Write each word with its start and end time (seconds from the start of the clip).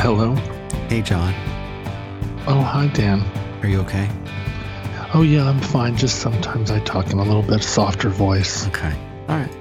Hello. 0.00 0.34
Hey, 0.88 1.02
John. 1.02 1.34
Oh, 2.46 2.62
hi, 2.62 2.86
Dan. 2.94 3.20
Are 3.60 3.68
you 3.68 3.80
okay? 3.80 4.08
Oh, 5.12 5.20
yeah, 5.20 5.46
I'm 5.46 5.60
fine. 5.60 5.94
Just 5.94 6.20
sometimes 6.20 6.70
I 6.70 6.80
talk 6.80 7.10
in 7.10 7.18
a 7.18 7.22
little 7.22 7.42
bit 7.42 7.62
softer 7.62 8.08
voice. 8.08 8.66
Okay. 8.68 8.94
All 9.28 9.36
right. 9.36 9.52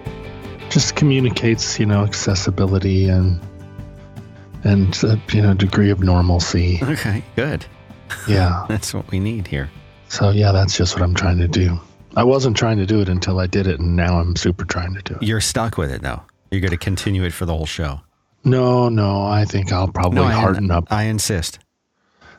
Just 0.70 0.96
communicates, 0.96 1.78
you 1.78 1.86
know, 1.86 2.05
accessibility 2.05 3.10
and 3.10 3.41
and 4.64 4.98
uh, 5.04 5.18
you 5.34 5.41
know 5.41 5.54
degree 5.54 5.89
of 5.89 6.00
normalcy. 6.00 6.80
Okay. 6.84 7.21
Good. 7.36 7.66
Yeah. 8.26 8.66
That's 8.70 8.94
what 8.94 9.12
we 9.12 9.20
need 9.20 9.46
here. 9.46 9.70
So 10.08 10.30
yeah, 10.30 10.54
that's 10.54 10.78
just 10.78 10.96
what 10.96 11.04
I'm 11.04 11.16
trying 11.16 11.40
to 11.40 11.50
do. 11.50 11.78
I 12.16 12.24
wasn't 12.24 12.56
trying 12.56 12.78
to 12.78 12.86
do 12.86 13.02
it 13.02 13.10
until 13.10 13.42
I 13.42 13.46
did 13.48 13.68
it, 13.68 13.82
and 13.82 13.98
now 13.98 14.20
I'm 14.20 14.38
super 14.38 14.64
trying 14.64 14.94
to 14.94 15.02
do 15.02 15.16
it. 15.16 15.24
You're 15.24 15.42
stuck 15.42 15.77
with 15.77 15.91
it, 15.91 16.02
though. 16.02 16.21
You're 16.49 16.62
going 16.62 16.71
to 16.71 16.77
continue 16.77 17.26
it 17.26 17.34
for 17.34 17.45
the 17.45 17.53
whole 17.53 17.66
show. 17.66 17.99
No, 18.49 18.89
no, 18.89 19.21
I 19.23 19.45
think 19.45 19.71
I'll 19.71 19.88
probably 19.88 20.21
I, 20.21 20.31
harden 20.31 20.71
up. 20.71 20.88
I 20.91 21.03
insist. 21.03 21.59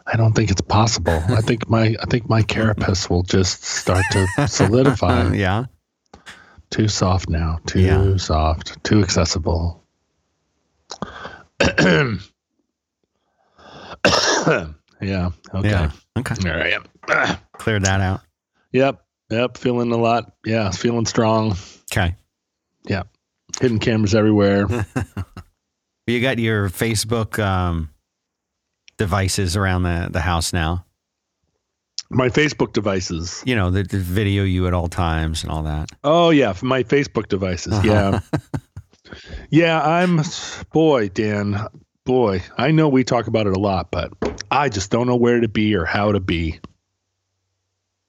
I 0.06 0.16
don't 0.16 0.32
think 0.32 0.50
it's 0.50 0.60
possible. 0.60 1.22
I 1.28 1.40
think 1.42 1.68
my 1.68 1.96
I 2.00 2.06
think 2.06 2.28
my 2.28 2.42
carapace 2.42 3.08
will 3.08 3.22
just 3.22 3.62
start 3.64 4.04
to 4.12 4.26
solidify. 4.48 5.32
Yeah. 5.32 5.66
Too 6.70 6.88
soft 6.88 7.28
now. 7.28 7.58
Too 7.66 7.80
Yeah. 7.80 8.16
soft. 8.16 8.82
Too 8.84 9.02
accessible. 9.02 9.82
yeah. 11.60 12.16
Okay. 15.00 15.30
Yeah. 15.68 15.90
Okay. 16.18 16.50
All 16.50 16.56
right. 16.56 16.70
Yep. 17.08 17.40
Cleared 17.52 17.84
that 17.84 18.00
out. 18.00 18.20
Yep. 18.72 19.02
Yep. 19.30 19.58
Feeling 19.58 19.92
a 19.92 19.96
lot. 19.96 20.32
Yeah. 20.44 20.70
Feeling 20.70 21.06
strong. 21.06 21.56
Okay. 21.92 22.14
Yeah. 22.84 23.02
Hidden 23.60 23.78
cameras 23.80 24.14
everywhere. 24.14 24.66
You 26.10 26.20
got 26.20 26.38
your 26.38 26.68
Facebook 26.68 27.38
um, 27.42 27.90
devices 28.98 29.56
around 29.56 29.84
the, 29.84 30.08
the 30.10 30.20
house 30.20 30.52
now. 30.52 30.84
my 32.10 32.28
Facebook 32.28 32.72
devices. 32.72 33.42
You 33.46 33.54
know, 33.54 33.70
the, 33.70 33.82
the 33.84 33.98
video 33.98 34.44
you 34.44 34.66
at 34.66 34.74
all 34.74 34.88
times 34.88 35.42
and 35.42 35.52
all 35.52 35.62
that. 35.64 35.90
Oh 36.04 36.30
yeah, 36.30 36.54
my 36.62 36.82
Facebook 36.82 37.28
devices. 37.28 37.84
Yeah. 37.84 38.20
yeah, 39.50 39.80
I'm 39.82 40.20
boy, 40.72 41.08
Dan. 41.08 41.66
Boy, 42.04 42.42
I 42.58 42.70
know 42.72 42.88
we 42.88 43.04
talk 43.04 43.26
about 43.26 43.46
it 43.46 43.56
a 43.56 43.60
lot, 43.60 43.90
but 43.90 44.12
I 44.50 44.68
just 44.68 44.90
don't 44.90 45.06
know 45.06 45.16
where 45.16 45.40
to 45.40 45.48
be 45.48 45.74
or 45.76 45.84
how 45.84 46.12
to 46.12 46.20
be. 46.20 46.58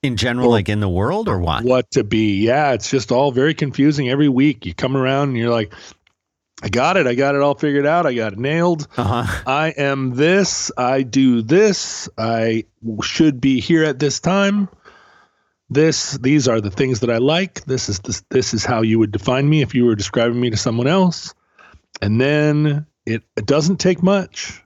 In 0.01 0.17
general, 0.17 0.47
Well, 0.47 0.53
like 0.53 0.69
in 0.69 0.79
the 0.79 0.89
world 0.89 1.27
or 1.27 1.39
what? 1.39 1.63
What 1.63 1.91
to 1.91 2.03
be. 2.03 2.43
Yeah, 2.43 2.73
it's 2.73 2.89
just 2.89 3.11
all 3.11 3.31
very 3.31 3.53
confusing 3.53 4.09
every 4.09 4.29
week. 4.29 4.65
You 4.65 4.73
come 4.73 4.97
around 4.97 5.29
and 5.29 5.37
you're 5.37 5.51
like, 5.51 5.73
I 6.61 6.69
got 6.69 6.97
it. 6.97 7.07
I 7.07 7.15
got 7.15 7.35
it 7.35 7.41
all 7.41 7.55
figured 7.55 7.85
out. 7.85 8.05
I 8.05 8.13
got 8.13 8.33
it 8.33 8.39
nailed. 8.39 8.87
Uh 8.97 9.23
huh. 9.23 9.43
I 9.47 9.69
am 9.69 10.15
this. 10.15 10.71
I 10.77 11.01
do 11.01 11.41
this. 11.41 12.07
I 12.17 12.65
should 13.01 13.41
be 13.41 13.59
here 13.59 13.83
at 13.83 13.99
this 13.99 14.19
time. 14.19 14.69
This. 15.69 16.17
These 16.17 16.47
are 16.47 16.61
the 16.61 16.69
things 16.71 16.99
that 16.99 17.09
I 17.09 17.17
like. 17.17 17.63
This 17.65 17.89
is 17.89 17.99
this. 17.99 18.23
This 18.29 18.53
is 18.53 18.63
how 18.65 18.81
you 18.81 18.99
would 18.99 19.11
define 19.11 19.49
me 19.49 19.61
if 19.61 19.73
you 19.73 19.85
were 19.85 19.95
describing 19.95 20.39
me 20.39 20.49
to 20.49 20.57
someone 20.57 20.87
else. 20.87 21.33
And 22.01 22.21
then 22.21 22.85
it, 23.05 23.23
it 23.35 23.45
doesn't 23.45 23.77
take 23.77 24.03
much 24.03 24.61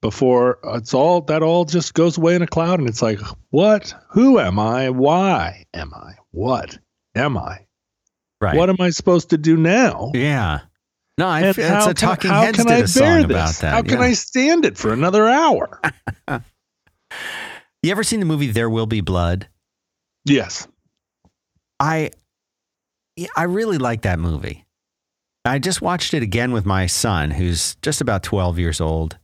before 0.00 0.58
it's 0.64 0.94
all 0.94 1.22
that 1.22 1.42
all 1.42 1.64
just 1.64 1.92
goes 1.94 2.16
away 2.18 2.34
in 2.36 2.42
a 2.42 2.46
cloud, 2.46 2.78
and 2.78 2.88
it's 2.88 3.02
like, 3.02 3.20
what? 3.50 3.94
Who 4.10 4.38
am 4.38 4.58
I? 4.58 4.90
Why 4.90 5.64
am 5.74 5.92
I? 5.92 6.14
What 6.30 6.78
am 7.14 7.36
I? 7.36 7.66
Right. 8.40 8.56
What 8.56 8.70
am 8.70 8.76
I 8.78 8.90
supposed 8.90 9.30
to 9.30 9.38
do 9.38 9.56
now? 9.56 10.12
yeah. 10.14 10.60
No, 11.18 11.26
I 11.28 11.40
And 11.42 11.56
feel 11.56 11.64
it's 11.66 11.74
how 11.74 11.90
a 11.90 11.94
can- 11.94 12.08
Talking 12.08 12.30
how 12.30 12.42
Heads 12.42 12.56
can 12.58 12.66
did 12.66 12.74
I 12.74 12.78
a 12.78 12.86
song 12.88 13.02
bear 13.02 13.24
about 13.24 13.46
this? 13.48 13.58
that. 13.58 13.72
How 13.74 13.82
can 13.82 13.98
yeah. 13.98 14.04
I 14.06 14.12
stand 14.12 14.64
it 14.64 14.78
for 14.78 14.92
another 14.92 15.28
hour? 15.28 15.80
You 17.82 17.92
ever 17.92 18.02
seen 18.02 18.18
the 18.20 18.26
movie 18.26 18.48
There 18.48 18.68
Will 18.68 18.86
Be 18.86 19.00
Blood? 19.00 19.48
yes. 20.24 20.66
I 21.80 22.10
I 23.36 23.44
really 23.44 23.78
like 23.78 24.02
that 24.02 24.18
movie. 24.18 24.64
I 25.44 25.58
just 25.60 25.80
watched 25.80 26.12
it 26.12 26.22
again 26.24 26.50
with 26.52 26.66
my 26.66 26.86
son, 26.86 27.30
who's 27.30 27.76
just 27.76 28.00
about 28.00 28.24
12 28.24 28.58
years 28.58 28.80
old. 28.80 29.16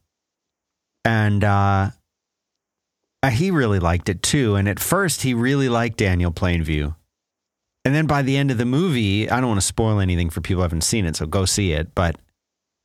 And 1.04 1.42
uh, 1.44 1.90
he 3.30 3.50
really 3.50 3.80
liked 3.80 4.08
it 4.08 4.22
too. 4.22 4.54
And 4.54 4.68
at 4.68 4.78
first, 4.80 5.22
he 5.22 5.34
really 5.34 5.68
liked 5.68 5.96
Daniel 5.98 6.30
Plainview. 6.32 6.94
And 7.84 7.94
then 7.94 8.06
by 8.06 8.22
the 8.22 8.36
end 8.36 8.50
of 8.50 8.58
the 8.58 8.64
movie, 8.64 9.28
I 9.28 9.40
don't 9.40 9.48
want 9.48 9.60
to 9.60 9.66
spoil 9.66 10.00
anything 10.00 10.30
for 10.30 10.40
people 10.40 10.60
who 10.60 10.62
haven't 10.62 10.84
seen 10.84 11.04
it, 11.04 11.16
so 11.16 11.26
go 11.26 11.44
see 11.44 11.72
it. 11.72 11.94
But 11.94 12.16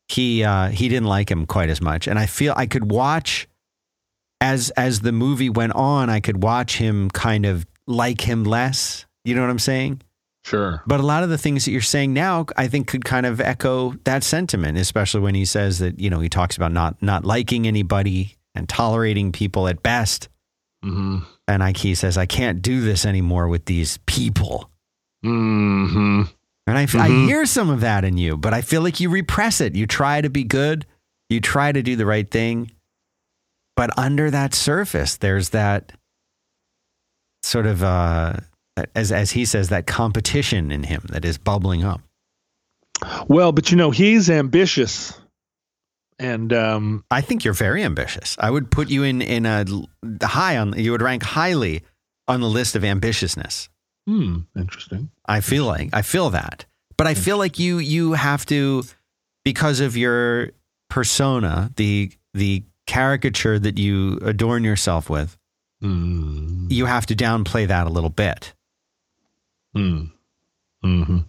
he 0.10 0.44
uh, 0.44 0.70
he 0.70 0.90
didn't 0.90 1.08
like 1.08 1.32
him 1.32 1.46
quite 1.46 1.70
as 1.70 1.82
much. 1.82 2.08
And 2.08 2.20
I 2.20 2.26
feel 2.26 2.54
I 2.58 2.66
could 2.66 2.92
watch 2.92 3.48
as 4.42 4.72
as 4.72 5.02
the 5.02 5.12
movie 5.12 5.50
went 5.50 5.74
on, 5.74 6.10
I 6.10 6.20
could 6.20 6.44
watch 6.44 6.78
him 6.78 7.10
kind 7.12 7.46
of 7.46 7.66
like 7.88 8.22
him 8.22 8.44
less. 8.44 9.06
You 9.24 9.36
know 9.36 9.42
what 9.42 9.50
I'm 9.50 9.60
saying? 9.60 10.02
Sure. 10.46 10.82
But 10.88 11.00
a 11.00 11.04
lot 11.04 11.24
of 11.24 11.30
the 11.30 11.38
things 11.38 11.66
that 11.66 11.72
you're 11.72 11.82
saying 11.82 12.14
now, 12.14 12.46
I 12.58 12.68
think, 12.68 12.88
could 12.88 13.06
kind 13.06 13.26
of 13.26 13.42
echo 13.42 13.94
that 14.06 14.24
sentiment, 14.24 14.78
especially 14.78 15.22
when 15.22 15.36
he 15.36 15.46
says 15.46 15.80
that 15.80 16.00
you 16.00 16.10
know 16.10 16.20
he 16.20 16.30
talks 16.30 16.58
about 16.58 16.72
not 16.72 17.02
not 17.02 17.26
liking 17.26 17.68
anybody 17.68 18.38
and 18.56 18.68
tolerating 18.68 19.32
people 19.32 19.68
at 19.68 19.84
best. 19.84 20.30
Mm-hmm. 20.84 21.20
And 21.48 21.64
Ike 21.64 21.96
says, 21.96 22.18
"I 22.18 22.26
can't 22.26 22.62
do 22.62 22.82
this 22.82 23.06
anymore 23.06 23.48
with 23.48 23.66
these 23.66 24.00
people." 24.06 24.70
Mm-hmm. 25.26 26.24
And 26.68 26.78
I, 26.78 26.84
I 26.84 26.86
Mhm. 27.10 27.26
hear 27.28 27.46
some 27.46 27.70
of 27.70 27.82
that 27.82 28.04
in 28.06 28.18
you, 28.18 28.38
but 28.38 28.54
I 28.54 28.62
feel 28.62 28.82
like 28.82 29.00
you 29.00 29.10
repress 29.10 29.60
it. 29.60 29.76
You 29.76 29.88
try 29.88 30.22
to 30.22 30.30
be 30.30 30.44
good, 30.44 30.86
you 31.30 31.42
try 31.42 31.72
to 31.72 31.82
do 31.82 31.96
the 31.96 32.06
right 32.06 32.30
thing, 32.30 32.72
but 33.76 33.98
under 33.98 34.30
that 34.30 34.54
surface, 34.54 35.18
there's 35.18 35.50
that 35.50 35.92
sort 37.44 37.66
of, 37.66 37.82
uh, 37.84 38.34
as 38.96 39.12
as 39.12 39.32
he 39.32 39.46
says, 39.46 39.70
that 39.70 39.88
competition 39.88 40.72
in 40.72 40.84
him 40.84 41.04
that 41.10 41.26
is 41.26 41.38
bubbling 41.38 41.84
up. 41.84 42.02
Well, 43.28 43.52
but 43.52 43.72
you 43.72 43.78
know, 43.78 43.92
he's 43.92 44.30
ambitious. 44.30 45.20
And 46.20 46.52
um, 46.52 47.06
I 47.10 47.22
think 47.22 47.46
you're 47.46 47.54
very 47.54 47.84
ambitious. 47.84 48.36
I 48.40 48.52
would 48.52 48.70
put 48.70 48.90
you 48.90 49.04
in 49.04 49.22
in 49.22 49.46
a 49.46 49.66
high 50.22 50.58
on. 50.58 50.78
You 50.78 50.92
would 50.92 51.02
rank 51.02 51.24
highly 51.24 51.84
on 52.28 52.42
the 52.42 52.50
list 52.50 52.76
of 52.76 52.84
ambitiousness. 52.84 53.70
Hmm, 54.10 54.38
interesting. 54.56 55.10
I 55.26 55.42
feel 55.42 55.66
like 55.66 55.90
I 55.94 56.02
feel 56.02 56.30
that, 56.32 56.66
but 56.98 57.06
I 57.08 57.14
feel 57.14 57.38
like 57.38 57.60
you 57.60 57.78
you 57.80 58.14
have 58.14 58.46
to 58.48 58.84
because 59.46 59.80
of 59.80 59.96
your 59.96 60.52
persona, 60.90 61.72
the 61.76 62.12
the 62.34 62.64
caricature 62.88 63.60
that 63.60 63.78
you 63.78 64.18
adorn 64.24 64.64
yourself 64.64 65.10
with. 65.10 65.38
Mm. 65.84 66.72
You 66.72 66.86
have 66.88 67.06
to 67.06 67.16
downplay 67.16 67.68
that 67.68 67.86
a 67.88 67.90
little 67.90 68.10
bit. 68.10 68.54
Mm. 69.76 70.12
Mm-hmm. 70.84 71.20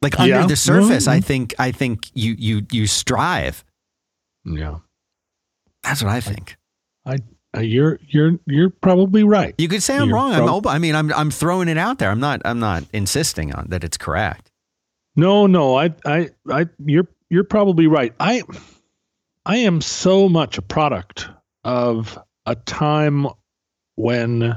Like 0.00 0.14
Yeah. 0.18 0.36
under 0.42 0.48
the 0.48 0.56
surface, 0.56 1.06
I 1.08 1.18
Mhm. 1.18 1.24
think 1.24 1.54
I 1.58 1.72
think 1.72 2.08
you 2.14 2.34
you 2.38 2.66
you 2.70 2.86
strive. 2.86 3.64
Yeah. 4.44 4.78
That's 5.82 6.02
what 6.02 6.12
I 6.12 6.20
think. 6.20 6.56
Uh, 7.56 7.60
you're 7.60 7.98
you're 8.06 8.38
you're 8.46 8.70
probably 8.70 9.24
right. 9.24 9.54
You 9.58 9.68
could 9.68 9.82
say 9.82 9.96
I'm 9.96 10.08
You're 10.08 10.14
wrong. 10.14 10.32
I'm 10.34 10.48
open. 10.48 10.70
I 10.70 10.78
mean, 10.78 10.94
I'm 10.94 11.12
I'm 11.12 11.30
throwing 11.30 11.68
it 11.68 11.78
out 11.78 11.98
there. 11.98 12.10
I'm 12.10 12.20
not 12.20 12.40
I'm 12.44 12.60
not 12.60 12.84
insisting 12.92 13.52
on 13.54 13.66
that 13.70 13.82
it's 13.82 13.96
correct. 13.96 14.50
No, 15.16 15.46
no, 15.46 15.76
I 15.76 15.92
I 16.06 16.30
I 16.48 16.66
you're 16.84 17.08
you're 17.28 17.44
probably 17.44 17.88
right. 17.88 18.14
I 18.20 18.42
I 19.44 19.56
am 19.58 19.80
so 19.80 20.28
much 20.28 20.58
a 20.58 20.62
product 20.62 21.28
of 21.64 22.16
a 22.46 22.54
time 22.54 23.26
when 23.96 24.56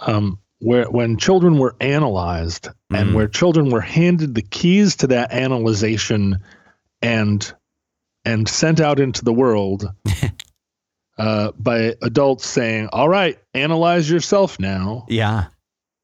um 0.00 0.38
where 0.58 0.86
when 0.90 1.16
children 1.16 1.58
were 1.58 1.76
analyzed 1.80 2.68
and 2.90 3.10
Mhm. 3.10 3.14
where 3.14 3.28
children 3.28 3.70
were 3.70 3.80
handed 3.80 4.34
the 4.34 4.42
keys 4.42 4.96
to 4.96 5.06
that 5.08 5.32
analyzation 5.32 6.38
and 7.00 7.54
and 8.24 8.48
sent 8.48 8.80
out 8.80 8.98
into 9.00 9.24
the 9.24 9.32
world 9.32 9.86
uh, 11.18 11.52
by 11.58 11.94
adults 12.02 12.46
saying, 12.46 12.88
"All 12.92 13.08
right, 13.08 13.38
analyze 13.54 14.10
yourself 14.10 14.58
now." 14.58 15.06
Yeah. 15.08 15.46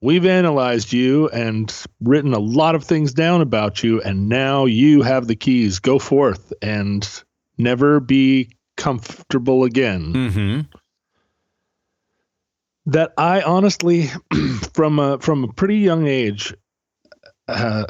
We've 0.01 0.27
analyzed 0.27 0.93
you 0.93 1.29
and 1.31 1.75
written 2.01 2.33
a 2.33 2.39
lot 2.39 2.77
of 2.77 2.85
things 2.85 3.13
down 3.13 3.41
about 3.41 3.83
you, 3.83 4.01
and 4.01 4.29
now 4.29 4.67
you 4.67 5.03
have 5.03 5.27
the 5.27 5.35
keys. 5.35 5.81
Go 5.81 5.99
forth 5.99 6.53
and 6.63 7.09
never 7.57 7.99
be 7.99 8.51
comfortable 8.77 9.65
again. 9.65 10.13
Mm-hmm. 10.13 10.61
That 12.87 13.13
I 13.19 13.43
honestly, 13.43 14.09
from 14.73 14.99
a 14.99 15.19
from 15.19 15.45
a 15.45 15.53
pretty 15.53 15.79
young 15.79 16.07
age, 16.07 16.55
uh, 17.49 17.85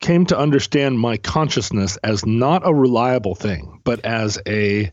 came 0.00 0.26
to 0.26 0.38
understand 0.38 0.98
my 0.98 1.16
consciousness 1.16 1.96
as 1.98 2.26
not 2.26 2.66
a 2.66 2.74
reliable 2.74 3.34
thing, 3.34 3.80
but 3.84 4.04
as 4.04 4.38
a 4.46 4.92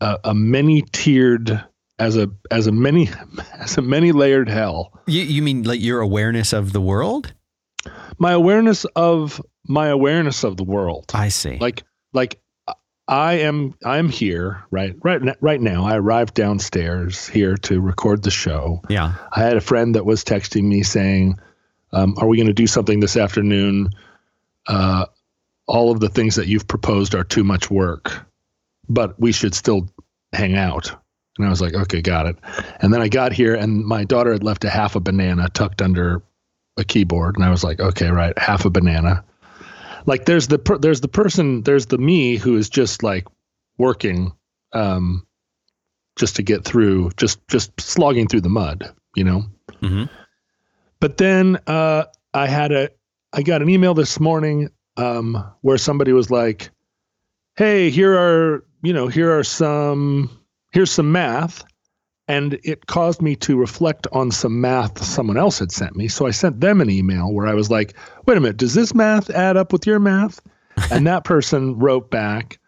a, 0.00 0.18
a 0.24 0.34
many 0.34 0.82
tiered, 0.92 1.64
as 1.98 2.16
a 2.16 2.30
as 2.50 2.66
a 2.66 2.72
many 2.72 3.08
as 3.54 3.78
a 3.78 3.82
many 3.82 4.12
layered 4.12 4.48
hell. 4.48 4.92
You 5.06 5.22
you 5.22 5.42
mean 5.42 5.62
like 5.62 5.80
your 5.80 6.00
awareness 6.00 6.52
of 6.52 6.72
the 6.72 6.80
world? 6.80 7.32
my 8.18 8.32
awareness 8.32 8.84
of 8.96 9.40
my 9.68 9.88
awareness 9.88 10.44
of 10.44 10.56
the 10.56 10.64
world 10.64 11.06
I 11.14 11.28
see. 11.28 11.58
like 11.58 11.84
like 12.12 12.40
I 13.08 13.34
am 13.40 13.74
I'm 13.84 14.08
here 14.08 14.64
right 14.70 14.96
right 15.02 15.22
right 15.40 15.60
now. 15.60 15.84
I 15.84 15.96
arrived 15.96 16.34
downstairs 16.34 17.28
here 17.28 17.56
to 17.58 17.80
record 17.80 18.22
the 18.22 18.30
show. 18.32 18.82
Yeah. 18.88 19.14
I 19.30 19.40
had 19.40 19.56
a 19.56 19.60
friend 19.60 19.94
that 19.94 20.04
was 20.04 20.24
texting 20.24 20.64
me 20.64 20.82
saying, 20.82 21.38
um, 21.92 22.16
"Are 22.18 22.26
we 22.26 22.36
going 22.36 22.48
to 22.48 22.52
do 22.52 22.66
something 22.66 22.98
this 22.98 23.16
afternoon? 23.16 23.90
Uh, 24.66 25.06
all 25.68 25.92
of 25.92 26.00
the 26.00 26.08
things 26.08 26.34
that 26.34 26.48
you've 26.48 26.66
proposed 26.66 27.14
are 27.14 27.22
too 27.22 27.44
much 27.44 27.70
work, 27.70 28.26
but 28.88 29.18
we 29.20 29.32
should 29.32 29.54
still 29.54 29.88
hang 30.32 30.56
out." 30.56 30.90
And 31.38 31.46
I 31.46 31.50
was 31.50 31.60
like, 31.60 31.74
"Okay, 31.74 32.00
got 32.02 32.26
it." 32.26 32.36
And 32.80 32.92
then 32.92 33.00
I 33.00 33.08
got 33.08 33.32
here, 33.32 33.54
and 33.54 33.84
my 33.84 34.04
daughter 34.04 34.32
had 34.32 34.42
left 34.42 34.64
a 34.64 34.70
half 34.70 34.96
a 34.96 35.00
banana 35.00 35.48
tucked 35.50 35.82
under 35.82 36.22
a 36.76 36.84
keyboard, 36.84 37.36
and 37.36 37.44
I 37.44 37.50
was 37.50 37.64
like, 37.64 37.80
"Okay, 37.80 38.08
right, 38.08 38.36
half 38.38 38.64
a 38.64 38.70
banana." 38.70 39.24
like 40.06 40.24
there's 40.24 40.46
the 40.46 40.58
per, 40.58 40.78
there's 40.78 41.00
the 41.00 41.08
person 41.08 41.62
there's 41.62 41.86
the 41.86 41.98
me 41.98 42.36
who 42.36 42.56
is 42.56 42.68
just 42.68 43.02
like 43.02 43.26
working 43.76 44.32
um 44.72 45.26
just 46.16 46.36
to 46.36 46.42
get 46.44 46.64
through 46.64 47.10
just 47.16 47.40
just 47.48 47.78
slogging 47.80 48.28
through 48.28 48.40
the 48.40 48.48
mud 48.48 48.94
you 49.16 49.24
know 49.24 49.42
Mm-hmm. 49.82 50.04
but 51.00 51.16
then 51.16 51.58
uh 51.66 52.04
i 52.32 52.46
had 52.46 52.70
a 52.70 52.90
i 53.32 53.42
got 53.42 53.62
an 53.62 53.68
email 53.68 53.94
this 53.94 54.20
morning 54.20 54.70
um 54.96 55.44
where 55.62 55.76
somebody 55.76 56.12
was 56.12 56.30
like 56.30 56.70
hey 57.56 57.90
here 57.90 58.16
are 58.16 58.64
you 58.82 58.92
know 58.92 59.08
here 59.08 59.36
are 59.36 59.44
some 59.44 60.30
here's 60.72 60.90
some 60.90 61.12
math 61.12 61.64
and 62.28 62.58
it 62.64 62.86
caused 62.86 63.22
me 63.22 63.36
to 63.36 63.56
reflect 63.56 64.06
on 64.12 64.30
some 64.30 64.60
math 64.60 65.02
someone 65.02 65.36
else 65.36 65.60
had 65.60 65.70
sent 65.70 65.94
me. 65.94 66.08
So 66.08 66.26
I 66.26 66.32
sent 66.32 66.60
them 66.60 66.80
an 66.80 66.90
email 66.90 67.32
where 67.32 67.46
I 67.46 67.54
was 67.54 67.70
like, 67.70 67.96
wait 68.26 68.36
a 68.36 68.40
minute, 68.40 68.56
does 68.56 68.74
this 68.74 68.94
math 68.94 69.30
add 69.30 69.56
up 69.56 69.72
with 69.72 69.86
your 69.86 69.98
math? 69.98 70.40
And 70.90 71.06
that 71.06 71.24
person 71.24 71.78
wrote 71.78 72.10
back 72.10 72.58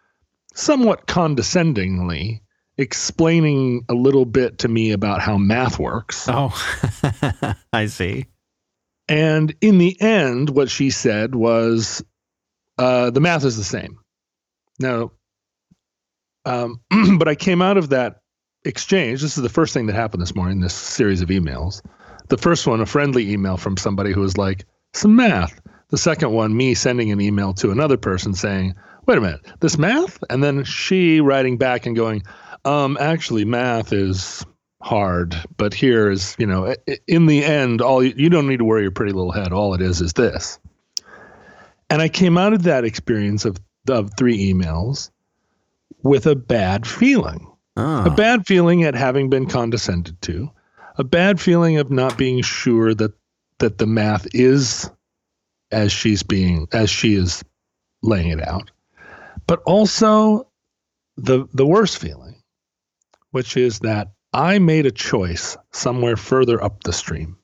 somewhat 0.55 1.05
condescendingly, 1.05 2.41
explaining 2.75 3.85
a 3.87 3.93
little 3.93 4.25
bit 4.25 4.57
to 4.59 4.67
me 4.67 4.91
about 4.93 5.21
how 5.21 5.37
math 5.37 5.77
works. 5.77 6.27
Oh, 6.27 6.49
I 7.73 7.85
see. 7.85 8.25
And 9.07 9.53
in 9.61 9.77
the 9.77 9.95
end, 10.01 10.49
what 10.49 10.71
she 10.71 10.89
said 10.89 11.35
was 11.35 12.03
uh, 12.79 13.11
the 13.11 13.19
math 13.19 13.45
is 13.45 13.57
the 13.57 13.63
same. 13.63 13.99
Now, 14.79 15.11
um, 16.45 16.81
but 17.17 17.27
I 17.27 17.35
came 17.35 17.61
out 17.61 17.77
of 17.77 17.89
that 17.89 18.21
exchange. 18.65 19.21
This 19.21 19.37
is 19.37 19.43
the 19.43 19.49
first 19.49 19.73
thing 19.73 19.87
that 19.87 19.95
happened 19.95 20.21
this 20.21 20.35
morning, 20.35 20.59
this 20.59 20.73
series 20.73 21.21
of 21.21 21.29
emails. 21.29 21.81
The 22.27 22.37
first 22.37 22.67
one, 22.67 22.81
a 22.81 22.85
friendly 22.85 23.31
email 23.31 23.57
from 23.57 23.77
somebody 23.77 24.11
who 24.11 24.21
was 24.21 24.37
like, 24.37 24.65
some 24.93 25.15
math. 25.15 25.59
The 25.89 25.97
second 25.97 26.31
one, 26.31 26.55
me 26.55 26.75
sending 26.75 27.11
an 27.11 27.21
email 27.21 27.53
to 27.55 27.71
another 27.71 27.97
person 27.97 28.33
saying, 28.33 28.75
wait 29.05 29.17
a 29.17 29.21
minute, 29.21 29.41
this 29.59 29.77
math? 29.77 30.23
And 30.29 30.43
then 30.43 30.63
she 30.63 31.19
writing 31.19 31.57
back 31.57 31.85
and 31.85 31.95
going, 31.95 32.23
um, 32.65 32.97
actually, 32.99 33.45
math 33.45 33.91
is 33.91 34.45
hard, 34.81 35.35
but 35.57 35.73
here 35.73 36.11
is, 36.11 36.35
you 36.37 36.45
know, 36.45 36.75
in 37.07 37.25
the 37.25 37.43
end, 37.43 37.81
all 37.81 38.03
you, 38.03 38.29
don't 38.29 38.47
need 38.47 38.57
to 38.57 38.65
worry 38.65 38.83
your 38.83 38.91
pretty 38.91 39.13
little 39.13 39.31
head. 39.31 39.51
All 39.51 39.73
it 39.73 39.81
is 39.81 40.01
is 40.01 40.13
this. 40.13 40.59
And 41.89 42.01
I 42.01 42.09
came 42.09 42.37
out 42.37 42.53
of 42.53 42.63
that 42.63 42.85
experience 42.85 43.45
of, 43.45 43.57
of 43.89 44.11
three 44.15 44.53
emails 44.53 45.09
with 46.03 46.25
a 46.25 46.35
bad 46.35 46.87
feeling. 46.87 47.45
Oh. 47.77 48.05
a 48.05 48.09
bad 48.09 48.45
feeling 48.45 48.83
at 48.83 48.93
having 48.93 49.29
been 49.29 49.45
condescended 49.45 50.21
to, 50.23 50.51
a 50.97 51.03
bad 51.03 51.39
feeling 51.39 51.77
of 51.77 51.89
not 51.89 52.17
being 52.17 52.41
sure 52.41 52.93
that 52.93 53.13
that 53.59 53.77
the 53.77 53.87
math 53.87 54.27
is 54.33 54.89
as 55.71 55.91
she's 55.91 56.23
being 56.23 56.67
as 56.73 56.89
she 56.89 57.15
is 57.15 57.43
laying 58.01 58.29
it 58.29 58.45
out, 58.45 58.71
but 59.47 59.61
also 59.65 60.47
the 61.15 61.47
the 61.53 61.65
worst 61.65 61.99
feeling, 61.99 62.41
which 63.31 63.55
is 63.55 63.79
that 63.79 64.11
I 64.33 64.59
made 64.59 64.85
a 64.85 64.91
choice 64.91 65.55
somewhere 65.71 66.17
further 66.17 66.61
up 66.61 66.83
the 66.83 66.93
stream 66.93 67.37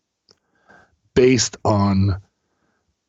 based 1.13 1.55
on 1.63 2.21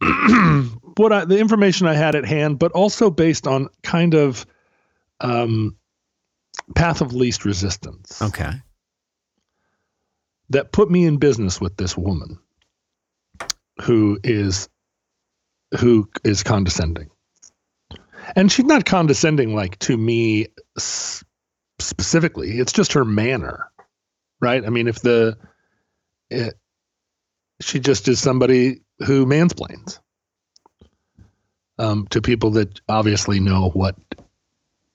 what 0.96 1.12
I, 1.12 1.25
the 1.25 1.38
information 1.38 1.88
I 1.88 1.94
had 1.94 2.14
at 2.14 2.25
hand, 2.25 2.60
but 2.60 2.72
also 2.72 3.10
based 3.10 3.49
on 3.49 3.69
kind 3.82 4.14
of 4.14 4.46
um, 5.20 5.76
path 6.74 7.00
of 7.00 7.14
least 7.14 7.44
resistance. 7.44 8.22
Okay. 8.22 8.52
that 10.50 10.72
put 10.72 10.90
me 10.90 11.04
in 11.06 11.18
business 11.18 11.60
with 11.60 11.76
this 11.76 11.96
woman 11.96 12.38
who 13.82 14.18
is 14.24 14.68
who 15.80 16.08
is 16.24 16.42
condescending. 16.42 17.10
And 18.36 18.50
she's 18.50 18.64
not 18.66 18.84
condescending 18.84 19.54
like 19.54 19.78
to 19.80 19.96
me 19.96 20.48
s- 20.76 21.24
specifically. 21.80 22.58
It's 22.58 22.72
just 22.72 22.94
her 22.94 23.04
manner 23.04 23.70
right? 24.40 24.64
I 24.64 24.70
mean 24.70 24.88
if 24.88 25.00
the 25.00 25.38
it, 26.30 26.54
she 27.60 27.80
just 27.80 28.08
is 28.08 28.20
somebody 28.20 28.82
who 29.00 29.26
mansplains 29.26 30.00
um, 31.78 32.06
to 32.10 32.22
people 32.22 32.52
that 32.52 32.80
obviously 32.88 33.40
know 33.40 33.70
what 33.70 33.96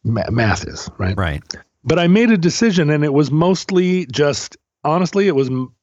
ma- 0.03 0.29
math 0.31 0.67
is 0.67 0.89
right 0.97 1.17
Right. 1.17 1.43
but 1.83 1.99
I 1.99 2.07
made 2.07 2.31
a 2.31 2.37
decision, 2.37 2.89
and 2.89 3.03
it 3.03 3.13
was 3.13 3.31
mostly 3.31 4.05
just 4.07 4.57
honestly, 4.83 5.27
it 5.27 5.35
was 5.35 5.49
m- 5.49 5.73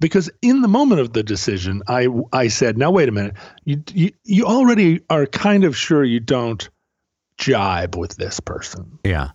because 0.00 0.28
in 0.42 0.60
the 0.60 0.68
moment 0.68 1.00
of 1.00 1.12
the 1.12 1.22
decision, 1.22 1.82
I 1.88 2.08
I 2.32 2.48
said, 2.48 2.76
"Now 2.78 2.90
wait 2.90 3.08
a 3.08 3.12
minute, 3.12 3.34
you 3.64 3.82
you 3.92 4.10
you 4.24 4.44
already 4.44 5.00
are 5.08 5.26
kind 5.26 5.64
of 5.64 5.76
sure 5.76 6.02
you 6.04 6.20
don't 6.20 6.68
jibe 7.38 7.96
with 7.96 8.16
this 8.16 8.40
person, 8.40 8.98
Yeah. 9.04 9.30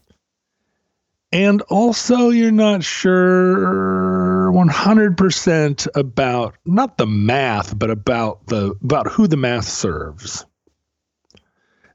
and 1.32 1.62
also 1.64 2.30
you're 2.30 2.52
not 2.52 2.84
sure 2.84 4.52
100 4.52 5.18
percent 5.18 5.88
about 5.96 6.56
not 6.66 6.98
the 6.98 7.06
math, 7.08 7.78
but 7.78 7.90
about 7.90 8.48
the 8.48 8.74
about 8.84 9.08
who 9.12 9.28
the 9.28 9.38
math 9.38 9.68
serves." 9.68 10.46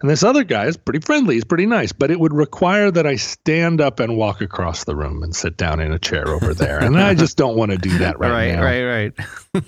And 0.04 0.10
this 0.10 0.22
other 0.22 0.44
guy 0.44 0.66
is 0.66 0.76
pretty 0.76 1.00
friendly. 1.00 1.36
He's 1.36 1.46
pretty 1.46 1.64
nice, 1.64 1.90
but 1.90 2.10
it 2.10 2.20
would 2.20 2.34
require 2.34 2.90
that 2.90 3.06
I 3.06 3.16
stand 3.16 3.80
up 3.80 4.00
and 4.00 4.18
walk 4.18 4.42
across 4.42 4.84
the 4.84 4.94
room 4.94 5.22
and 5.22 5.34
sit 5.34 5.56
down 5.56 5.80
in 5.80 5.92
a 5.92 5.98
chair 5.98 6.28
over 6.28 6.52
there. 6.52 6.78
And 6.78 7.00
I 7.00 7.14
just 7.14 7.38
don't 7.38 7.56
want 7.56 7.70
to 7.70 7.78
do 7.78 7.96
that 7.96 8.18
right, 8.18 8.30
right. 8.30 8.54
now. 8.54 8.62
Right. 8.62 8.84
Right. 8.84 9.12
Right. 9.54 9.64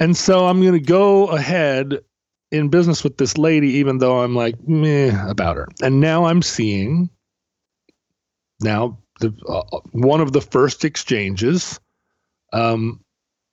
and 0.00 0.14
so 0.14 0.46
I'm 0.46 0.60
going 0.60 0.74
to 0.74 0.80
go 0.80 1.28
ahead 1.28 2.00
in 2.50 2.68
business 2.68 3.02
with 3.02 3.16
this 3.16 3.38
lady, 3.38 3.68
even 3.68 3.96
though 3.96 4.22
I'm 4.22 4.36
like 4.36 4.56
meh 4.68 5.30
about 5.30 5.56
her. 5.56 5.66
And 5.80 6.02
now 6.02 6.26
I'm 6.26 6.42
seeing 6.42 7.08
now 8.60 8.98
the 9.20 9.34
uh, 9.48 9.78
one 9.92 10.20
of 10.20 10.32
the 10.32 10.42
first 10.42 10.84
exchanges 10.84 11.80
um, 12.52 13.00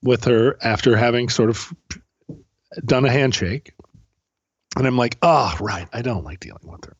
with 0.04 0.26
her 0.26 0.58
after 0.62 0.98
having 0.98 1.30
sort 1.30 1.50
of 1.50 1.74
done 2.84 3.06
a 3.06 3.12
handshake, 3.12 3.72
and 4.78 4.88
I'm 4.88 4.98
like, 4.98 5.18
oh 5.22 5.56
right, 5.60 5.88
I 5.94 6.01
don't 6.01 6.24
like 6.24 6.40
dealing 6.40 6.68
with 6.70 6.86
her. 6.86 6.98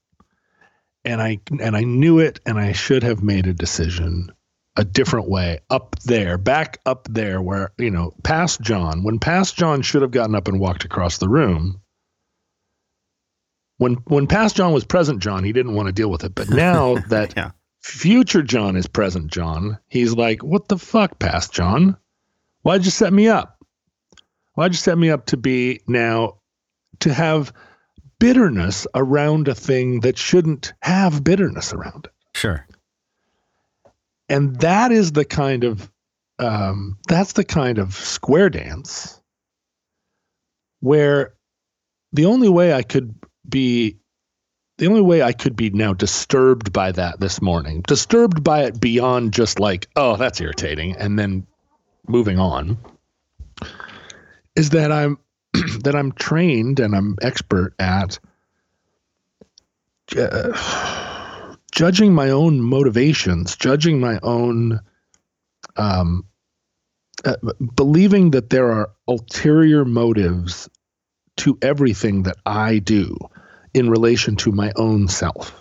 And 1.04 1.22
I 1.22 1.40
and 1.60 1.75
I 1.75 1.82
knew 1.84 2.20
it, 2.20 2.40
and 2.46 2.60
I 2.60 2.74
should 2.74 3.04
have 3.04 3.24
made 3.24 3.48
a 3.48 3.54
decision 3.54 4.32
a 4.78 4.84
different 4.86 5.30
way 5.30 5.60
up 5.70 5.98
there, 6.06 6.38
back 6.38 6.80
up 6.86 7.06
there 7.12 7.42
where, 7.42 7.72
you 7.78 7.92
know, 7.92 8.13
past 8.24 8.62
John, 8.62 9.04
when 9.04 9.20
past 9.20 9.58
John 9.58 9.82
should 9.82 10.01
have 10.01 10.12
gotten 10.12 10.34
up 10.34 10.48
and 10.48 10.60
walked 10.62 10.86
across 10.86 11.18
the 11.18 11.28
room. 11.28 11.82
When 13.78 13.96
when 14.08 14.28
past 14.28 14.56
John 14.56 14.74
was 14.74 14.86
present 14.86 15.20
John, 15.22 15.44
he 15.44 15.54
didn't 15.54 15.74
want 15.74 15.88
to 15.88 15.92
deal 15.94 16.10
with 16.12 16.24
it. 16.24 16.36
But 16.36 16.50
now 16.51 16.96
that 17.10 17.34
Yeah. 17.36 17.51
future 17.82 18.44
John 18.44 18.75
is 18.75 18.88
present 18.88 19.32
John, 19.32 19.80
he's 19.88 20.13
like, 20.13 20.44
"What 20.44 20.68
the 20.68 20.78
fuck, 20.78 21.18
past 21.20 21.51
John? 21.51 21.98
Why'd 22.62 22.86
you 22.86 22.92
set 22.92 23.12
me 23.12 23.28
up? 23.28 23.58
Why'd 24.54 24.72
you 24.72 24.78
set 24.78 24.98
me 24.98 25.10
up 25.10 25.25
to 25.28 25.38
be 25.38 25.82
now 25.88 26.41
to 27.01 27.13
have 27.13 27.53
bitterness 28.20 28.88
around 28.96 29.48
a 29.48 29.55
thing 29.55 30.01
that 30.01 30.17
shouldn't 30.17 30.74
have 30.81 31.24
bitterness 31.24 31.74
around 31.74 32.05
it?" 32.05 32.12
Sure. 32.38 32.65
and 34.29 34.55
that 34.62 34.91
is 34.91 35.12
the 35.12 35.25
kind 35.25 35.63
of 35.63 35.91
um, 36.39 36.98
that's 37.08 37.34
the 37.34 37.43
kind 37.43 37.77
of 37.77 37.93
square 37.93 38.50
dance 38.50 39.22
where 40.79 41.34
the 42.13 42.25
only 42.25 42.50
way 42.50 42.74
I 42.74 42.81
could 42.81 43.13
be 43.48 43.98
the 44.77 44.88
only 44.88 45.01
way 45.01 45.22
I 45.22 45.31
could 45.31 45.55
be 45.55 45.70
now 45.70 45.93
disturbed 45.93 46.74
by 46.74 46.91
that 46.93 47.20
this 47.20 47.39
morning, 47.39 47.81
disturbed 47.81 48.43
by 48.43 48.63
it 48.63 48.81
beyond 48.81 49.31
just 49.31 49.60
like, 49.60 49.88
oh, 49.96 50.15
that's 50.15 50.41
irritating, 50.41 50.96
and 50.98 51.20
then 51.20 51.46
moving 52.08 52.39
on, 52.39 52.77
is 54.55 54.72
that 54.72 54.91
I'm 54.91 55.20
that 55.84 55.96
I'm 55.96 56.12
trained 56.12 56.79
and 56.79 56.96
I'm 56.96 57.17
expert 57.22 57.74
at 57.79 58.20
uh, 60.17 61.55
judging 61.72 62.13
my 62.13 62.29
own 62.29 62.62
motivations, 62.62 63.55
judging 63.55 64.00
my 64.00 64.20
own, 64.22 64.79
um, 65.77 66.25
uh, 67.24 67.36
believing 67.75 68.31
that 68.31 68.50
there 68.50 68.72
are 68.72 68.91
ulterior 69.08 69.86
motives 69.86 70.70
to 71.38 71.58
everything 71.62 72.24
that 72.24 72.38
I 72.46 72.79
do, 72.79 73.17
in 73.74 73.89
relation 73.89 74.36
to 74.38 74.51
my 74.51 74.72
own 74.75 75.08
self. 75.08 75.55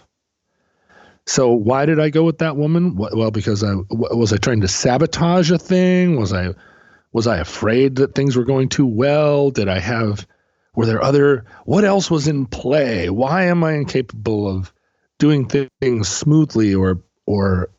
So 1.26 1.52
why 1.52 1.86
did 1.86 2.00
I 2.00 2.10
go 2.10 2.24
with 2.24 2.38
that 2.38 2.56
woman? 2.56 2.96
Well, 2.96 3.30
because 3.30 3.62
I 3.62 3.74
was 3.90 4.32
I 4.32 4.36
trying 4.36 4.62
to 4.62 4.68
sabotage 4.68 5.50
a 5.50 5.58
thing? 5.58 6.18
Was 6.18 6.32
I 6.32 6.54
was 7.12 7.26
I 7.26 7.38
afraid 7.38 7.96
that 7.96 8.14
things 8.14 8.36
were 8.36 8.44
going 8.44 8.68
too 8.68 8.86
well? 8.86 9.50
Did 9.50 9.68
I 9.68 9.78
have 9.78 10.26
were 10.74 10.86
there 10.86 11.02
other 11.02 11.44
what 11.64 11.84
else 11.84 12.10
was 12.10 12.28
in 12.28 12.46
play? 12.46 13.10
Why 13.10 13.44
am 13.44 13.64
I 13.64 13.72
incapable 13.72 14.48
of 14.48 14.72
doing 15.18 15.48
things 15.80 16.08
smoothly 16.08 16.74
or 16.74 17.02
or 17.26 17.70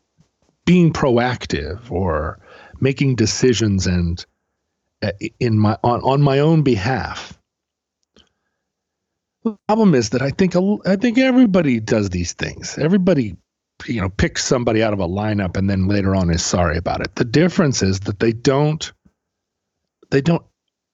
being 0.64 0.92
proactive 0.92 1.90
or 1.90 2.40
making 2.80 3.16
decisions 3.16 3.86
and 3.86 4.24
uh, 5.02 5.12
in 5.40 5.58
my 5.58 5.76
on, 5.82 6.00
on 6.02 6.22
my 6.22 6.38
own 6.38 6.62
behalf? 6.62 7.38
The 9.44 9.56
problem 9.66 9.94
is 9.94 10.10
that 10.10 10.22
I 10.22 10.30
think 10.30 10.54
I 10.86 10.96
think 10.96 11.18
everybody 11.18 11.80
does 11.80 12.10
these 12.10 12.32
things. 12.34 12.78
Everybody, 12.78 13.36
you 13.86 14.00
know, 14.00 14.08
picks 14.08 14.44
somebody 14.44 14.82
out 14.82 14.92
of 14.92 15.00
a 15.00 15.08
lineup 15.08 15.56
and 15.56 15.68
then 15.68 15.88
later 15.88 16.14
on 16.14 16.30
is 16.30 16.44
sorry 16.44 16.76
about 16.76 17.00
it. 17.00 17.16
The 17.16 17.24
difference 17.24 17.82
is 17.82 18.00
that 18.00 18.20
they 18.20 18.32
don't 18.32 18.92
they 20.12 20.20
don't 20.20 20.44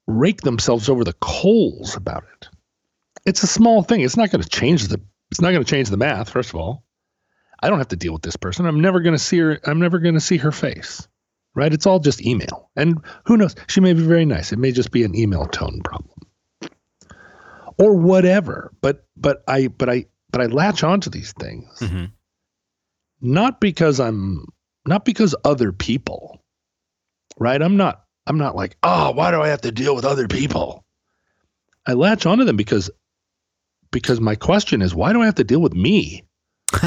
rake 0.07 0.41
themselves 0.41 0.89
over 0.89 1.05
the 1.05 1.13
coals 1.15 1.97
about 1.97 2.25
it. 2.33 2.49
It's 3.27 3.43
a 3.43 3.49
small 3.49 3.83
thing. 3.83 4.01
It's 4.01 4.17
not 4.17 4.31
going 4.31 4.43
to 4.43 4.49
change 4.49 4.89
the 4.89 5.01
it's 5.31 5.43
not 5.43 5.51
going 5.51 5.63
to 5.63 5.71
change 5.71 5.91
the 5.91 5.99
math, 5.99 6.31
first 6.31 6.49
of 6.51 6.57
all. 6.57 6.85
I 7.61 7.69
don't 7.69 7.79
have 7.79 7.89
to 7.89 7.97
deal 7.97 8.15
with 8.15 8.23
this 8.23 8.37
person. 8.37 8.65
I'm 8.65 8.81
never 8.81 9.01
going 9.01 9.15
to 9.15 9.19
see 9.19 9.39
her 9.39 9.61
I'm 9.65 9.81
never 9.81 9.99
going 9.99 10.15
to 10.15 10.21
see 10.21 10.39
her 10.39 10.53
face. 10.53 11.07
Right? 11.55 11.73
It's 11.73 11.87
all 11.87 11.99
just 11.99 12.25
email. 12.25 12.71
And 12.77 13.05
who 13.25 13.37
knows? 13.37 13.57
She 13.67 13.81
may 13.81 13.93
be 13.93 14.03
very 14.03 14.25
nice. 14.25 14.53
It 14.53 14.61
may 14.61 14.71
just 14.71 14.93
be 14.93 15.03
an 15.03 15.17
email 15.17 15.47
tone 15.47 15.81
problem 15.83 16.21
or 17.77 17.95
whatever. 17.95 18.73
But 18.81 19.05
but 19.17 19.43
I 19.49 19.67
but 19.67 19.91
I 19.91 20.07
but 20.31 20.41
I 20.41 20.47
latch 20.47 20.85
onto 20.85 21.11
these 21.11 21.33
things 21.33 21.81
mm-hmm. 21.81 22.05
not 23.21 23.61
because 23.61 23.99
I'm 23.99 24.47
not 24.87 25.05
because 25.05 25.35
other 25.45 25.73
people, 25.73 26.41
right? 27.37 27.61
I'm 27.61 27.77
not 27.77 28.05
I'm 28.29 28.39
not 28.39 28.55
like 28.55 28.77
oh 28.83 29.13
why 29.13 29.31
do 29.31 29.41
I 29.41 29.49
have 29.49 29.63
to 29.63 29.73
deal 29.73 29.95
with 29.95 30.05
other 30.05 30.29
people? 30.29 30.85
I 31.87 31.95
latch 31.95 32.27
onto 32.27 32.45
them 32.45 32.57
because 32.57 32.91
because 33.91 34.21
my 34.21 34.35
question 34.35 34.83
is 34.83 34.95
why 34.95 35.13
do 35.13 35.23
I 35.23 35.27
have 35.27 35.37
to 35.37 35.45
deal 35.45 35.61
with 35.61 35.75
me? 35.75 36.25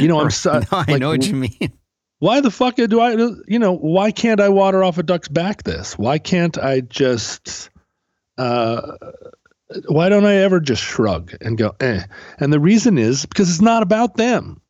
you 0.00 0.08
know 0.08 0.20
I'm 0.20 0.30
so, 0.30 0.60
no, 0.60 0.66
I 0.70 0.84
like, 0.92 1.00
know 1.00 1.10
what 1.10 1.26
you 1.26 1.34
mean. 1.34 1.72
Why 2.20 2.40
the 2.40 2.50
fuck 2.50 2.76
do 2.76 3.00
I 3.00 3.12
you 3.46 3.58
know 3.58 3.74
why 3.74 4.12
can't 4.12 4.40
I 4.40 4.48
water 4.48 4.82
off 4.82 4.98
a 4.98 5.02
duck's 5.02 5.28
back 5.28 5.64
this? 5.64 5.98
Why 5.98 6.18
can't 6.18 6.56
I 6.58 6.80
just 6.80 7.70
uh, 8.38 8.96
why 9.86 10.08
don't 10.08 10.24
I 10.24 10.36
ever 10.36 10.60
just 10.60 10.82
shrug 10.82 11.34
and 11.40 11.58
go, 11.58 11.74
eh? 11.80 12.04
And 12.38 12.52
the 12.52 12.60
reason 12.60 12.98
is 12.98 13.26
because 13.26 13.50
it's 13.50 13.60
not 13.60 13.82
about 13.82 14.16
them. 14.16 14.60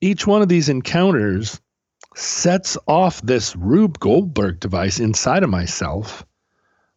Each 0.00 0.26
one 0.26 0.42
of 0.42 0.48
these 0.48 0.68
encounters 0.68 1.60
sets 2.16 2.78
off 2.86 3.20
this 3.20 3.54
Rube 3.54 3.98
Goldberg 3.98 4.58
device 4.58 5.00
inside 5.00 5.42
of 5.42 5.50
myself 5.50 6.24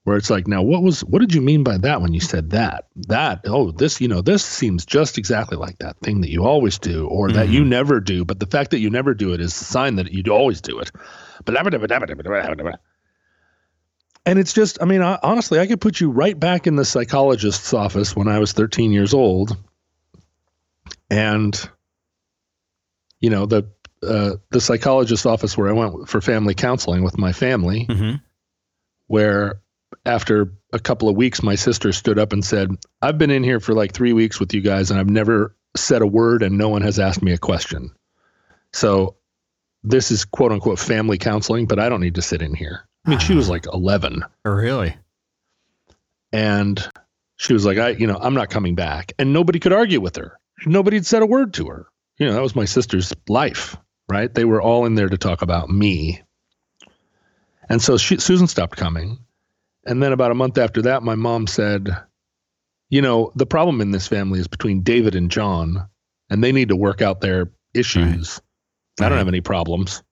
where 0.06 0.16
it's 0.16 0.30
like, 0.30 0.48
now 0.48 0.64
what 0.64 0.82
was 0.82 1.02
what 1.04 1.20
did 1.20 1.34
you 1.34 1.42
mean 1.42 1.64
by 1.64 1.78
that 1.78 2.02
when 2.02 2.14
you 2.14 2.22
said 2.22 2.52
that? 2.52 2.88
That, 3.08 3.42
oh, 3.46 3.72
this, 3.72 4.00
you 4.00 4.08
know, 4.08 4.22
this 4.22 4.44
seems 4.44 4.86
just 4.86 5.18
exactly 5.18 5.58
like 5.58 5.78
that 5.80 6.00
thing 6.00 6.22
that 6.22 6.32
you 6.32 6.46
always 6.46 6.80
do 6.80 7.08
or 7.08 7.28
mm-hmm. 7.28 7.36
that 7.36 7.50
you 7.50 7.62
mm-hmm. 7.62 7.70
never 7.70 8.00
do, 8.00 8.24
but 8.26 8.40
the 8.40 8.48
fact 8.48 8.72
that 8.72 8.80
you 8.80 8.90
never 8.90 9.14
do 9.14 9.34
it 9.34 9.42
is 9.42 9.54
a 9.54 9.66
sign 9.66 9.98
that 9.98 10.12
you'd 10.12 10.30
always 10.30 10.62
do 10.62 10.80
it. 10.80 10.92
And 14.26 14.40
it's 14.40 14.54
just, 14.54 14.82
I 14.82 14.86
mean, 14.86 15.02
I, 15.02 15.20
honestly, 15.22 15.60
I 15.60 15.68
could 15.68 15.82
put 15.82 16.00
you 16.00 16.12
right 16.12 16.40
back 16.40 16.66
in 16.66 16.76
the 16.76 16.86
psychologist's 16.86 17.74
office 17.74 18.16
when 18.16 18.28
I 18.28 18.40
was 18.40 18.54
13 18.54 18.92
years 18.92 19.14
old. 19.14 19.58
And, 21.10 21.60
you 23.20 23.30
know, 23.30 23.46
the, 23.46 23.70
uh, 24.02 24.36
the 24.52 24.62
psychologist's 24.62 25.26
office 25.26 25.58
where 25.58 25.70
I 25.70 25.74
went 25.74 26.10
for 26.10 26.22
family 26.22 26.54
counseling 26.54 27.04
with 27.04 27.18
my 27.18 27.34
family, 27.34 27.86
mm-hmm. 27.90 28.16
where 29.08 29.62
after 30.06 30.54
a 30.72 30.80
couple 30.80 31.10
of 31.10 31.16
weeks, 31.16 31.44
my 31.44 31.56
sister 31.56 31.92
stood 31.92 32.20
up 32.20 32.34
and 32.34 32.44
said, 32.44 32.76
I've 33.02 33.18
been 33.18 33.32
in 33.32 33.44
here 33.44 33.60
for 33.60 33.74
like 33.74 33.92
three 33.92 34.14
weeks 34.14 34.40
with 34.40 34.54
you 34.54 34.62
guys 34.62 34.92
and 34.92 35.00
I've 35.00 35.10
never 35.10 35.56
said 35.76 36.02
a 36.02 36.08
word 36.08 36.44
and 36.44 36.58
no 36.58 36.70
one 36.70 36.82
has 36.82 37.00
asked 37.00 37.22
me 37.22 37.34
a 37.34 37.38
question. 37.38 37.92
So 38.74 39.16
this 39.84 40.12
is 40.12 40.26
quote 40.26 40.52
unquote 40.52 40.80
family 40.80 41.18
counseling, 41.18 41.66
but 41.66 41.80
I 41.80 41.90
don't 41.90 42.02
need 42.02 42.16
to 42.16 42.22
sit 42.22 42.42
in 42.42 42.54
here. 42.54 42.88
I 43.06 43.12
mean, 43.12 43.20
she 43.20 43.34
was 43.34 43.50
like 43.50 43.66
11. 43.72 44.24
Oh, 44.46 44.52
really? 44.52 44.96
And 46.32 46.86
she 47.38 47.54
was 47.54 47.66
like, 47.66 47.78
I, 47.78 47.90
you 47.90 48.06
know, 48.06 48.18
I'm 48.20 48.36
not 48.36 48.50
coming 48.50 48.76
back. 48.76 49.14
And 49.18 49.34
nobody 49.34 49.60
could 49.60 49.74
argue 49.74 50.02
with 50.02 50.18
her. 50.18 50.38
Nobody 50.66 50.98
had 50.98 51.06
said 51.06 51.24
a 51.24 51.26
word 51.26 51.54
to 51.56 51.68
her. 51.68 51.88
You 52.18 52.28
know, 52.28 52.34
that 52.34 52.42
was 52.42 52.56
my 52.56 52.66
sister's 52.66 53.14
life, 53.30 53.78
right? 54.10 54.34
They 54.34 54.46
were 54.46 54.62
all 54.62 54.86
in 54.86 54.96
there 54.96 55.10
to 55.10 55.18
talk 55.18 55.42
about 55.42 55.70
me. 55.70 56.22
And 57.70 57.82
so 57.82 57.98
she, 57.98 58.18
Susan 58.18 58.48
stopped 58.48 58.78
coming. 58.78 59.20
And 59.86 60.02
then 60.02 60.12
about 60.12 60.32
a 60.32 60.36
month 60.36 60.58
after 60.58 60.82
that, 60.84 61.04
my 61.04 61.16
mom 61.16 61.48
said, 61.48 61.90
you 62.90 63.02
know, 63.02 63.32
the 63.36 63.46
problem 63.46 63.82
in 63.82 63.92
this 63.92 64.08
family 64.08 64.40
is 64.40 64.48
between 64.48 64.82
David 64.82 65.16
and 65.16 65.30
John, 65.30 65.88
and 66.30 66.44
they 66.44 66.52
need 66.52 66.70
to 66.70 66.76
work 66.76 67.02
out 67.02 67.22
their 67.22 67.52
issues. 67.74 68.42
Right. 69.00 69.06
I 69.06 69.10
don't 69.10 69.18
have 69.20 69.28
any 69.28 69.42
problems. 69.42 70.04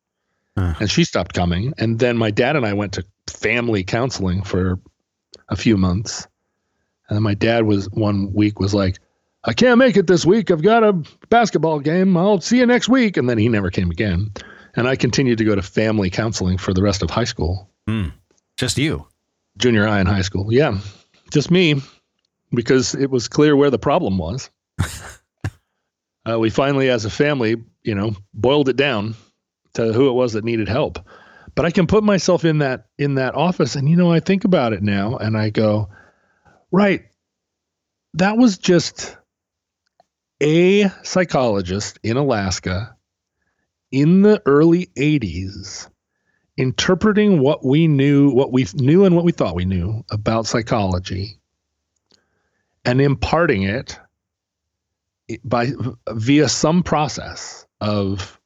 Uh. 0.56 0.76
And 0.80 0.90
she 0.90 1.04
stopped 1.04 1.34
coming. 1.34 1.74
And 1.78 2.00
then 2.00 2.18
my 2.18 2.32
dad 2.32 2.56
and 2.56 2.66
I 2.66 2.74
went 2.74 2.94
to 2.94 3.06
family 3.28 3.84
counseling 3.84 4.44
for 4.44 4.80
a 5.50 5.56
few 5.56 5.78
months. 5.78 6.28
And 7.10 7.16
then 7.16 7.24
my 7.24 7.34
dad 7.34 7.66
was 7.66 7.90
one 7.90 8.34
week 8.34 8.60
was 8.60 8.74
like, 8.74 9.00
I 9.48 9.54
can't 9.54 9.78
make 9.78 9.96
it 9.96 10.08
this 10.08 10.26
week. 10.26 10.52
I've 10.52 10.62
got 10.62 10.84
a 10.84 11.02
basketball 11.30 11.80
game. 11.80 12.18
I'll 12.18 12.42
see 12.42 12.58
you 12.58 12.66
next 12.66 12.90
week. 12.90 13.16
And 13.16 13.30
then 13.30 13.38
he 13.38 13.48
never 13.48 13.72
came 13.72 13.90
again. 13.90 14.34
And 14.76 14.90
I 14.90 14.98
continued 14.98 15.38
to 15.38 15.46
go 15.46 15.56
to 15.56 15.62
family 15.62 16.10
counseling 16.10 16.58
for 16.58 16.74
the 16.74 16.84
rest 16.84 17.02
of 17.02 17.10
high 17.10 17.24
school. 17.24 17.70
Mm. 17.88 18.12
Just 18.58 18.78
you? 18.78 19.08
Junior 19.58 19.88
high 19.88 20.00
and 20.00 20.10
high 20.10 20.22
school. 20.22 20.52
Yeah. 20.52 20.78
Just 21.32 21.50
me, 21.50 21.82
because 22.52 22.94
it 22.94 23.10
was 23.10 23.30
clear 23.30 23.56
where 23.56 23.70
the 23.70 23.80
problem 23.80 24.18
was. 24.18 24.50
uh, 26.30 26.38
we 26.38 26.50
finally, 26.50 26.90
as 26.90 27.06
a 27.06 27.10
family, 27.10 27.56
you 27.84 27.96
know, 27.96 28.16
boiled 28.34 28.68
it 28.68 28.76
down 28.76 29.16
to 29.76 29.94
who 29.94 30.10
it 30.10 30.14
was 30.14 30.34
that 30.34 30.44
needed 30.44 30.68
help. 30.68 31.00
But 31.56 31.66
I 31.66 31.72
can 31.72 31.88
put 31.88 32.04
myself 32.04 32.44
in 32.44 32.60
that 32.60 32.88
in 33.00 33.16
that 33.16 33.34
office 33.34 33.76
and 33.76 33.90
you 33.90 33.96
know 33.96 34.12
I 34.12 34.20
think 34.20 34.44
about 34.44 34.74
it 34.74 34.84
now 34.84 35.18
and 35.18 35.36
I 35.36 35.50
go, 35.50 35.90
right, 36.72 37.06
that 38.14 38.38
was 38.38 38.60
just 38.60 39.18
a 40.42 40.90
psychologist 41.04 42.00
in 42.04 42.18
Alaska 42.18 42.96
in 43.92 44.22
the 44.22 44.42
early 44.46 44.88
80s 44.98 45.90
interpreting 46.58 47.40
what 47.40 47.66
we 47.66 47.88
knew, 47.88 48.32
what 48.32 48.52
we 48.52 48.66
knew 48.74 49.06
and 49.06 49.16
what 49.16 49.26
we 49.26 49.32
thought 49.32 49.56
we 49.56 49.66
knew 49.66 50.04
about 50.12 50.48
psychology 50.48 51.40
and 52.84 53.00
imparting 53.00 53.64
it 53.64 54.00
by 55.44 55.72
via 56.10 56.50
some 56.50 56.84
process 56.84 57.66
of 57.82 58.38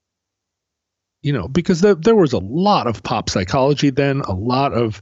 you 1.22 1.34
know, 1.34 1.48
because 1.48 1.82
there, 1.82 1.96
there 1.96 2.16
was 2.16 2.34
a 2.34 2.40
lot 2.40 2.88
of 2.88 3.04
pop 3.04 3.30
psychology 3.30 3.90
then, 3.90 4.22
a 4.22 4.34
lot 4.34 4.74
of, 4.74 5.02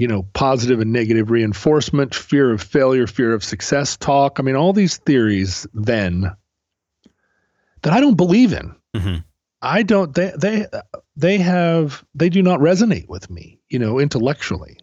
you 0.00 0.08
know, 0.08 0.22
positive 0.22 0.80
and 0.80 0.94
negative 0.94 1.30
reinforcement, 1.30 2.14
fear 2.14 2.50
of 2.50 2.62
failure, 2.62 3.06
fear 3.06 3.34
of 3.34 3.44
success 3.44 3.98
talk. 3.98 4.40
I 4.40 4.42
mean, 4.42 4.56
all 4.56 4.72
these 4.72 4.96
theories 4.96 5.66
then 5.74 6.34
that 7.82 7.92
I 7.92 8.00
don't 8.00 8.16
believe 8.16 8.54
in. 8.54 8.74
Mm-hmm. 8.96 9.16
I 9.60 9.82
don't, 9.82 10.14
they, 10.14 10.32
they, 10.34 10.66
they 11.16 11.36
have, 11.36 12.02
they 12.14 12.30
do 12.30 12.40
not 12.40 12.60
resonate 12.60 13.08
with 13.10 13.28
me, 13.28 13.60
you 13.68 13.78
know, 13.78 13.98
intellectually. 13.98 14.78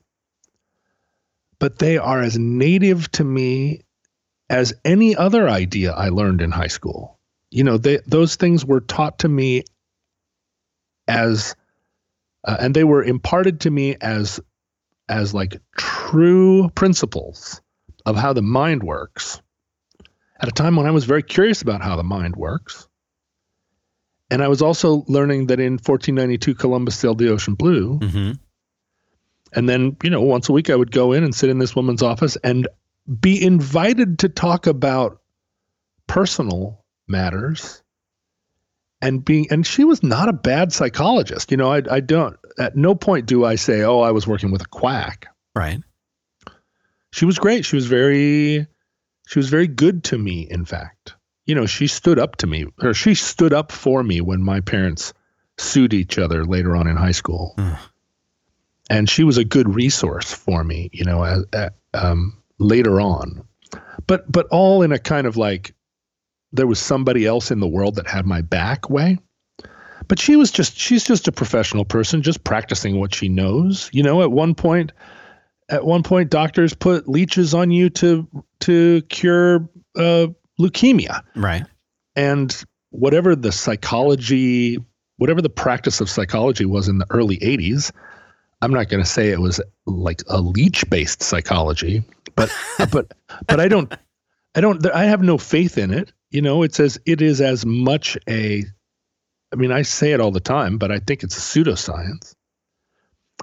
But 1.58 1.80
they 1.80 1.98
are 1.98 2.22
as 2.22 2.38
native 2.38 3.12
to 3.14 3.24
me 3.24 3.82
as 4.52 4.76
any 4.86 5.16
other 5.16 5.50
idea 5.50 5.94
I 5.94 6.10
learned 6.10 6.42
in 6.42 6.52
high 6.52 6.68
school. 6.68 7.18
You 7.50 7.64
know, 7.64 7.80
they, 7.80 8.02
those 8.06 8.36
things 8.36 8.64
were 8.64 8.82
taught 8.82 9.18
to 9.20 9.28
me 9.28 9.64
as 11.08 11.56
uh, 12.44 12.58
and 12.60 12.76
they 12.76 12.84
were 12.84 13.04
imparted 13.04 13.62
to 13.62 13.72
me 13.72 13.96
as 14.00 14.40
as 15.10 15.34
like 15.34 15.62
true 15.78 16.70
principles 16.70 17.62
of 18.06 18.16
how 18.16 18.34
the 18.34 18.42
mind 18.42 18.84
works 18.84 19.42
at 20.40 20.48
a 20.48 20.52
time 20.52 20.76
when 20.76 20.86
I 20.86 20.92
was 20.92 21.06
very 21.06 21.24
curious 21.24 21.62
about 21.62 21.82
how 21.82 21.96
the 21.96 22.04
mind 22.04 22.36
works. 22.36 22.88
And 24.30 24.44
I 24.44 24.50
was 24.50 24.62
also 24.62 25.06
learning 25.08 25.48
that 25.48 25.60
in 25.60 25.74
1492 25.74 26.56
Columbus 26.56 26.98
sailed 26.98 27.18
the 27.18 27.30
ocean 27.30 27.56
blue. 27.56 28.00
Mm-hmm. 28.00 28.32
And 29.54 29.70
then, 29.70 29.96
you 30.04 30.10
know, 30.10 30.22
once 30.22 30.50
a 30.50 30.54
week 30.54 30.70
I 30.70 30.76
would 30.76 30.92
go 30.92 31.14
in 31.14 31.24
and 31.24 31.34
sit 31.34 31.50
in 31.50 31.58
this 31.58 31.76
woman's 31.76 32.04
office 32.04 32.36
and 32.44 32.68
be 33.20 33.42
invited 33.42 34.20
to 34.20 34.30
talk 34.30 34.68
about 34.68 35.22
personal 36.08 36.84
matters 37.08 37.82
and 39.02 39.24
being 39.24 39.48
and 39.52 39.66
she 39.66 39.84
was 39.84 40.04
not 40.04 40.30
a 40.30 40.34
bad 40.34 40.74
psychologist 40.74 41.52
you 41.52 41.58
know 41.58 41.72
I, 41.72 41.82
I 41.90 42.00
don't 42.00 42.38
at 42.60 42.76
no 42.76 42.96
point 42.96 43.26
do 43.26 43.46
i 43.46 43.56
say 43.56 43.84
oh 43.84 44.02
i 44.02 44.12
was 44.12 44.28
working 44.28 44.52
with 44.52 44.62
a 44.62 44.68
quack 44.68 45.28
right 45.56 45.82
she 47.12 47.26
was 47.26 47.40
great. 47.40 47.66
She 47.66 47.76
was 47.76 47.88
very 47.88 48.68
she 49.28 49.40
was 49.40 49.50
very 49.50 49.68
good 49.68 50.04
to 50.06 50.18
me, 50.18 50.48
in 50.50 50.66
fact. 50.66 51.16
You 51.46 51.56
know, 51.56 51.66
she 51.66 51.88
stood 51.88 52.20
up 52.20 52.36
to 52.38 52.48
me 52.48 52.66
or 52.82 52.94
she 52.94 53.16
stood 53.16 53.54
up 53.54 53.72
for 53.72 54.04
me 54.04 54.22
when 54.22 54.44
my 54.44 54.60
parents 54.60 55.14
sued 55.58 55.94
each 55.94 56.18
other 56.18 56.46
later 56.46 56.76
on 56.76 56.88
in 56.88 56.96
high 56.96 57.12
school. 57.12 57.56
And 58.90 59.10
she 59.10 59.24
was 59.24 59.38
a 59.38 59.44
good 59.44 59.74
resource 59.74 60.32
for 60.32 60.64
me, 60.64 60.90
you 60.94 61.04
know, 61.06 61.24
as, 61.24 61.72
um, 61.94 62.42
later 62.60 63.02
on. 63.02 63.48
But 64.06 64.32
but 64.32 64.48
all 64.52 64.84
in 64.84 64.92
a 64.92 65.00
kind 65.00 65.28
of 65.28 65.38
like 65.38 65.74
there 66.54 66.68
was 66.68 66.80
somebody 66.80 67.26
else 67.26 67.52
in 67.52 67.60
the 67.60 67.68
world 67.68 67.96
that 67.96 68.08
had 68.08 68.26
my 68.26 68.42
back 68.42 68.90
way. 68.90 69.18
But 70.08 70.20
she 70.20 70.36
was 70.36 70.52
just 70.52 70.78
she's 70.78 71.04
just 71.04 71.28
a 71.28 71.32
professional 71.32 71.86
person 71.86 72.22
just 72.22 72.44
practicing 72.44 73.00
what 73.00 73.14
she 73.14 73.30
knows. 73.30 73.90
You 73.92 74.04
know, 74.04 74.22
at 74.22 74.32
one 74.32 74.56
point 74.56 74.92
at 75.70 75.86
one 75.86 76.04
point 76.04 76.30
doctors 76.30 76.74
put 76.74 77.08
leeches 77.08 77.54
on 77.54 77.72
you 77.72 77.90
to 77.92 78.28
to 78.62 79.02
cure 79.04 79.70
uh, 79.98 80.28
leukemia. 80.60 81.22
Right. 81.36 81.64
And 82.16 82.56
whatever 82.92 83.36
the 83.36 83.52
psychology, 83.52 84.78
whatever 85.18 85.42
the 85.42 85.50
practice 85.50 86.02
of 86.02 86.10
psychology 86.10 86.66
was 86.66 86.88
in 86.88 86.98
the 86.98 87.06
early 87.10 87.38
80s, 87.38 87.92
I'm 88.62 88.74
not 88.74 88.90
going 88.90 89.04
to 89.04 89.10
say 89.10 89.30
it 89.30 89.40
was 89.40 89.62
like 89.86 90.24
a 90.28 90.42
leech 90.42 90.90
based 90.90 91.22
psychology, 91.22 92.04
but 92.36 92.52
but 92.92 93.14
but 93.48 93.60
I 93.60 93.68
don't 93.68 93.94
I 94.56 94.62
don't 94.62 94.86
I 94.88 95.06
have 95.06 95.22
no 95.22 95.38
faith 95.38 95.78
in 95.78 95.94
it. 95.94 96.12
You 96.32 96.42
know, 96.42 96.64
it 96.64 96.74
says 96.74 97.00
it 97.06 97.22
is 97.22 97.40
as 97.40 97.66
much 97.66 98.18
a 98.28 98.64
I 99.54 99.56
mean, 99.56 99.72
I 99.72 99.82
say 99.84 100.12
it 100.12 100.20
all 100.20 100.32
the 100.32 100.39
time, 100.39 100.77
but 100.77 100.92
I 100.92 101.00
think 101.00 101.24
it's 101.24 101.38
a 101.38 101.39
pseudoscience. 101.39 102.36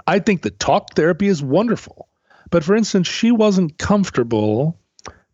I 0.06 0.18
think 0.18 0.42
that 0.42 0.58
talk 0.58 0.94
therapy 0.94 1.28
is 1.28 1.42
wonderful. 1.42 2.08
But 2.50 2.64
for 2.64 2.74
instance, 2.74 3.08
she 3.08 3.30
wasn't 3.30 3.78
comfortable 3.78 4.78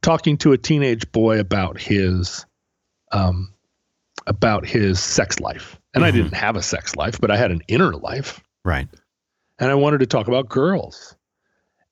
talking 0.02 0.36
to 0.38 0.52
a 0.52 0.58
teenage 0.58 1.10
boy 1.12 1.40
about 1.40 1.80
his 1.80 2.46
um, 3.12 3.52
about 4.26 4.64
his 4.64 5.00
sex 5.00 5.40
life. 5.40 5.80
And 5.94 6.04
I 6.04 6.10
Mhm. 6.10 6.14
didn't 6.14 6.34
have 6.34 6.54
a 6.54 6.62
sex 6.62 6.94
life, 6.94 7.20
but 7.20 7.30
I 7.32 7.36
had 7.36 7.50
an 7.50 7.62
inner 7.66 7.92
life. 7.94 8.40
Right. 8.64 8.86
And 9.58 9.70
I 9.70 9.74
wanted 9.74 9.98
to 10.00 10.06
talk 10.06 10.28
about 10.28 10.48
girls. 10.48 11.16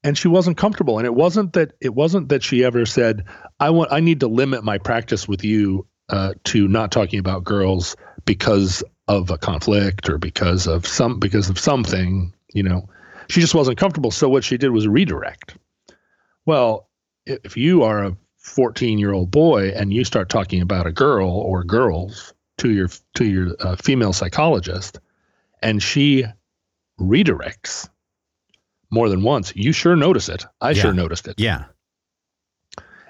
And 0.05 0.17
she 0.17 0.29
wasn't 0.29 0.57
comfortable. 0.57 0.99
And 0.99 1.07
it 1.07 1.15
wasn't 1.15 1.55
that 1.55 1.73
it 1.81 1.93
wasn't 1.95 2.29
that 2.29 2.45
she 2.45 2.63
ever 2.65 2.87
said, 2.87 3.25
I 3.59 3.71
want 3.71 3.91
I 3.93 3.99
need 3.99 4.21
to 4.21 4.29
limit 4.29 4.63
my 4.63 4.79
practice 4.79 5.27
with 5.27 5.43
you 5.43 5.87
uh, 6.09 6.35
to 6.45 6.69
not 6.69 6.93
talking 6.93 7.19
about 7.19 7.43
girls 7.43 7.97
because 8.29 8.85
of 9.09 9.31
a 9.31 9.39
conflict 9.39 10.11
or 10.11 10.19
because 10.19 10.67
of 10.67 10.87
some 10.87 11.19
because 11.19 11.49
of 11.49 11.59
something, 11.59 12.33
you 12.53 12.63
know. 12.63 12.89
She 13.31 13.41
just 13.41 13.55
wasn't 13.55 13.79
comfortable. 13.79 14.11
So 14.11 14.29
what 14.29 14.45
she 14.45 14.59
did 14.59 14.71
was 14.71 14.87
redirect. 14.87 15.57
Well, 16.47 16.89
if 17.27 17.57
you 17.57 17.83
are 17.83 18.05
a 18.05 18.17
14 18.37 18.99
year 18.99 19.13
old 19.13 19.31
boy 19.31 19.71
and 19.71 19.93
you 19.93 20.05
start 20.05 20.29
talking 20.29 20.63
about 20.63 20.87
a 20.87 20.93
girl 20.93 21.31
or 21.31 21.65
girls 21.65 22.35
to 22.59 22.71
your 22.71 22.89
to 23.15 23.25
your 23.25 23.57
uh, 23.61 23.77
female 23.77 24.13
psychologist, 24.13 25.01
and 25.63 25.83
she 25.83 26.25
redirects 27.01 27.89
more 28.91 29.09
than 29.09 29.23
once, 29.23 29.55
you 29.57 29.73
sure 29.73 29.97
notice 29.97 30.29
it. 30.29 30.45
I 30.61 30.71
Yeah. 30.71 30.83
sure 30.83 30.93
noticed 30.93 31.29
it. 31.29 31.35
Yeah. 31.39 31.65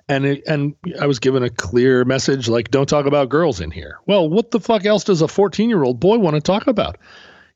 And 0.08 0.24
it, 0.24 0.42
and 0.46 0.74
I 1.00 1.06
was 1.06 1.18
given 1.18 1.42
a 1.42 1.50
clear 1.50 2.04
message 2.04 2.48
like, 2.48 2.70
don't 2.70 2.88
talk 2.88 3.06
about 3.06 3.28
girls 3.28 3.60
in 3.60 3.70
here. 3.70 3.98
Well, 4.06 4.28
what 4.28 4.50
the 4.50 4.60
fuck 4.60 4.86
else 4.86 5.04
does 5.04 5.20
a 5.20 5.28
14 5.28 5.68
year 5.68 5.82
old 5.82 6.00
boy 6.00 6.18
want 6.18 6.34
to 6.34 6.40
talk 6.40 6.66
about? 6.66 6.96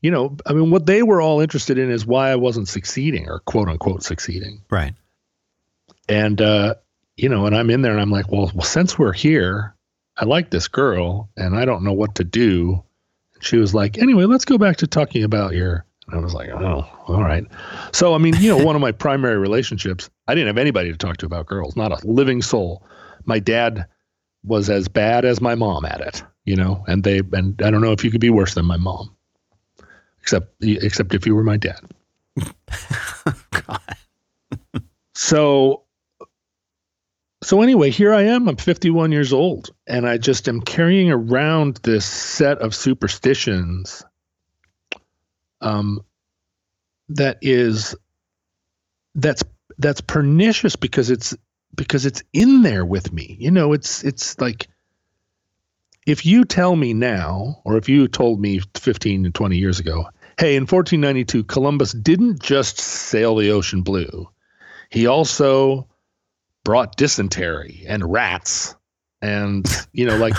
You 0.03 0.11
know, 0.11 0.37
I 0.45 0.53
mean, 0.53 0.71
what 0.71 0.85
they 0.85 1.03
were 1.03 1.23
all 1.23 1.41
interested 1.41 1.79
in 1.79 1.91
is 1.91 2.05
why 2.05 2.31
I 2.31 2.37
wasn't 2.37 2.69
succeeding 2.69 3.29
or 3.29 3.39
quote 3.39 3.69
unquote 3.69 4.03
succeeding. 4.03 4.63
Right. 4.69 4.95
And, 6.09 6.41
uh, 6.41 6.75
you 7.17 7.29
know, 7.29 7.47
and 7.47 7.57
I'm 7.57 7.71
in 7.71 7.83
there 7.83 7.93
and 7.93 8.01
I'm 8.01 8.11
like, 8.11 8.31
well, 8.31 8.51
well, 8.55 8.65
since 8.65 8.99
we're 8.99 9.13
here, 9.13 9.75
I 10.17 10.25
like 10.25 10.51
this 10.51 10.69
girl 10.69 11.31
and 11.37 11.57
I 11.57 11.65
don't 11.65 11.85
know 11.85 11.93
what 11.93 12.17
to 12.17 12.25
do. 12.25 12.83
And 13.35 13.45
she 13.45 13.57
was 13.57 13.75
like, 13.75 13.97
anyway, 13.97 14.25
let's 14.25 14.45
go 14.45 14.59
back 14.59 14.79
to 14.79 14.87
talking 14.87 15.25
about 15.25 15.55
your. 15.55 15.87
And 16.09 16.21
I 16.21 16.23
was 16.23 16.35
like, 16.35 16.51
oh, 16.51 16.87
all 17.07 17.23
right. 17.23 17.45
So, 17.93 18.15
I 18.15 18.19
mean, 18.19 18.35
you 18.37 18.49
know, 18.49 18.65
one 18.65 18.75
of 18.75 18.83
my 18.83 18.93
primary 19.07 19.39
relationships, 19.39 20.11
I 20.27 20.35
didn't 20.35 20.49
have 20.49 20.59
anybody 20.59 20.91
to 20.91 20.99
talk 20.99 21.19
to 21.19 21.27
about 21.27 21.47
girls, 21.47 21.77
not 21.77 21.93
a 21.93 22.07
living 22.07 22.43
soul. 22.43 22.85
My 23.25 23.39
dad 23.39 23.87
was 24.45 24.69
as 24.69 24.89
bad 24.89 25.25
as 25.25 25.41
my 25.41 25.55
mom 25.55 25.85
at 25.85 26.01
it, 26.01 26.25
you 26.45 26.57
know, 26.57 26.85
and 26.89 27.05
they, 27.05 27.21
and 27.33 27.61
I 27.63 27.71
don't 27.71 27.81
know 27.81 27.93
if 27.93 28.03
you 28.05 28.11
could 28.11 28.21
be 28.21 28.31
worse 28.31 28.55
than 28.55 28.67
my 28.67 28.77
mom, 28.77 29.15
except, 30.21 30.53
except 30.61 31.15
if 31.15 31.27
you 31.27 31.37
were 31.37 31.45
my 31.45 31.57
dad. 31.57 31.81
God. 33.51 33.81
So 35.15 35.85
so 37.43 37.61
anyway, 37.61 37.91
here 37.91 38.15
I 38.15 38.23
am. 38.23 38.49
I'm 38.49 38.57
51 38.57 39.11
years 39.11 39.33
old 39.33 39.71
and 39.89 40.09
I 40.09 40.17
just 40.17 40.49
am 40.49 40.61
carrying 40.61 41.11
around 41.11 41.81
this 41.83 42.07
set 42.07 42.59
of 42.59 42.73
superstitions 42.73 44.05
um 45.63 46.01
that 47.11 47.39
is 47.43 47.95
that's 49.15 49.43
that's 49.79 50.01
pernicious 50.01 50.77
because 50.77 51.11
it's 51.11 51.35
because 51.75 52.05
it's 52.05 52.23
in 52.33 52.63
there 52.63 52.85
with 52.85 53.13
me. 53.13 53.37
You 53.39 53.51
know, 53.51 53.73
it's 53.73 54.05
it's 54.05 54.39
like 54.41 54.69
if 56.07 56.27
you 56.27 56.45
tell 56.45 56.77
me 56.77 56.95
now 56.95 57.63
or 57.65 57.77
if 57.77 57.89
you 57.89 58.09
told 58.09 58.41
me 58.41 58.61
15 58.75 59.25
and 59.25 59.35
20 59.35 59.57
years 59.57 59.81
ago, 59.81 60.09
hey, 60.39 60.57
in 60.57 60.63
1492 60.63 61.45
Columbus 61.45 61.93
didn't 61.93 62.43
just 62.43 62.79
sail 62.79 63.37
the 63.37 63.51
ocean 63.51 63.83
blue 63.83 64.29
he 64.93 65.07
also 65.07 65.89
brought 66.65 66.97
dysentery 66.97 67.85
and 67.89 68.13
rats 68.13 68.77
and 69.23 69.67
you 69.93 70.05
know 70.05 70.17
like 70.19 70.35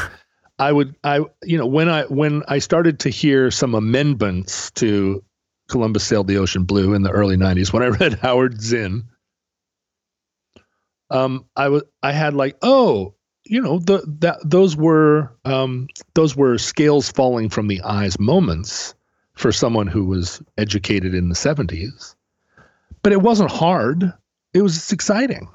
i 0.63 0.71
would 0.71 0.95
i 1.03 1.19
you 1.43 1.57
know 1.57 1.65
when 1.65 1.89
i 1.89 2.03
when 2.03 2.43
i 2.47 2.59
started 2.59 2.99
to 2.99 3.09
hear 3.09 3.51
some 3.51 3.75
amendments 3.75 4.71
to 4.71 5.23
columbus 5.67 6.03
sailed 6.03 6.27
the 6.27 6.37
ocean 6.37 6.63
blue 6.63 6.93
in 6.93 7.03
the 7.03 7.11
early 7.11 7.37
90s 7.37 7.71
when 7.71 7.83
i 7.83 7.87
read 7.87 8.13
howard 8.21 8.61
zinn 8.61 9.03
um 11.09 11.45
i 11.55 11.69
was 11.69 11.83
i 12.01 12.11
had 12.11 12.33
like 12.33 12.57
oh 12.61 13.13
you 13.45 13.61
know 13.61 13.79
the 13.79 14.03
that 14.19 14.37
those 14.43 14.75
were 14.75 15.35
um 15.45 15.87
those 16.13 16.35
were 16.35 16.57
scales 16.57 17.09
falling 17.09 17.49
from 17.49 17.67
the 17.67 17.81
eyes 17.81 18.19
moments 18.19 18.95
for 19.33 19.51
someone 19.51 19.87
who 19.87 20.05
was 20.05 20.41
educated 20.57 21.13
in 21.13 21.29
the 21.29 21.35
70s 21.35 22.15
but 23.01 23.11
it 23.11 23.21
wasn't 23.21 23.51
hard 23.51 24.13
it 24.53 24.61
was 24.61 24.91
exciting. 24.91 25.49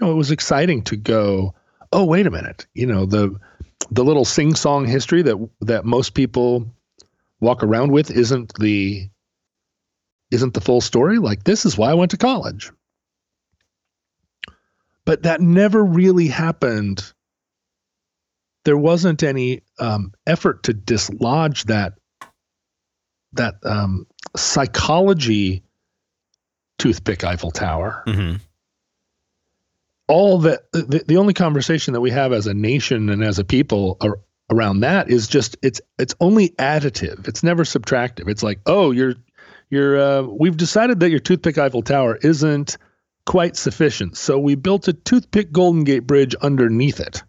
You 0.00 0.06
know, 0.06 0.12
it 0.12 0.16
was 0.16 0.30
exciting 0.30 0.82
to 0.84 0.96
go, 0.96 1.54
oh, 1.92 2.04
wait 2.04 2.26
a 2.26 2.30
minute. 2.30 2.66
You 2.74 2.86
know, 2.86 3.06
the 3.06 3.38
the 3.90 4.04
little 4.04 4.24
sing-song 4.24 4.86
history 4.86 5.22
that 5.22 5.48
that 5.60 5.84
most 5.84 6.14
people 6.14 6.72
walk 7.40 7.62
around 7.62 7.92
with 7.92 8.10
isn't 8.10 8.52
the 8.58 9.08
isn't 10.30 10.54
the 10.54 10.60
full 10.60 10.80
story. 10.80 11.18
Like 11.18 11.44
this 11.44 11.66
is 11.66 11.76
why 11.76 11.90
I 11.90 11.94
went 11.94 12.10
to 12.12 12.16
college. 12.16 12.70
But 15.04 15.24
that 15.24 15.40
never 15.40 15.84
really 15.84 16.28
happened. 16.28 17.12
There 18.64 18.76
wasn't 18.76 19.22
any 19.22 19.62
um, 19.78 20.12
effort 20.26 20.62
to 20.64 20.72
dislodge 20.72 21.64
that 21.64 21.94
that 23.32 23.56
um, 23.64 24.06
psychology 24.36 25.64
toothpick 26.78 27.24
Eiffel 27.24 27.50
Tower. 27.50 28.02
hmm 28.06 28.34
All 30.12 30.38
that 30.40 30.70
the, 30.72 31.02
the 31.06 31.16
only 31.16 31.34
conversation 31.34 31.94
that 31.94 32.00
we 32.00 32.10
have 32.10 32.32
as 32.32 32.46
a 32.46 32.54
nation 32.54 33.08
and 33.08 33.24
as 33.24 33.38
a 33.38 33.44
people 33.44 33.96
ar- 34.00 34.20
around 34.50 34.80
that 34.80 35.10
is 35.10 35.26
just 35.26 35.56
it's 35.62 35.80
it's 35.98 36.14
only 36.20 36.50
additive. 36.50 37.26
It's 37.26 37.42
never 37.42 37.64
subtractive. 37.64 38.28
It's 38.28 38.42
like, 38.42 38.60
oh, 38.66 38.90
you're 38.90 39.14
you're 39.70 39.98
uh, 39.98 40.22
we've 40.22 40.56
decided 40.56 41.00
that 41.00 41.10
your 41.10 41.18
toothpick 41.18 41.56
Eiffel 41.56 41.82
Tower 41.82 42.16
isn't 42.16 42.76
quite 43.24 43.56
sufficient, 43.56 44.16
so 44.16 44.38
we 44.38 44.54
built 44.54 44.88
a 44.88 44.92
toothpick 44.92 45.50
Golden 45.50 45.84
Gate 45.84 46.06
Bridge 46.06 46.34
underneath 46.36 47.00
it. 47.00 47.22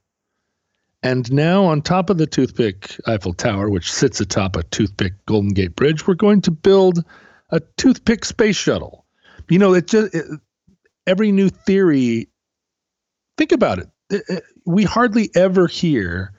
And 1.01 1.31
now, 1.31 1.65
on 1.65 1.81
top 1.81 2.09
of 2.09 2.17
the 2.17 2.27
toothpick 2.27 2.97
Eiffel 3.07 3.33
Tower, 3.33 3.69
which 3.69 3.91
sits 3.91 4.19
atop 4.21 4.55
a 4.55 4.63
toothpick 4.63 5.13
Golden 5.25 5.51
Gate 5.51 5.75
Bridge, 5.75 6.07
we're 6.07 6.15
going 6.15 6.41
to 6.41 6.51
build 6.51 7.03
a 7.49 7.61
toothpick 7.77 8.25
space 8.25 8.55
shuttle. 8.55 9.05
You 9.49 9.59
know, 9.59 9.73
it 9.73 9.87
just 9.87 10.13
it, 10.13 10.25
every 11.07 11.31
new 11.31 11.49
theory. 11.49 12.29
Think 13.37 13.51
about 13.51 13.79
it. 13.79 13.89
It- 14.09 14.23
it- 14.29 14.43
We 14.65 14.83
hardly 14.85 15.29
ever 15.35 15.67
hear 15.67 16.33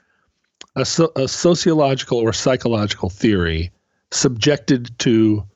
a, 0.77 0.85
so, 0.85 1.13
a 1.17 1.29
sociological 1.29 2.19
or 2.19 2.33
psychological 2.33 3.11
theory 3.11 3.71
subjected 4.13 4.99
to 5.01 5.47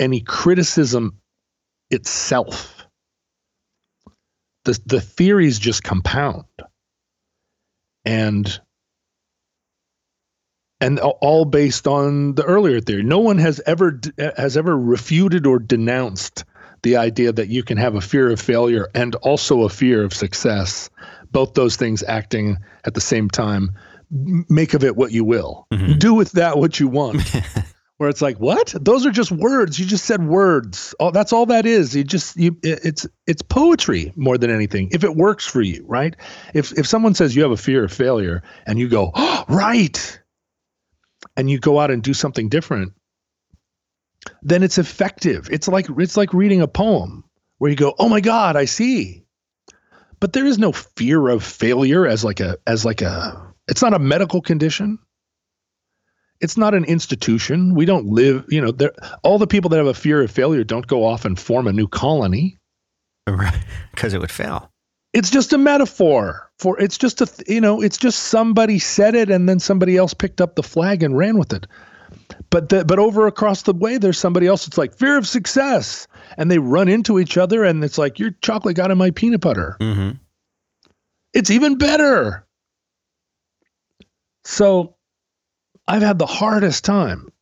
any 0.00 0.20
criticism 0.20 1.18
itself. 1.90 2.86
The 4.64 4.80
the 4.86 5.00
theories 5.00 5.58
just 5.58 5.82
compound, 5.82 6.44
and 8.04 8.60
and 10.80 10.98
all 10.98 11.44
based 11.44 11.86
on 11.86 12.34
the 12.34 12.44
earlier 12.44 12.80
theory. 12.80 13.02
No 13.02 13.18
one 13.18 13.38
has 13.38 13.60
ever 13.66 14.00
has 14.36 14.56
ever 14.56 14.78
refuted 14.78 15.46
or 15.46 15.58
denounced 15.58 16.44
the 16.82 16.96
idea 16.96 17.32
that 17.32 17.48
you 17.48 17.62
can 17.62 17.78
have 17.78 17.94
a 17.94 18.00
fear 18.00 18.30
of 18.30 18.40
failure 18.40 18.88
and 18.94 19.14
also 19.16 19.62
a 19.62 19.68
fear 19.68 20.04
of 20.04 20.12
success, 20.12 20.90
both 21.30 21.54
those 21.54 21.76
things 21.76 22.02
acting 22.02 22.58
at 22.84 22.94
the 22.94 23.00
same 23.00 23.30
time. 23.30 23.72
Make 24.10 24.74
of 24.74 24.84
it 24.84 24.96
what 24.96 25.12
you 25.12 25.24
will. 25.24 25.66
Mm-hmm. 25.72 25.98
Do 25.98 26.14
with 26.14 26.32
that 26.32 26.58
what 26.58 26.78
you 26.78 26.88
want. 26.88 27.22
Where 27.98 28.08
it's 28.10 28.20
like, 28.20 28.38
what? 28.38 28.74
Those 28.80 29.06
are 29.06 29.12
just 29.12 29.30
words. 29.30 29.78
You 29.78 29.86
just 29.86 30.06
said 30.06 30.26
words. 30.26 30.92
Oh, 30.98 31.12
that's 31.12 31.32
all 31.32 31.46
that 31.46 31.66
is. 31.66 31.94
You 31.94 32.02
just 32.02 32.36
you. 32.36 32.56
It's 32.62 33.06
it's 33.28 33.42
poetry 33.42 34.12
more 34.16 34.36
than 34.36 34.50
anything. 34.50 34.88
If 34.90 35.04
it 35.04 35.14
works 35.14 35.46
for 35.46 35.62
you, 35.62 35.84
right? 35.86 36.16
If 36.52 36.76
if 36.76 36.86
someone 36.86 37.14
says 37.14 37.36
you 37.36 37.42
have 37.42 37.52
a 37.52 37.56
fear 37.56 37.84
of 37.84 37.92
failure 37.92 38.42
and 38.66 38.76
you 38.76 38.88
go, 38.88 39.12
oh, 39.14 39.44
right, 39.48 40.20
and 41.36 41.48
you 41.48 41.60
go 41.60 41.78
out 41.78 41.92
and 41.92 42.02
do 42.02 42.12
something 42.12 42.48
different, 42.48 42.92
then 44.42 44.62
it's 44.62 44.78
effective. 44.78 45.48
It's 45.50 45.68
like 45.68 45.86
it's 45.98 46.16
like 46.16 46.32
reading 46.34 46.60
a 46.60 46.68
poem 46.68 47.24
where 47.58 47.70
you 47.70 47.76
go, 47.76 47.94
"Oh 47.98 48.08
my 48.08 48.20
god, 48.20 48.56
I 48.56 48.64
see." 48.64 49.24
But 50.20 50.32
there 50.32 50.46
is 50.46 50.58
no 50.58 50.72
fear 50.72 51.28
of 51.28 51.42
failure 51.42 52.06
as 52.06 52.24
like 52.24 52.40
a 52.40 52.56
as 52.66 52.84
like 52.84 53.02
a 53.02 53.54
it's 53.68 53.82
not 53.82 53.94
a 53.94 53.98
medical 53.98 54.40
condition. 54.40 54.98
It's 56.40 56.56
not 56.56 56.74
an 56.74 56.84
institution. 56.84 57.74
We 57.74 57.84
don't 57.84 58.06
live, 58.06 58.44
you 58.48 58.60
know, 58.60 58.72
there 58.72 58.92
all 59.22 59.38
the 59.38 59.46
people 59.46 59.70
that 59.70 59.76
have 59.76 59.86
a 59.86 59.94
fear 59.94 60.22
of 60.22 60.30
failure 60.30 60.64
don't 60.64 60.86
go 60.86 61.04
off 61.04 61.24
and 61.24 61.38
form 61.38 61.66
a 61.66 61.72
new 61.72 61.88
colony. 61.88 62.58
Right, 63.28 63.62
cuz 63.94 64.14
it 64.14 64.20
would 64.20 64.32
fail. 64.32 64.68
It's 65.12 65.30
just 65.30 65.52
a 65.52 65.58
metaphor 65.58 66.50
for 66.58 66.80
it's 66.80 66.98
just 66.98 67.20
a 67.20 67.28
you 67.46 67.60
know, 67.60 67.80
it's 67.80 67.96
just 67.96 68.24
somebody 68.24 68.80
said 68.80 69.14
it 69.14 69.30
and 69.30 69.48
then 69.48 69.60
somebody 69.60 69.96
else 69.96 70.12
picked 70.12 70.40
up 70.40 70.56
the 70.56 70.62
flag 70.62 71.04
and 71.04 71.16
ran 71.16 71.38
with 71.38 71.52
it. 71.52 71.68
But 72.50 72.68
the, 72.68 72.84
but 72.84 72.98
over 72.98 73.26
across 73.26 73.62
the 73.62 73.72
way, 73.72 73.98
there's 73.98 74.18
somebody 74.18 74.46
else. 74.46 74.66
It's 74.66 74.78
like 74.78 74.96
fear 74.96 75.16
of 75.16 75.26
success, 75.26 76.06
and 76.36 76.50
they 76.50 76.58
run 76.58 76.88
into 76.88 77.18
each 77.18 77.36
other, 77.36 77.64
and 77.64 77.82
it's 77.82 77.98
like 77.98 78.18
your 78.18 78.32
chocolate 78.42 78.76
got 78.76 78.90
in 78.90 78.98
my 78.98 79.10
peanut 79.10 79.40
butter. 79.40 79.76
Mm-hmm. 79.80 80.10
It's 81.32 81.50
even 81.50 81.78
better. 81.78 82.46
So, 84.44 84.96
I've 85.86 86.02
had 86.02 86.18
the 86.18 86.26
hardest 86.26 86.84
time 86.84 87.32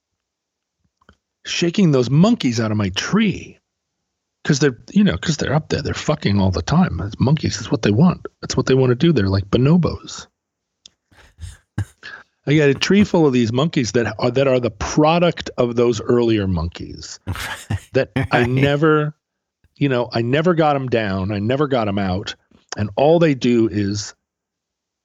shaking 1.45 1.91
those 1.91 2.11
monkeys 2.11 2.61
out 2.61 2.71
of 2.71 2.77
my 2.77 2.91
tree 2.91 3.59
because 4.43 4.59
they're 4.59 4.79
you 4.93 5.05
know 5.05 5.15
because 5.15 5.37
they're 5.37 5.55
up 5.55 5.69
there 5.69 5.83
they're 5.83 5.95
fucking 5.95 6.41
all 6.41 6.51
the 6.51 6.63
time 6.63 7.01
As 7.01 7.19
monkeys 7.19 7.61
is 7.61 7.71
what 7.71 7.83
they 7.83 7.91
want 7.91 8.27
that's 8.41 8.57
what 8.57 8.67
they 8.67 8.75
want 8.75 8.91
to 8.91 8.95
do 8.95 9.13
they're 9.13 9.29
like 9.29 9.49
bonobos 9.51 10.27
I 12.51 12.57
got 12.57 12.69
a 12.69 12.75
tree 12.75 13.05
full 13.05 13.29
of 13.29 13.33
these 13.33 13.53
monkeys 13.53 13.93
that 13.93 14.13
are 14.19 14.31
that 14.33 14.49
are 14.49 14.59
the 14.59 14.73
product 14.73 15.51
of 15.57 15.77
those 15.77 16.01
earlier 16.01 16.49
monkeys. 16.49 17.21
that 17.93 18.11
right. 18.17 18.27
I 18.33 18.45
never, 18.45 19.15
you 19.77 19.89
know, 19.89 20.09
I 20.13 20.23
never 20.23 20.55
got 20.55 20.73
them 20.73 20.89
down. 20.89 21.31
I 21.31 21.39
never 21.39 21.69
got 21.69 21.85
them 21.85 21.99
out, 21.99 22.35
and 22.77 22.91
all 22.97 23.21
they 23.21 23.35
do 23.35 23.69
is 23.69 24.17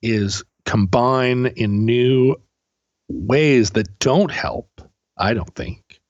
is 0.01 0.43
combine 0.65 1.45
in 1.45 1.86
new 1.86 2.36
ways 3.10 3.69
that 3.71 3.99
don't 3.99 4.31
help. 4.31 4.81
I 5.15 5.36
don't 5.36 5.53
think 5.53 6.01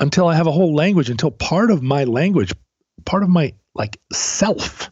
until 0.00 0.26
I 0.26 0.34
have 0.34 0.48
a 0.48 0.52
whole 0.52 0.74
language. 0.74 1.10
Until 1.10 1.30
part 1.30 1.70
of 1.70 1.80
my 1.80 2.02
language, 2.02 2.52
part 3.04 3.22
of 3.22 3.28
my 3.28 3.54
like 3.72 4.00
self, 4.12 4.90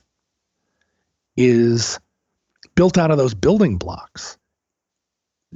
is 1.37 1.98
built 2.76 2.96
out 2.96 3.11
of 3.11 3.18
those 3.18 3.35
building 3.35 3.76
blocks 3.76 4.38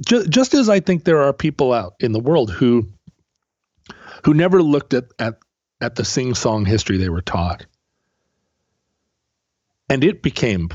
just, 0.05 0.29
just 0.29 0.53
as 0.53 0.69
I 0.69 0.79
think 0.79 1.03
there 1.03 1.21
are 1.21 1.33
people 1.33 1.73
out 1.73 1.95
in 1.99 2.11
the 2.11 2.19
world 2.19 2.51
who 2.51 2.87
who 4.25 4.33
never 4.33 4.61
looked 4.61 4.93
at 4.93 5.05
at 5.19 5.39
at 5.81 5.95
the 5.95 6.05
sing 6.05 6.35
song 6.35 6.65
history 6.65 6.97
they 6.97 7.09
were 7.09 7.21
taught, 7.21 7.65
and 9.89 10.03
it 10.03 10.21
became 10.21 10.69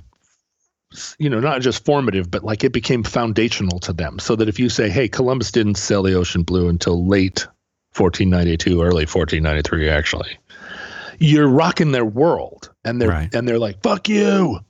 you 1.18 1.28
know 1.28 1.40
not 1.40 1.60
just 1.60 1.84
formative 1.84 2.30
but 2.30 2.44
like 2.44 2.62
it 2.62 2.72
became 2.72 3.02
foundational 3.02 3.80
to 3.80 3.92
them. 3.92 4.18
So 4.18 4.36
that 4.36 4.48
if 4.48 4.58
you 4.58 4.68
say 4.68 4.88
hey 4.88 5.08
columbus 5.08 5.50
didn't 5.50 5.76
sail 5.76 6.02
the 6.02 6.14
ocean 6.14 6.42
blue 6.42 6.68
until 6.68 7.06
late 7.06 7.46
1492 7.96 8.82
early 8.82 9.06
1493 9.06 9.88
actually 9.88 10.38
you're 11.18 11.48
rocking 11.48 11.92
their 11.92 12.04
world. 12.04 12.70
And 12.84 13.00
they're 13.00 13.08
right. 13.08 13.34
and 13.34 13.46
they're 13.48 13.58
like 13.58 13.82
fuck 13.82 14.08
you. 14.08 14.60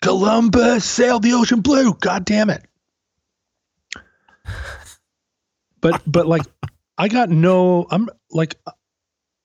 Columbus 0.00 0.84
sailed 0.84 1.22
the 1.22 1.34
ocean 1.34 1.60
blue. 1.60 1.94
God 1.94 2.24
damn 2.24 2.48
it 2.48 2.64
but 5.80 6.02
but 6.06 6.26
like 6.26 6.42
I 6.98 7.08
got 7.08 7.30
no 7.30 7.86
I'm 7.90 8.08
like 8.30 8.56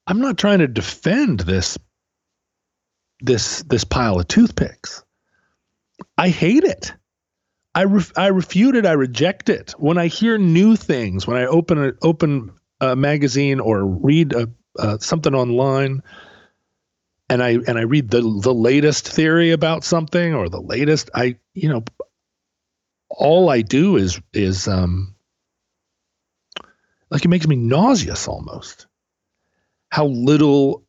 I'm 0.07 0.19
not 0.19 0.37
trying 0.37 0.59
to 0.59 0.67
defend 0.67 1.41
this 1.41 1.77
this 3.21 3.63
this 3.63 3.83
pile 3.83 4.19
of 4.19 4.27
toothpicks. 4.27 5.03
I 6.17 6.29
hate 6.29 6.63
it. 6.63 6.93
I 7.73 7.85
I 8.15 8.27
refute 8.27 8.75
it. 8.75 8.85
I 8.85 8.93
reject 8.93 9.49
it. 9.49 9.71
When 9.77 9.97
I 9.97 10.07
hear 10.07 10.37
new 10.37 10.75
things, 10.75 11.27
when 11.27 11.37
I 11.37 11.45
open 11.45 11.83
a 11.83 11.93
open 12.01 12.51
a 12.81 12.95
magazine 12.95 13.59
or 13.59 13.85
read 13.85 14.33
a, 14.33 14.99
something 14.99 15.33
online, 15.33 16.03
and 17.29 17.41
I 17.41 17.51
and 17.67 17.77
I 17.77 17.81
read 17.81 18.09
the 18.09 18.21
the 18.21 18.53
latest 18.53 19.09
theory 19.09 19.51
about 19.51 19.83
something 19.83 20.33
or 20.33 20.49
the 20.49 20.61
latest, 20.61 21.09
I 21.15 21.37
you 21.53 21.69
know, 21.69 21.83
all 23.09 23.49
I 23.49 23.61
do 23.61 23.95
is 23.97 24.21
is 24.33 24.67
um, 24.67 25.14
like 27.09 27.25
it 27.25 27.29
makes 27.29 27.47
me 27.47 27.55
nauseous 27.55 28.27
almost. 28.27 28.87
How 29.89 30.05
little 30.05 30.83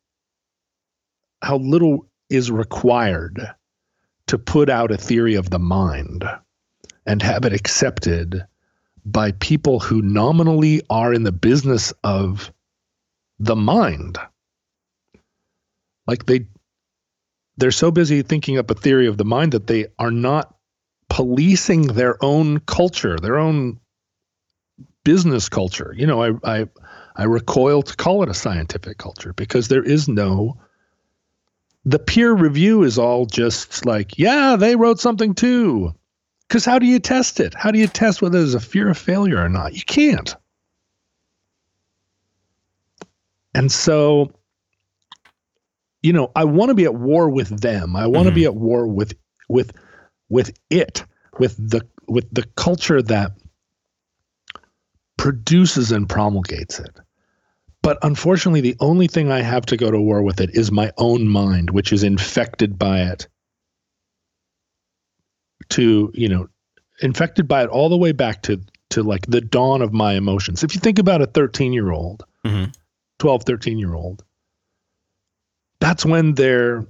how 1.41 1.57
little 1.57 2.07
is 2.29 2.49
required 2.51 3.39
to 4.27 4.37
put 4.37 4.69
out 4.69 4.91
a 4.91 4.97
theory 4.97 5.35
of 5.35 5.49
the 5.49 5.59
mind 5.59 6.23
and 7.05 7.21
have 7.21 7.45
it 7.45 7.53
accepted 7.53 8.45
by 9.05 9.31
people 9.31 9.79
who 9.79 10.01
nominally 10.01 10.81
are 10.89 11.13
in 11.13 11.23
the 11.23 11.31
business 11.31 11.93
of 12.03 12.51
the 13.39 13.55
mind. 13.55 14.17
Like 16.05 16.25
they 16.25 16.47
they're 17.57 17.71
so 17.71 17.91
busy 17.91 18.21
thinking 18.21 18.57
up 18.57 18.69
a 18.69 18.75
theory 18.75 19.07
of 19.07 19.17
the 19.17 19.25
mind 19.25 19.53
that 19.53 19.67
they 19.67 19.87
are 19.97 20.11
not 20.11 20.55
policing 21.09 21.83
their 21.83 22.23
own 22.23 22.59
culture, 22.59 23.17
their 23.17 23.37
own 23.37 23.79
business 25.07 25.47
culture. 25.47 25.95
You 25.95 26.05
know, 26.05 26.21
I, 26.21 26.31
I, 26.43 26.67
I 27.15 27.23
recoil 27.23 27.81
to 27.81 27.95
call 27.95 28.23
it 28.23 28.29
a 28.29 28.33
scientific 28.33 28.97
culture 28.97 29.31
because 29.31 29.69
there 29.69 29.81
is 29.81 30.09
no. 30.09 30.57
The 31.85 31.97
peer 31.97 32.33
review 32.33 32.83
is 32.83 32.99
all 32.99 33.25
just 33.25 33.85
like, 33.85 34.19
yeah, 34.19 34.57
they 34.57 34.75
wrote 34.75 34.99
something 34.99 35.33
too. 35.33 35.93
Because 36.45 36.65
how 36.65 36.77
do 36.77 36.85
you 36.85 36.99
test 36.99 37.39
it? 37.39 37.53
How 37.53 37.71
do 37.71 37.79
you 37.79 37.87
test 37.87 38.21
whether 38.21 38.37
there's 38.37 38.53
a 38.53 38.59
fear 38.59 38.89
of 38.89 38.97
failure 38.97 39.41
or 39.41 39.47
not? 39.47 39.75
You 39.75 39.83
can't. 39.85 40.35
And 43.55 43.71
so, 43.71 44.33
you 46.03 46.11
know, 46.11 46.33
I 46.35 46.43
want 46.43 46.67
to 46.67 46.75
be 46.75 46.83
at 46.83 46.95
war 46.95 47.29
with 47.29 47.61
them. 47.61 47.95
I 47.95 48.07
want 48.07 48.25
to 48.25 48.31
mm-hmm. 48.31 48.35
be 48.35 48.45
at 48.45 48.55
war 48.55 48.85
with 48.85 49.13
with 49.47 49.71
with 50.27 50.51
it, 50.69 51.05
with 51.39 51.55
the 51.55 51.87
with 52.09 52.27
the 52.33 52.43
culture 52.57 53.01
that 53.01 53.31
produces 55.27 55.91
and 55.91 56.07
promulgates 56.07 56.79
it. 56.79 56.95
But 57.81 57.97
unfortunately, 58.01 58.61
the 58.61 58.77
only 58.79 59.07
thing 59.07 59.29
I 59.29 59.41
have 59.41 59.65
to 59.65 59.75
go 59.75 59.91
to 59.91 59.99
war 59.99 60.21
with 60.21 60.39
it 60.39 60.51
is 60.55 60.71
my 60.71 60.93
own 60.97 61.27
mind, 61.27 61.69
which 61.69 61.91
is 61.91 62.03
infected 62.03 62.79
by 62.79 63.01
it. 63.01 63.27
To, 65.71 66.09
you 66.13 66.29
know, 66.29 66.47
infected 67.01 67.45
by 67.45 67.63
it 67.63 67.69
all 67.69 67.89
the 67.89 67.97
way 67.97 68.13
back 68.13 68.43
to, 68.43 68.61
to 68.91 69.03
like 69.03 69.25
the 69.25 69.41
dawn 69.41 69.81
of 69.81 69.91
my 69.91 70.13
emotions. 70.13 70.63
If 70.63 70.75
you 70.75 70.79
think 70.79 70.97
about 70.97 71.21
a 71.21 71.25
13 71.27 71.73
year 71.73 71.91
old, 71.91 72.23
mm-hmm. 72.45 72.71
12, 73.19 73.43
13 73.43 73.79
year 73.79 73.93
old, 73.93 74.23
that's 75.81 76.05
when 76.05 76.35
their 76.35 76.87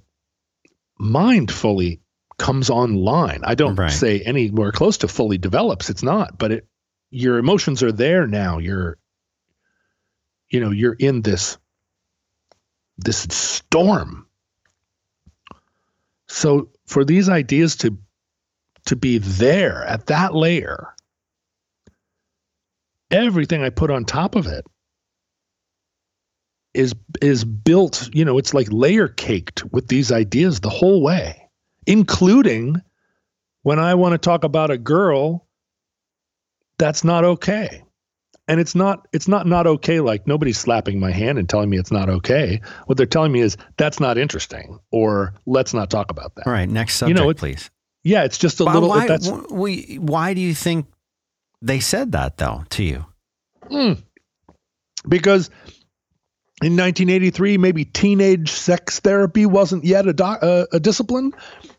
mind 0.99 1.51
fully 1.51 2.01
comes 2.37 2.69
online. 2.69 3.41
I 3.43 3.55
don't 3.55 3.73
right. 3.73 3.89
say 3.89 4.21
anywhere 4.21 4.71
close 4.71 4.99
to 4.99 5.07
fully 5.07 5.39
develops. 5.39 5.89
It's 5.89 6.03
not, 6.03 6.37
but 6.37 6.51
it 6.51 6.67
your 7.09 7.37
emotions 7.37 7.83
are 7.83 7.91
there 7.91 8.27
now. 8.27 8.57
You're, 8.57 8.97
you 10.49 10.59
know, 10.59 10.71
you're 10.71 10.93
in 10.93 11.21
this, 11.21 11.57
this 12.97 13.17
storm. 13.17 14.27
So 16.27 16.69
for 16.85 17.05
these 17.05 17.29
ideas 17.29 17.75
to, 17.77 17.97
to 18.85 18.95
be 18.95 19.17
there 19.17 19.83
at 19.85 20.07
that 20.07 20.35
layer, 20.35 20.93
everything 23.11 23.63
I 23.63 23.69
put 23.69 23.91
on 23.91 24.05
top 24.05 24.35
of 24.35 24.47
it 24.47 24.65
is 26.73 26.93
is 27.21 27.43
built, 27.43 28.09
you 28.13 28.23
know, 28.23 28.37
it's 28.37 28.53
like 28.53 28.67
layer 28.69 29.07
caked 29.07 29.65
with 29.71 29.87
these 29.87 30.11
ideas 30.11 30.59
the 30.59 30.69
whole 30.69 31.01
way, 31.01 31.49
including 31.87 32.81
when 33.63 33.79
I 33.79 33.95
want 33.95 34.13
to 34.13 34.17
talk 34.17 34.43
about 34.43 34.69
a 34.69 34.77
girl 34.77 35.46
that's 36.79 37.03
not 37.03 37.23
okay. 37.23 37.83
and 38.47 38.59
it's 38.59 38.75
not 38.75 39.07
it's 39.11 39.27
not 39.27 39.45
not 39.47 39.67
okay 39.67 39.99
like 39.99 40.25
nobody's 40.27 40.57
slapping 40.57 40.99
my 40.99 41.11
hand 41.11 41.37
and 41.37 41.49
telling 41.49 41.69
me 41.69 41.77
it's 41.77 41.91
not 41.91 42.09
okay 42.09 42.61
what 42.85 42.97
they're 42.97 43.05
telling 43.05 43.31
me 43.31 43.41
is 43.41 43.57
that's 43.77 43.99
not 43.99 44.17
interesting 44.17 44.79
or 44.91 45.33
let's 45.45 45.73
not 45.73 45.89
talk 45.89 46.11
about 46.11 46.33
that 46.35 46.47
All 46.47 46.53
right, 46.53 46.69
next 46.69 46.95
subject, 46.95 47.17
You 47.17 47.23
know, 47.25 47.29
it- 47.29 47.37
please. 47.37 47.69
yeah 48.03 48.23
it's 48.23 48.37
just 48.37 48.59
a 48.61 48.65
Why- 48.65 48.73
little 48.73 48.89
why, 48.89 49.07
that's 49.07 49.29
we, 49.51 49.95
why 49.99 50.33
do 50.33 50.39
you 50.41 50.53
think 50.55 50.85
they 51.61 51.79
said 51.81 52.11
that 52.13 52.37
though 52.37 52.63
to 52.69 52.83
you? 52.83 53.05
Mm. 53.69 54.01
because 55.09 55.49
in 56.63 56.73
1983 56.77 57.57
maybe 57.57 57.83
teenage 57.85 58.49
sex 58.51 58.99
therapy 59.01 59.45
wasn't 59.45 59.83
yet 59.83 60.07
a, 60.07 60.13
doc, 60.13 60.39
uh, 60.41 60.65
a 60.71 60.79
discipline 60.79 61.33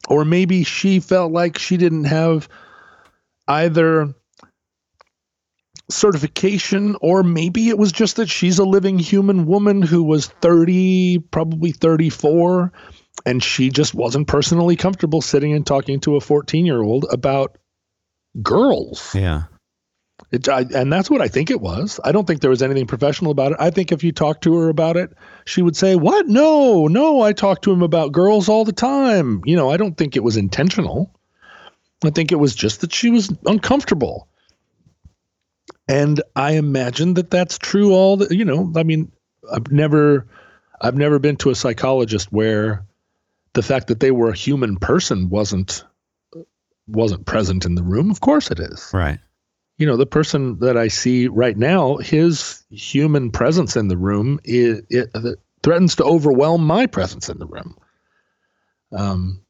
or 0.08 0.24
maybe 0.26 0.64
she 0.64 1.00
felt 1.00 1.32
like 1.32 1.58
she 1.58 1.76
didn't 1.78 2.04
have 2.04 2.48
either 3.46 4.14
certification 5.90 6.96
or 7.00 7.22
maybe 7.22 7.68
it 7.68 7.78
was 7.78 7.92
just 7.92 8.16
that 8.16 8.28
she's 8.28 8.58
a 8.58 8.64
living 8.64 8.98
human 8.98 9.46
woman 9.46 9.80
who 9.80 10.02
was 10.02 10.26
30 10.26 11.18
probably 11.30 11.72
34 11.72 12.72
and 13.24 13.42
she 13.42 13.70
just 13.70 13.94
wasn't 13.94 14.28
personally 14.28 14.76
comfortable 14.76 15.22
sitting 15.22 15.52
and 15.54 15.66
talking 15.66 15.98
to 16.00 16.16
a 16.16 16.20
14 16.20 16.66
year 16.66 16.82
old 16.82 17.06
about 17.10 17.56
girls 18.42 19.14
Yeah. 19.14 19.44
it, 20.30 20.46
I, 20.48 20.66
and 20.74 20.92
that's 20.92 21.08
what 21.08 21.22
I 21.22 21.28
think 21.28 21.50
it 21.50 21.60
was. 21.60 21.98
I 22.04 22.12
don't 22.12 22.26
think 22.26 22.42
there 22.42 22.50
was 22.50 22.62
anything 22.62 22.86
professional 22.86 23.30
about 23.30 23.52
it. 23.52 23.58
I 23.58 23.70
think 23.70 23.90
if 23.90 24.04
you 24.04 24.12
talked 24.12 24.42
to 24.44 24.54
her 24.56 24.68
about 24.68 24.98
it, 24.98 25.10
she 25.46 25.62
would 25.62 25.74
say, 25.76 25.96
"What? 25.96 26.26
No, 26.26 26.86
no, 26.86 27.22
I 27.22 27.32
talk 27.32 27.62
to 27.62 27.72
him 27.72 27.82
about 27.82 28.12
girls 28.12 28.48
all 28.48 28.64
the 28.66 28.72
time." 28.72 29.40
You 29.46 29.56
know, 29.56 29.70
I 29.70 29.78
don't 29.78 29.96
think 29.96 30.16
it 30.16 30.22
was 30.22 30.36
intentional. 30.36 31.10
I 32.04 32.10
think 32.10 32.30
it 32.30 32.38
was 32.38 32.54
just 32.54 32.82
that 32.82 32.92
she 32.92 33.10
was 33.10 33.32
uncomfortable. 33.46 34.27
And 35.88 36.22
I 36.36 36.52
imagine 36.52 37.14
that 37.14 37.30
that's 37.30 37.56
true 37.58 37.92
all 37.94 38.18
the, 38.18 38.34
you 38.36 38.44
know, 38.44 38.70
I 38.76 38.82
mean, 38.82 39.10
I've 39.50 39.72
never 39.72 40.26
I've 40.80 40.96
never 40.96 41.18
been 41.18 41.36
to 41.38 41.50
a 41.50 41.54
psychologist 41.54 42.30
where 42.30 42.84
the 43.54 43.62
fact 43.62 43.86
that 43.88 44.00
they 44.00 44.10
were 44.10 44.28
a 44.28 44.36
human 44.36 44.76
person 44.76 45.30
wasn't 45.30 45.84
wasn't 46.86 47.26
present 47.26 47.64
in 47.64 47.74
the 47.74 47.82
room. 47.82 48.10
Of 48.10 48.20
course 48.20 48.50
it 48.50 48.60
is 48.60 48.90
Right. 48.92 49.18
you 49.78 49.86
know 49.86 49.96
the 49.96 50.06
person 50.06 50.58
that 50.60 50.76
i 50.76 50.88
see 50.88 51.28
right 51.28 51.56
now 51.56 51.96
his 51.98 52.62
human 52.70 53.30
presence 53.30 53.76
in 53.76 53.88
the 53.88 53.96
room 53.96 54.40
it, 54.44 54.84
it, 54.90 55.10
it 55.14 55.38
threatens 55.62 55.94
to 55.96 56.04
overwhelm 56.04 56.64
my 56.66 56.86
presence 56.86 57.28
in 57.28 57.38
the 57.38 57.46
room 57.46 57.76
um, 58.92 59.40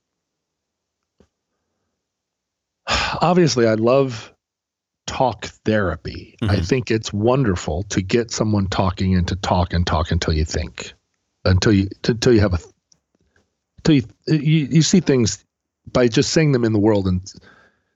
obviously 3.20 3.66
i 3.66 3.74
love 3.74 4.32
talk 5.08 5.46
therapy 5.64 6.36
i 6.42 6.56
Mhm. 6.56 6.68
think 6.68 6.90
it's 6.90 7.12
wonderful 7.12 7.82
to 7.84 8.02
get 8.02 8.30
someone 8.30 8.66
talking 8.68 9.16
and 9.16 9.26
to 9.28 9.36
talk 9.36 9.72
and 9.72 9.86
talk 9.86 10.10
until 10.12 10.34
you 10.34 10.44
think 10.44 10.92
until 11.44 11.72
you 11.72 11.88
until 12.06 12.32
you 12.34 12.40
have 12.40 12.52
a 12.54 12.58
until 13.78 13.94
you, 13.94 14.02
you 14.26 14.68
you 14.70 14.82
see 14.82 15.00
things 15.00 15.44
by 15.92 16.06
just 16.08 16.30
saying 16.32 16.52
them 16.52 16.64
in 16.64 16.72
the 16.74 16.78
world 16.78 17.06
and 17.08 17.32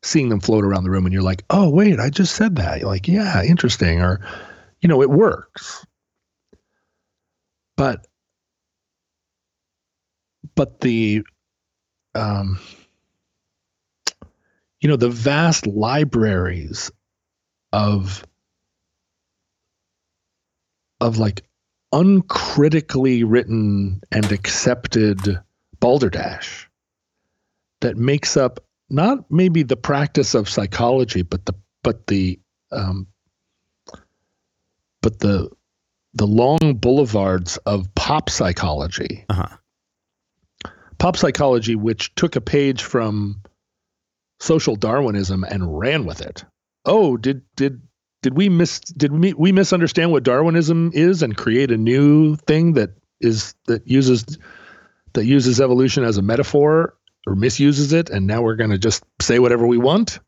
seeing 0.02 0.28
them 0.30 0.40
float 0.40 0.64
around 0.64 0.84
the 0.84 0.90
room 0.90 1.04
and 1.06 1.12
you're 1.12 1.22
like, 1.22 1.44
oh, 1.50 1.68
wait, 1.68 2.00
I 2.00 2.10
just 2.10 2.34
said 2.34 2.56
that. 2.56 2.80
You're 2.80 2.88
like, 2.88 3.06
yeah, 3.06 3.42
interesting. 3.44 4.00
Or, 4.00 4.20
you 4.80 4.88
know, 4.88 5.00
it 5.02 5.10
works. 5.10 5.86
But, 7.76 8.06
but 10.56 10.80
the, 10.80 11.22
um, 12.14 12.58
you 14.80 14.88
know, 14.88 14.96
the 14.96 15.08
vast 15.10 15.66
libraries 15.66 16.90
of, 17.72 18.24
of 21.00 21.18
like 21.18 21.42
uncritically 21.92 23.24
written 23.24 24.00
and 24.10 24.32
accepted 24.32 25.40
balderdash 25.80 26.68
that 27.80 27.96
makes 27.96 28.36
up 28.36 28.60
not 28.88 29.30
maybe 29.30 29.62
the 29.62 29.76
practice 29.76 30.34
of 30.34 30.48
psychology, 30.48 31.22
but 31.22 31.44
the 31.44 31.54
but 31.82 32.06
the 32.06 32.38
um, 32.70 33.06
but 35.00 35.18
the 35.18 35.50
the 36.14 36.26
long 36.26 36.76
boulevards 36.76 37.56
of 37.58 37.94
pop 37.94 38.30
psychology. 38.30 39.24
Uh-huh. 39.28 39.56
Pop 40.98 41.16
psychology, 41.16 41.74
which 41.74 42.14
took 42.14 42.36
a 42.36 42.40
page 42.40 42.82
from 42.82 43.42
social 44.40 44.76
Darwinism 44.76 45.42
and 45.42 45.78
ran 45.78 46.04
with 46.04 46.20
it. 46.20 46.44
Oh, 46.84 47.16
did 47.16 47.42
did 47.56 47.80
did 48.22 48.36
we 48.36 48.48
miss 48.48 48.80
did 48.80 49.12
we 49.12 49.32
we 49.34 49.52
misunderstand 49.52 50.12
what 50.12 50.22
Darwinism 50.22 50.90
is 50.94 51.22
and 51.22 51.36
create 51.36 51.70
a 51.70 51.76
new 51.76 52.36
thing 52.36 52.74
that 52.74 52.90
is 53.20 53.54
that 53.66 53.86
uses 53.86 54.38
that 55.12 55.24
uses 55.24 55.60
evolution 55.60 56.04
as 56.04 56.18
a 56.18 56.22
metaphor 56.22 56.96
or 57.26 57.34
misuses 57.36 57.92
it 57.92 58.10
and 58.10 58.26
now 58.26 58.42
we're 58.42 58.56
going 58.56 58.70
to 58.70 58.78
just 58.78 59.04
say 59.20 59.38
whatever 59.38 59.66
we 59.66 59.78
want? 59.78 60.18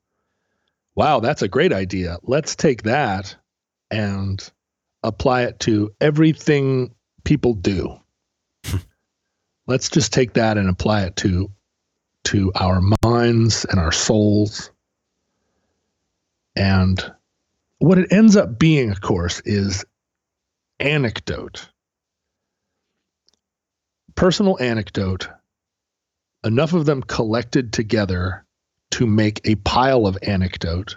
Wow 0.94 1.20
that's 1.20 1.42
a 1.42 1.48
great 1.48 1.72
idea. 1.72 2.18
Let's 2.22 2.54
take 2.54 2.82
that 2.82 3.34
and 3.90 4.48
apply 5.02 5.42
it 5.42 5.60
to 5.60 5.92
everything 6.00 6.94
people 7.24 7.54
do. 7.54 7.98
Let's 9.66 9.88
just 9.88 10.12
take 10.12 10.34
that 10.34 10.56
and 10.56 10.68
apply 10.68 11.04
it 11.04 11.16
to 11.16 11.50
to 12.24 12.52
our 12.54 12.80
minds 13.02 13.64
and 13.64 13.78
our 13.78 13.92
souls 13.92 14.70
and 16.56 17.12
what 17.78 17.98
it 17.98 18.12
ends 18.12 18.36
up 18.36 18.58
being 18.58 18.90
of 18.90 19.00
course 19.00 19.40
is 19.44 19.84
anecdote 20.80 21.68
personal 24.14 24.58
anecdote 24.60 25.28
enough 26.44 26.72
of 26.72 26.86
them 26.86 27.02
collected 27.02 27.72
together 27.72 28.44
to 28.90 29.06
make 29.06 29.40
a 29.44 29.56
pile 29.56 30.06
of 30.06 30.16
anecdote 30.22 30.96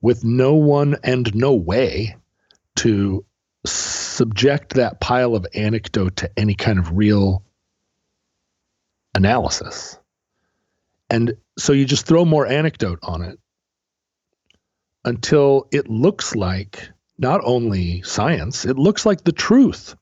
with 0.00 0.24
no 0.24 0.54
one 0.54 0.96
and 1.04 1.34
no 1.34 1.54
way 1.54 2.16
to 2.76 3.24
subject 3.64 4.74
that 4.74 5.00
pile 5.00 5.34
of 5.34 5.46
anecdote 5.54 6.16
to 6.16 6.30
any 6.36 6.54
kind 6.54 6.78
of 6.78 6.96
real 6.96 7.44
analysis. 9.14 9.98
And 11.08 11.36
so 11.58 11.72
you 11.72 11.84
just 11.84 12.06
throw 12.06 12.24
more 12.24 12.46
anecdote 12.46 13.00
on 13.02 13.22
it 13.22 13.38
until 15.04 15.66
it 15.72 15.88
looks 15.88 16.34
like 16.34 16.90
not 17.18 17.40
only 17.44 18.02
science, 18.02 18.64
it 18.64 18.78
looks 18.78 19.04
like 19.04 19.24
the 19.24 19.32
truth. 19.32 19.94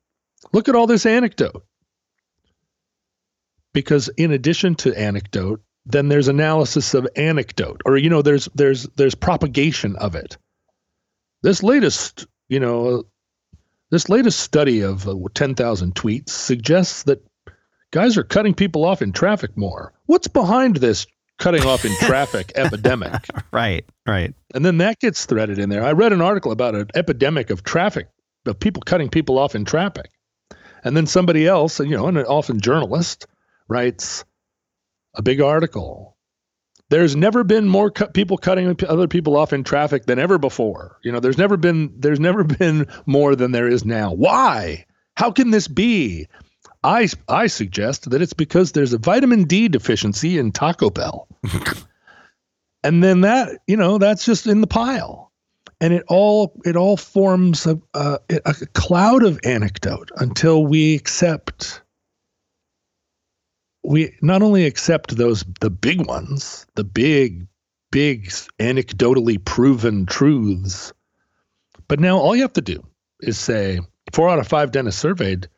Look 0.52 0.68
at 0.68 0.74
all 0.74 0.86
this 0.86 1.06
anecdote. 1.06 1.64
Because 3.72 4.08
in 4.16 4.32
addition 4.32 4.74
to 4.76 4.98
anecdote 4.98 5.62
then 5.88 6.08
there's 6.08 6.28
analysis 6.28 6.94
of 6.94 7.08
anecdote 7.16 7.80
or 7.84 7.96
you 7.96 8.10
know 8.10 8.22
there's 8.22 8.48
there's 8.54 8.84
there's 8.96 9.14
propagation 9.14 9.96
of 9.96 10.14
it. 10.14 10.36
This 11.42 11.62
latest 11.62 12.26
you 12.48 12.60
know 12.60 13.04
this 13.90 14.08
latest 14.10 14.40
study 14.40 14.82
of 14.82 15.08
uh, 15.08 15.14
10,000 15.32 15.94
tweets 15.94 16.28
suggests 16.28 17.04
that 17.04 17.26
guys 17.90 18.18
are 18.18 18.22
cutting 18.22 18.52
people 18.52 18.84
off 18.84 19.00
in 19.00 19.12
traffic 19.12 19.56
more. 19.56 19.94
What's 20.04 20.28
behind 20.28 20.76
this 20.76 21.06
cutting 21.38 21.64
off 21.64 21.84
in 21.84 21.94
traffic 22.00 22.52
epidemic 22.56 23.24
Right. 23.52 23.84
Right. 24.06 24.34
and 24.54 24.64
then 24.64 24.78
that 24.78 24.98
gets 25.00 25.26
threaded 25.26 25.58
in 25.58 25.68
there 25.68 25.84
i 25.84 25.92
read 25.92 26.12
an 26.12 26.20
article 26.20 26.52
about 26.52 26.74
an 26.74 26.88
epidemic 26.94 27.50
of 27.50 27.62
traffic 27.64 28.08
of 28.46 28.58
people 28.60 28.82
cutting 28.82 29.08
people 29.08 29.38
off 29.38 29.54
in 29.54 29.64
traffic 29.64 30.10
and 30.84 30.96
then 30.96 31.06
somebody 31.06 31.46
else 31.46 31.80
you 31.80 31.96
know 31.96 32.06
an 32.06 32.16
often 32.18 32.60
journalist 32.60 33.26
writes 33.68 34.24
a 35.14 35.22
big 35.22 35.40
article. 35.40 36.16
There's 36.90 37.16
never 37.16 37.44
been 37.44 37.68
more 37.68 37.90
cut 37.90 38.14
people 38.14 38.38
cutting 38.38 38.74
other 38.88 39.08
people 39.08 39.36
off 39.36 39.52
in 39.52 39.64
traffic 39.64 40.06
than 40.06 40.18
ever 40.18 40.38
before. 40.38 40.96
You 41.02 41.12
know, 41.12 41.20
there's 41.20 41.36
never 41.36 41.56
been 41.56 41.92
there's 41.98 42.20
never 42.20 42.44
been 42.60 42.86
more 43.04 43.34
than 43.36 43.50
there 43.52 43.68
is 43.68 43.84
now. 43.84 44.12
Why? 44.12 44.86
How 45.16 45.30
can 45.30 45.50
this 45.50 45.68
be? 45.68 46.28
I 46.84 47.08
I 47.28 47.48
suggest 47.48 48.10
that 48.10 48.22
it's 48.22 48.32
because 48.32 48.72
there's 48.72 48.92
a 48.92 48.98
vitamin 48.98 49.44
D 49.44 49.68
deficiency 49.68 50.38
in 50.38 50.52
Taco 50.52 50.90
Bell. 50.90 51.28
and 52.84 53.02
then 53.02 53.22
that, 53.22 53.58
you 53.66 53.76
know, 53.76 53.98
that's 53.98 54.24
just 54.24 54.46
in 54.46 54.60
the 54.60 54.66
pile. 54.66 55.32
And 55.80 55.92
it 55.92 56.04
all 56.08 56.52
it 56.64 56.76
all 56.76 56.96
forms 56.96 57.66
a, 57.66 57.80
a, 57.94 58.18
a 58.30 58.54
cloud 58.74 59.24
of 59.24 59.38
anecdote 59.44 60.10
until 60.16 60.66
we 60.66 60.94
accept 60.94 61.82
we 63.84 64.14
not 64.20 64.42
only 64.42 64.66
accept 64.66 65.16
those 65.16 65.44
the 65.60 65.70
big 65.70 66.06
ones, 66.06 66.66
the 66.74 66.84
big, 66.84 67.46
big 67.90 68.28
anecdotally 68.58 69.42
proven 69.44 70.04
truths, 70.06 70.92
but 71.86 72.00
now 72.00 72.18
all 72.18 72.36
you 72.36 72.42
have 72.42 72.52
to 72.52 72.60
do 72.60 72.84
is 73.20 73.38
say 73.38 73.80
four 74.12 74.28
out 74.28 74.38
of 74.38 74.46
five 74.46 74.72
dentists 74.72 75.00
surveyed 75.00 75.48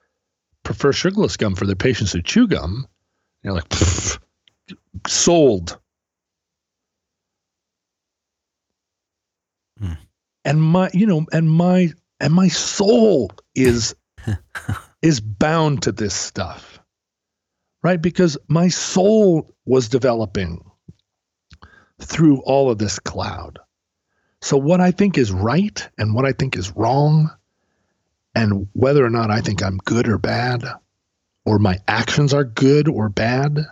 prefer 0.63 0.93
sugarless 0.93 1.37
gum 1.37 1.55
for 1.55 1.67
their 1.67 1.77
patients 1.77 2.13
who 2.13 2.23
chew 2.23 2.47
gum. 2.47 2.87
You're 3.43 3.55
like, 3.55 3.73
sold. 5.07 5.79
Hmm. 9.79 9.93
and 10.45 10.63
my 10.63 10.91
you 10.93 11.07
know 11.07 11.25
and 11.33 11.51
my 11.51 11.91
and 12.21 12.35
my 12.35 12.49
soul 12.49 13.31
is 13.55 13.95
is 15.03 15.21
bound 15.21 15.85
to 15.85 15.93
this 15.93 16.13
stuff 16.15 16.79
right 17.83 18.01
because 18.01 18.37
my 18.47 18.69
soul 18.69 19.55
was 19.65 19.89
developing 19.89 20.63
through 21.99 22.43
all 22.43 22.71
of 22.71 22.77
this 22.77 22.99
cloud 22.99 23.59
so 24.43 24.59
what 24.59 24.83
i 24.83 24.91
think 24.91 25.17
is 25.17 25.33
right 25.33 25.89
and 25.97 26.15
what 26.15 26.27
i 26.27 26.33
think 26.33 26.55
is 26.55 26.77
wrong 26.77 27.31
and 28.35 28.69
whether 28.73 29.05
or 29.05 29.11
not 29.11 29.31
i 29.31 29.41
think 29.41 29.63
i'm 29.63 29.79
good 29.79 30.09
or 30.09 30.19
bad 30.19 30.65
or 31.45 31.59
my 31.59 31.79
actions 31.89 32.33
are 32.35 32.45
good 32.45 32.89
or 32.89 33.09
bad 33.09 33.67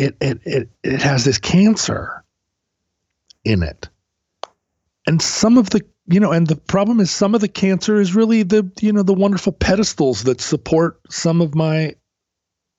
it 0.00 0.16
it 0.20 0.40
it, 0.44 0.68
it 0.82 1.02
has 1.02 1.24
this 1.24 1.38
cancer 1.38 2.24
in 3.44 3.62
it. 3.62 3.88
And 5.06 5.20
some 5.20 5.58
of 5.58 5.70
the 5.70 5.84
you 6.06 6.20
know 6.20 6.32
and 6.32 6.46
the 6.46 6.56
problem 6.56 7.00
is 7.00 7.10
some 7.10 7.34
of 7.34 7.40
the 7.40 7.48
cancer 7.48 8.00
is 8.00 8.14
really 8.14 8.42
the 8.42 8.70
you 8.80 8.92
know 8.92 9.02
the 9.02 9.14
wonderful 9.14 9.52
pedestals 9.52 10.24
that 10.24 10.40
support 10.40 11.00
some 11.10 11.40
of 11.40 11.54
my 11.54 11.94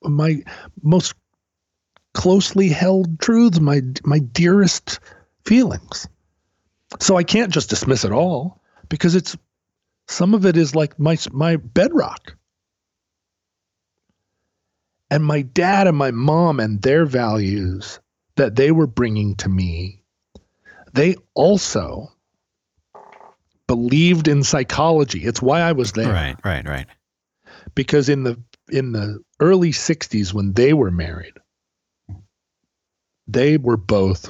my 0.04 0.41
most 0.82 1.13
closely 2.13 2.69
held 2.69 3.19
truths 3.19 3.60
my 3.60 3.82
my 4.04 4.19
dearest 4.19 4.99
feelings 5.45 6.08
so 6.99 7.15
i 7.17 7.23
can't 7.23 7.54
just 7.54 7.69
dismiss 7.69 8.04
it 8.04 8.12
all 8.12 8.62
because 8.89 9.15
it's 9.15 9.38
some 10.08 10.34
of 10.34 10.45
it 10.45 10.58
is 10.58 10.75
like 10.75 10.99
my 10.99 11.17
my 11.32 11.56
bedrock 11.56 12.36
and 15.10 15.23
my 15.23 15.41
dad 15.41 15.88
and 15.88 15.97
my 15.97 16.12
mom 16.12 16.60
and 16.60 16.82
their 16.82 17.06
values 17.06 17.99
that 18.36 18.56
they 18.56 18.71
were 18.71 18.88
bringing 18.88 19.36
to 19.36 19.49
me 19.49 20.01
they 20.93 21.15
also 21.34 22.12
believed 23.71 24.27
in 24.27 24.43
psychology. 24.43 25.23
It's 25.23 25.41
why 25.41 25.62
I 25.62 25.71
was 25.71 25.93
there. 25.93 26.12
Right, 26.12 26.36
right, 26.43 26.67
right. 26.67 26.88
Because 27.73 28.10
in 28.10 28.23
the 28.23 28.38
in 28.69 28.91
the 28.91 29.19
early 29.39 29.71
60s 29.71 30.34
when 30.34 30.51
they 30.51 30.73
were 30.73 30.91
married, 30.91 31.36
they 33.27 33.56
were 33.56 33.77
both 33.77 34.30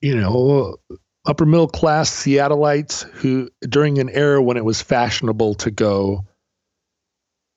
you 0.00 0.16
know, 0.16 0.76
upper 1.24 1.46
middle 1.46 1.68
class 1.68 2.10
Seattleites 2.10 3.02
who 3.02 3.50
during 3.60 3.98
an 3.98 4.08
era 4.08 4.42
when 4.42 4.56
it 4.56 4.64
was 4.64 4.82
fashionable 4.82 5.54
to 5.56 5.70
go 5.70 6.24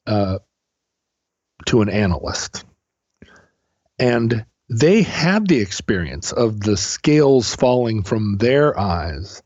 uh, 0.08 0.40
to 1.66 1.82
an 1.82 1.90
analyst. 1.90 2.66
And 4.00 4.46
they 4.70 5.02
had 5.02 5.48
the 5.48 5.60
experience 5.60 6.32
of 6.32 6.62
the 6.62 6.78
scales 6.78 7.56
falling 7.56 8.04
from 8.04 8.38
their 8.38 8.80
eyes 8.80 9.44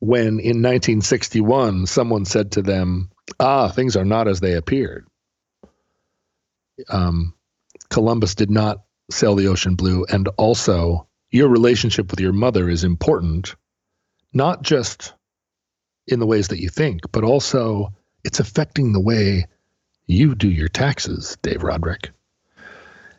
when 0.00 0.40
in 0.40 0.62
1961 0.62 1.86
someone 1.86 2.24
said 2.24 2.52
to 2.52 2.62
them, 2.62 3.10
Ah, 3.38 3.68
things 3.68 3.96
are 3.96 4.04
not 4.04 4.28
as 4.28 4.40
they 4.40 4.54
appeared. 4.54 5.06
Um, 6.88 7.34
Columbus 7.90 8.34
did 8.34 8.50
not 8.50 8.82
sail 9.10 9.34
the 9.34 9.48
ocean 9.48 9.74
blue, 9.74 10.04
and 10.08 10.28
also 10.36 11.06
your 11.30 11.48
relationship 11.48 12.10
with 12.10 12.20
your 12.20 12.32
mother 12.32 12.68
is 12.68 12.84
important, 12.84 13.54
not 14.32 14.62
just 14.62 15.14
in 16.06 16.18
the 16.18 16.26
ways 16.26 16.48
that 16.48 16.60
you 16.60 16.68
think, 16.68 17.00
but 17.12 17.24
also 17.24 17.92
it's 18.24 18.40
affecting 18.40 18.92
the 18.92 19.00
way 19.00 19.46
you 20.06 20.34
do 20.34 20.50
your 20.50 20.68
taxes, 20.68 21.36
Dave 21.42 21.62
Roderick. 21.62 22.10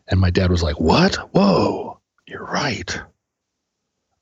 And 0.07 0.19
my 0.19 0.29
dad 0.29 0.51
was 0.51 0.61
like, 0.61 0.79
What? 0.79 1.15
Whoa, 1.33 1.99
you're 2.27 2.45
right. 2.45 3.01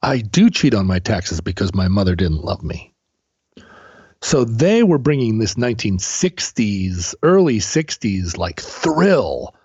I 0.01 0.19
do 0.19 0.49
cheat 0.49 0.73
on 0.73 0.85
my 0.85 0.99
taxes 0.99 1.41
because 1.41 1.73
my 1.73 1.87
mother 1.87 2.15
didn't 2.15 2.43
love 2.45 2.63
me. 2.63 2.93
So 4.21 4.43
they 4.43 4.83
were 4.83 4.97
bringing 4.97 5.37
this 5.37 5.55
1960s, 5.55 7.15
early 7.23 7.59
60s 7.59 8.37
like 8.37 8.61
thrill 8.61 9.55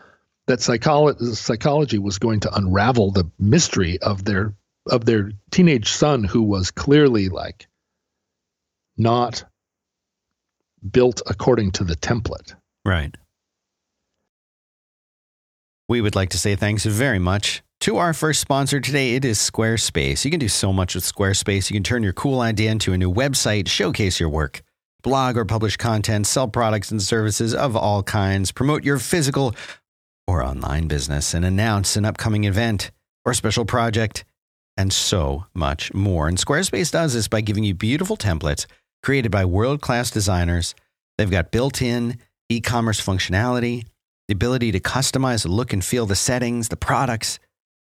that 0.46 0.58
psycholo- 0.58 1.34
psychology 1.34 1.98
was 1.98 2.18
going 2.18 2.40
to 2.40 2.54
unravel 2.54 3.10
the 3.10 3.30
mystery 3.38 3.98
of 4.00 4.24
their 4.24 4.54
of 4.90 5.06
their 5.06 5.32
teenage 5.50 5.90
son 5.90 6.24
who 6.24 6.42
was 6.42 6.70
clearly 6.70 7.30
like 7.30 7.66
not 8.98 9.44
built 10.90 11.22
according 11.26 11.72
to 11.72 11.84
the 11.84 11.96
template. 11.96 12.54
Right. 12.84 13.16
We 15.88 16.00
would 16.00 16.14
like 16.14 16.30
to 16.30 16.38
say 16.38 16.54
thanks 16.56 16.84
very 16.84 17.18
much 17.18 17.62
to 17.80 17.96
our 17.96 18.12
first 18.12 18.40
sponsor 18.40 18.80
today. 18.80 19.14
It 19.14 19.24
is 19.24 19.38
Squarespace. 19.38 20.24
You 20.24 20.30
can 20.30 20.40
do 20.40 20.48
so 20.48 20.72
much 20.72 20.94
with 20.94 21.04
Squarespace. 21.04 21.70
You 21.70 21.74
can 21.74 21.82
turn 21.82 22.02
your 22.02 22.12
cool 22.12 22.40
idea 22.40 22.70
into 22.70 22.92
a 22.92 22.98
new 22.98 23.12
website, 23.12 23.68
showcase 23.68 24.20
your 24.20 24.28
work, 24.28 24.62
blog 25.02 25.36
or 25.36 25.44
publish 25.44 25.76
content, 25.76 26.26
sell 26.26 26.48
products 26.48 26.90
and 26.90 27.02
services 27.02 27.54
of 27.54 27.76
all 27.76 28.02
kinds, 28.02 28.52
promote 28.52 28.84
your 28.84 28.98
physical 28.98 29.54
or 30.26 30.42
online 30.42 30.88
business, 30.88 31.34
and 31.34 31.44
announce 31.44 31.96
an 31.96 32.04
upcoming 32.04 32.44
event 32.44 32.90
or 33.24 33.34
special 33.34 33.64
project, 33.64 34.24
and 34.76 34.92
so 34.92 35.46
much 35.54 35.92
more. 35.94 36.28
And 36.28 36.38
Squarespace 36.38 36.90
does 36.90 37.14
this 37.14 37.28
by 37.28 37.40
giving 37.40 37.64
you 37.64 37.74
beautiful 37.74 38.16
templates 38.16 38.66
created 39.02 39.30
by 39.30 39.44
world 39.44 39.80
class 39.80 40.10
designers. 40.10 40.74
They've 41.16 41.30
got 41.30 41.52
built 41.52 41.82
in 41.82 42.18
e 42.48 42.60
commerce 42.60 43.00
functionality 43.00 43.84
the 44.28 44.34
ability 44.34 44.72
to 44.72 44.80
customize 44.80 45.42
the 45.42 45.50
look 45.50 45.72
and 45.72 45.84
feel 45.84 46.06
the 46.06 46.14
settings, 46.14 46.68
the 46.68 46.76
products 46.76 47.38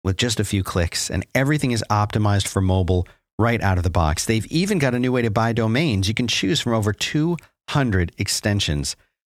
with 0.02 0.16
just 0.16 0.40
a 0.40 0.44
few 0.44 0.62
clicks, 0.62 1.10
and 1.10 1.24
everything 1.34 1.70
is 1.70 1.84
optimized 1.90 2.48
for 2.48 2.60
mobile 2.60 3.06
right 3.38 3.60
out 3.60 3.76
of 3.76 3.84
the 3.84 3.90
box. 3.90 4.24
They've 4.24 4.46
even 4.46 4.78
got 4.78 4.94
a 4.94 4.98
new 4.98 5.12
way 5.12 5.22
to 5.22 5.30
buy 5.30 5.52
domains. 5.52 6.08
You 6.08 6.14
can 6.14 6.26
choose 6.26 6.60
from 6.60 6.74
over 6.74 6.92
200 6.92 8.12
extensions 8.18 8.96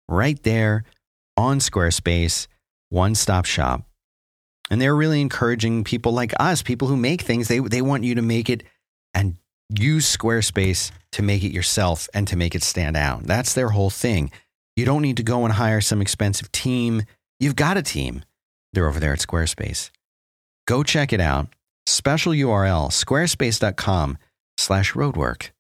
right 0.09 0.43
there 0.43 0.85
on 1.37 1.59
Squarespace, 1.59 2.47
one 2.91 3.15
stop 3.15 3.45
shop. 3.45 3.83
And 4.71 4.81
they're 4.81 4.97
really 4.97 5.21
encouraging 5.21 5.85
people 5.85 6.13
like 6.13 6.35
us, 6.39 6.63
people 6.63 6.89
who 6.89 6.97
make 6.97 7.23
things, 7.23 7.49
they, 7.49 7.59
they 7.59 7.83
want 7.83 8.05
you 8.05 8.15
to 8.17 8.23
make 8.23 8.51
it 8.51 8.63
and 9.15 9.37
use 9.71 10.15
Squarespace 10.15 10.91
to 11.13 11.23
make 11.23 11.43
it 11.43 11.53
yourself 11.53 12.09
and 12.13 12.27
to 12.29 12.37
make 12.37 12.55
it 12.55 12.63
stand 12.63 12.97
out. 12.97 13.23
That's 13.25 13.55
their 13.55 13.71
whole 13.71 13.91
thing. 13.91 14.31
You 14.77 14.85
don't 14.85 15.03
need 15.03 15.17
to 15.17 15.23
go 15.23 15.45
and 15.45 15.55
hire 15.55 15.81
some 15.81 16.01
expensive 16.01 16.53
team. 16.53 17.03
You've 17.41 17.57
got 17.57 17.77
a 17.77 17.83
team. 17.83 18.25
They're 18.73 18.89
over 18.89 19.01
there 19.01 19.13
at 19.13 19.21
Squarespace. 19.21 19.91
Go 20.67 20.83
check 20.83 21.13
it 21.13 21.21
out. 21.21 21.49
Special 21.87 22.33
URL, 22.33 22.91
squarespace.com 22.91 24.19
slash 24.59 24.93
roadwork. 24.93 25.51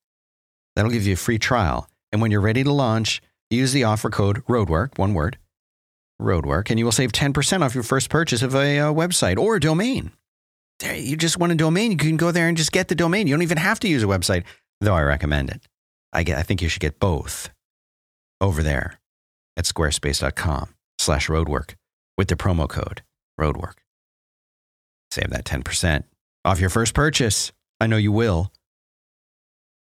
That'll 0.76 0.90
give 0.90 1.06
you 1.06 1.14
a 1.14 1.16
free 1.16 1.38
trial. 1.38 1.88
And 2.12 2.20
when 2.20 2.30
you're 2.30 2.42
ready 2.42 2.62
to 2.62 2.72
launch, 2.72 3.22
use 3.50 3.72
the 3.72 3.84
offer 3.84 4.10
code 4.10 4.44
ROADWORK, 4.46 4.98
one 4.98 5.14
word, 5.14 5.38
ROADWORK, 6.20 6.70
and 6.70 6.78
you 6.78 6.84
will 6.84 6.92
save 6.92 7.12
10% 7.12 7.62
off 7.62 7.74
your 7.74 7.84
first 7.84 8.10
purchase 8.10 8.42
of 8.42 8.54
a 8.54 8.78
uh, 8.78 8.92
website 8.92 9.38
or 9.38 9.56
a 9.56 9.60
domain. 9.60 10.12
You 10.82 11.16
just 11.16 11.38
want 11.38 11.52
a 11.52 11.56
domain, 11.56 11.90
you 11.90 11.96
can 11.96 12.16
go 12.16 12.30
there 12.30 12.48
and 12.48 12.56
just 12.56 12.72
get 12.72 12.88
the 12.88 12.94
domain. 12.94 13.26
You 13.26 13.34
don't 13.34 13.42
even 13.42 13.58
have 13.58 13.80
to 13.80 13.88
use 13.88 14.02
a 14.02 14.06
website, 14.06 14.44
though 14.80 14.94
I 14.94 15.02
recommend 15.02 15.50
it. 15.50 15.66
I, 16.12 16.22
get, 16.22 16.38
I 16.38 16.42
think 16.42 16.62
you 16.62 16.68
should 16.68 16.80
get 16.80 17.00
both 17.00 17.50
over 18.40 18.62
there 18.62 19.00
at 19.56 19.64
squarespace.com 19.64 20.74
slash 20.98 21.28
roadwork 21.28 21.74
with 22.16 22.28
the 22.28 22.36
promo 22.36 22.68
code 22.68 23.02
roadwork. 23.40 23.74
Save 25.10 25.30
that 25.30 25.44
10% 25.44 26.04
off 26.44 26.60
your 26.60 26.70
first 26.70 26.94
purchase. 26.94 27.52
I 27.80 27.86
know 27.86 27.96
you 27.96 28.12
will. 28.12 28.52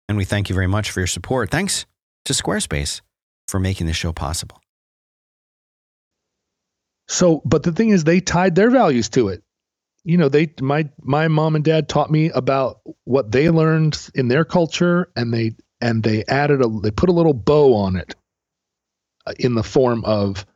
And 0.08 0.16
we 0.16 0.24
thank 0.24 0.48
you 0.48 0.54
very 0.54 0.66
much 0.66 0.90
for 0.90 1.00
your 1.00 1.06
support. 1.06 1.50
Thanks 1.50 1.86
to 2.24 2.32
Squarespace 2.32 3.00
for 3.46 3.60
making 3.60 3.86
this 3.86 3.96
show 3.96 4.12
possible. 4.12 4.60
So, 7.10 7.42
but 7.44 7.64
the 7.64 7.72
thing 7.72 7.88
is, 7.88 8.04
they 8.04 8.20
tied 8.20 8.54
their 8.54 8.70
values 8.70 9.08
to 9.10 9.28
it. 9.28 9.42
You 10.04 10.16
know, 10.16 10.28
they 10.28 10.54
my 10.60 10.88
my 11.02 11.26
mom 11.26 11.56
and 11.56 11.64
dad 11.64 11.88
taught 11.88 12.08
me 12.08 12.30
about 12.30 12.80
what 13.02 13.32
they 13.32 13.50
learned 13.50 13.98
in 14.14 14.28
their 14.28 14.44
culture, 14.44 15.10
and 15.16 15.34
they 15.34 15.56
and 15.80 16.04
they 16.04 16.24
added 16.24 16.64
a 16.64 16.68
they 16.68 16.92
put 16.92 17.08
a 17.08 17.12
little 17.12 17.34
bow 17.34 17.74
on 17.74 17.96
it 17.96 18.14
uh, 19.26 19.32
in 19.40 19.54
the 19.54 19.64
form 19.64 20.04
of 20.04 20.46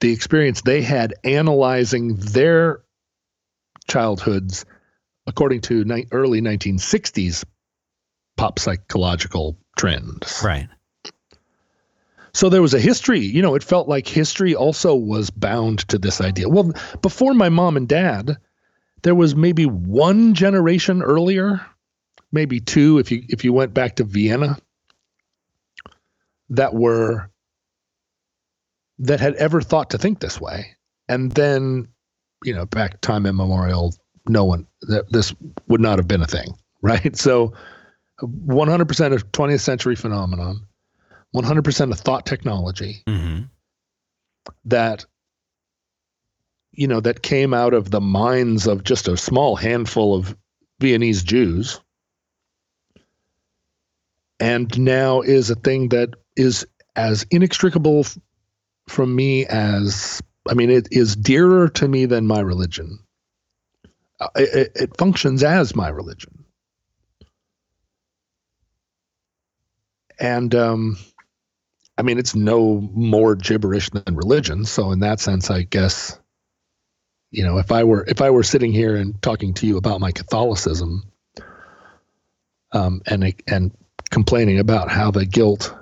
the 0.00 0.12
experience 0.12 0.62
they 0.62 0.82
had 0.82 1.14
analyzing 1.24 2.14
their 2.14 2.82
childhoods 3.88 4.64
according 5.26 5.62
to 5.62 5.84
ni- 5.84 6.06
early 6.12 6.40
1960s 6.40 7.44
pop 8.36 8.60
psychological 8.60 9.58
trends. 9.76 10.42
Right. 10.44 10.68
So 12.36 12.50
there 12.50 12.60
was 12.60 12.74
a 12.74 12.78
history, 12.78 13.20
you 13.20 13.40
know, 13.40 13.54
it 13.54 13.64
felt 13.64 13.88
like 13.88 14.06
history 14.06 14.54
also 14.54 14.94
was 14.94 15.30
bound 15.30 15.88
to 15.88 15.96
this 15.96 16.20
idea. 16.20 16.50
Well, 16.50 16.70
before 17.00 17.32
my 17.32 17.48
mom 17.48 17.78
and 17.78 17.88
dad, 17.88 18.36
there 19.00 19.14
was 19.14 19.34
maybe 19.34 19.64
one 19.64 20.34
generation 20.34 21.02
earlier, 21.02 21.64
maybe 22.32 22.60
two 22.60 22.98
if 22.98 23.10
you 23.10 23.22
if 23.30 23.42
you 23.42 23.54
went 23.54 23.72
back 23.72 23.96
to 23.96 24.04
Vienna 24.04 24.58
that 26.50 26.74
were 26.74 27.30
that 28.98 29.20
had 29.20 29.36
ever 29.36 29.62
thought 29.62 29.88
to 29.90 29.98
think 29.98 30.20
this 30.20 30.38
way. 30.38 30.76
And 31.08 31.32
then, 31.32 31.88
you 32.44 32.52
know, 32.52 32.66
back 32.66 33.00
time 33.00 33.24
immemorial, 33.24 33.94
no 34.28 34.44
one 34.44 34.66
that 34.82 35.10
this 35.10 35.34
would 35.68 35.80
not 35.80 35.98
have 35.98 36.06
been 36.06 36.20
a 36.20 36.26
thing, 36.26 36.54
right? 36.82 37.16
So 37.16 37.54
100% 38.20 39.14
of 39.14 39.32
20th 39.32 39.60
century 39.60 39.96
phenomenon, 39.96 40.66
100% 41.36 41.92
of 41.92 42.00
thought 42.00 42.26
technology 42.26 43.02
Mm-hmm. 43.06 43.42
that 44.64 45.04
you 46.72 46.86
know 46.88 47.00
that 47.00 47.22
came 47.22 47.52
out 47.54 47.74
of 47.74 47.90
the 47.90 48.00
minds 48.00 48.66
of 48.66 48.84
just 48.84 49.08
a 49.08 49.16
small 49.16 49.56
handful 49.56 50.14
of 50.14 50.36
Viennese 50.80 51.22
Jews 51.22 51.80
and 54.40 54.78
now 54.78 55.20
is 55.22 55.48
a 55.50 55.54
thing 55.54 55.88
that 55.90 56.10
is 56.36 56.66
as 56.96 57.24
inextricable 57.30 58.00
f- 58.00 58.18
from 58.88 59.14
me 59.16 59.46
as 59.46 60.22
I 60.48 60.54
mean 60.54 60.70
it 60.70 60.88
is 60.90 61.16
dearer 61.16 61.68
to 61.70 61.88
me 61.88 62.04
than 62.06 62.26
my 62.26 62.40
religion. 62.40 62.98
Uh, 64.20 64.28
It, 64.36 64.54
it, 64.54 64.72
it 64.74 64.96
functions 64.98 65.42
as 65.42 65.74
my 65.74 65.88
religion. 65.88 66.44
And 70.20 70.54
um 70.54 70.98
I 71.98 72.02
mean 72.02 72.18
it's 72.18 72.34
no 72.34 72.80
more 72.92 73.34
gibberish 73.34 73.90
than 73.90 74.16
religion, 74.16 74.64
so 74.64 74.92
in 74.92 75.00
that 75.00 75.20
sense 75.20 75.50
I 75.50 75.62
guess 75.62 76.18
you 77.30 77.44
know, 77.44 77.58
if 77.58 77.72
I 77.72 77.84
were 77.84 78.04
if 78.06 78.20
I 78.20 78.30
were 78.30 78.42
sitting 78.42 78.72
here 78.72 78.96
and 78.96 79.20
talking 79.20 79.54
to 79.54 79.66
you 79.66 79.76
about 79.76 80.00
my 80.00 80.10
Catholicism, 80.10 81.02
um, 82.72 83.02
and 83.06 83.34
and 83.46 83.76
complaining 84.10 84.58
about 84.58 84.90
how 84.90 85.10
the 85.10 85.26
guilt 85.26 85.74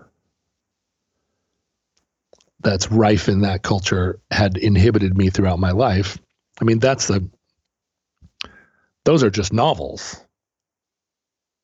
that's 2.61 2.91
rife 2.91 3.29
in 3.29 3.43
that 3.43 3.63
culture 3.63 4.19
had 4.31 4.57
inhibited 4.57 5.17
me 5.17 5.29
throughout 5.29 5.59
my 5.59 5.71
life. 5.71 6.19
I 6.61 6.65
mean, 6.65 6.79
that's 6.79 7.09
the 7.09 7.29
those 9.05 9.23
are 9.23 9.31
just 9.31 9.53
novels. 9.53 10.17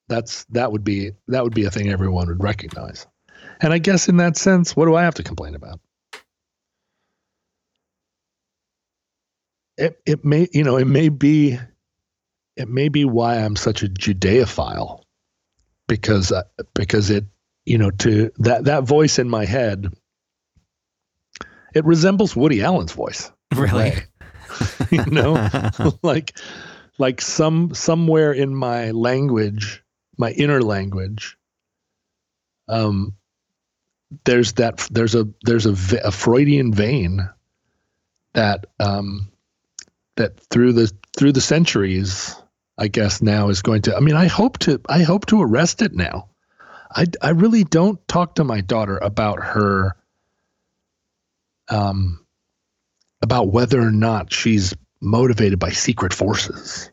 That's 0.08 0.44
that 0.50 0.70
would 0.72 0.84
be 0.84 1.12
that 1.28 1.42
would 1.42 1.54
be 1.54 1.64
a 1.64 1.70
thing 1.70 1.88
everyone 1.88 2.28
would 2.28 2.42
recognize. 2.42 3.06
And 3.62 3.72
I 3.72 3.78
guess 3.78 4.08
in 4.08 4.16
that 4.18 4.36
sense, 4.36 4.74
what 4.74 4.86
do 4.86 4.94
I 4.94 5.02
have 5.02 5.14
to 5.16 5.22
complain 5.22 5.54
about? 5.54 5.80
it 9.80 10.00
it 10.04 10.24
may 10.24 10.46
you 10.52 10.62
know 10.62 10.76
it 10.76 10.86
may 10.86 11.08
be 11.08 11.58
it 12.56 12.68
may 12.68 12.88
be 12.88 13.04
why 13.04 13.36
I'm 13.36 13.56
such 13.56 13.82
a 13.82 13.88
Judeophile 13.88 15.02
because 15.88 16.30
uh, 16.30 16.42
because 16.74 17.10
it 17.10 17.24
you 17.64 17.78
know 17.78 17.90
to 17.90 18.30
that 18.38 18.64
that 18.64 18.84
voice 18.84 19.18
in 19.18 19.28
my 19.28 19.46
head 19.46 19.92
it 21.74 21.84
resembles 21.84 22.36
Woody 22.36 22.62
Allen's 22.62 22.92
voice 22.92 23.32
Really? 23.54 23.94
you 24.90 25.04
know 25.06 25.50
like 26.02 26.36
like 26.98 27.22
some 27.22 27.72
somewhere 27.72 28.32
in 28.32 28.54
my 28.54 28.90
language 28.90 29.82
my 30.18 30.30
inner 30.32 30.60
language 30.60 31.38
um 32.68 33.14
there's 34.24 34.54
that 34.54 34.78
there's 34.90 35.14
a 35.14 35.28
there's 35.42 35.66
a, 35.66 35.98
a 36.04 36.10
freudian 36.10 36.72
vein 36.72 37.28
that 38.34 38.66
um 38.78 39.30
that 40.16 40.38
through 40.50 40.72
the 40.72 40.92
through 41.16 41.32
the 41.32 41.40
centuries 41.40 42.34
i 42.78 42.88
guess 42.88 43.22
now 43.22 43.48
is 43.48 43.62
going 43.62 43.82
to 43.82 43.96
i 43.96 44.00
mean 44.00 44.16
i 44.16 44.26
hope 44.26 44.58
to 44.58 44.80
i 44.88 45.02
hope 45.02 45.26
to 45.26 45.40
arrest 45.40 45.82
it 45.82 45.92
now 45.92 46.28
i 46.90 47.06
i 47.22 47.30
really 47.30 47.64
don't 47.64 48.06
talk 48.08 48.34
to 48.34 48.44
my 48.44 48.60
daughter 48.60 48.98
about 48.98 49.42
her 49.42 49.96
um 51.68 52.20
about 53.22 53.52
whether 53.52 53.80
or 53.80 53.90
not 53.90 54.32
she's 54.32 54.74
motivated 55.00 55.58
by 55.58 55.70
secret 55.70 56.12
forces. 56.12 56.90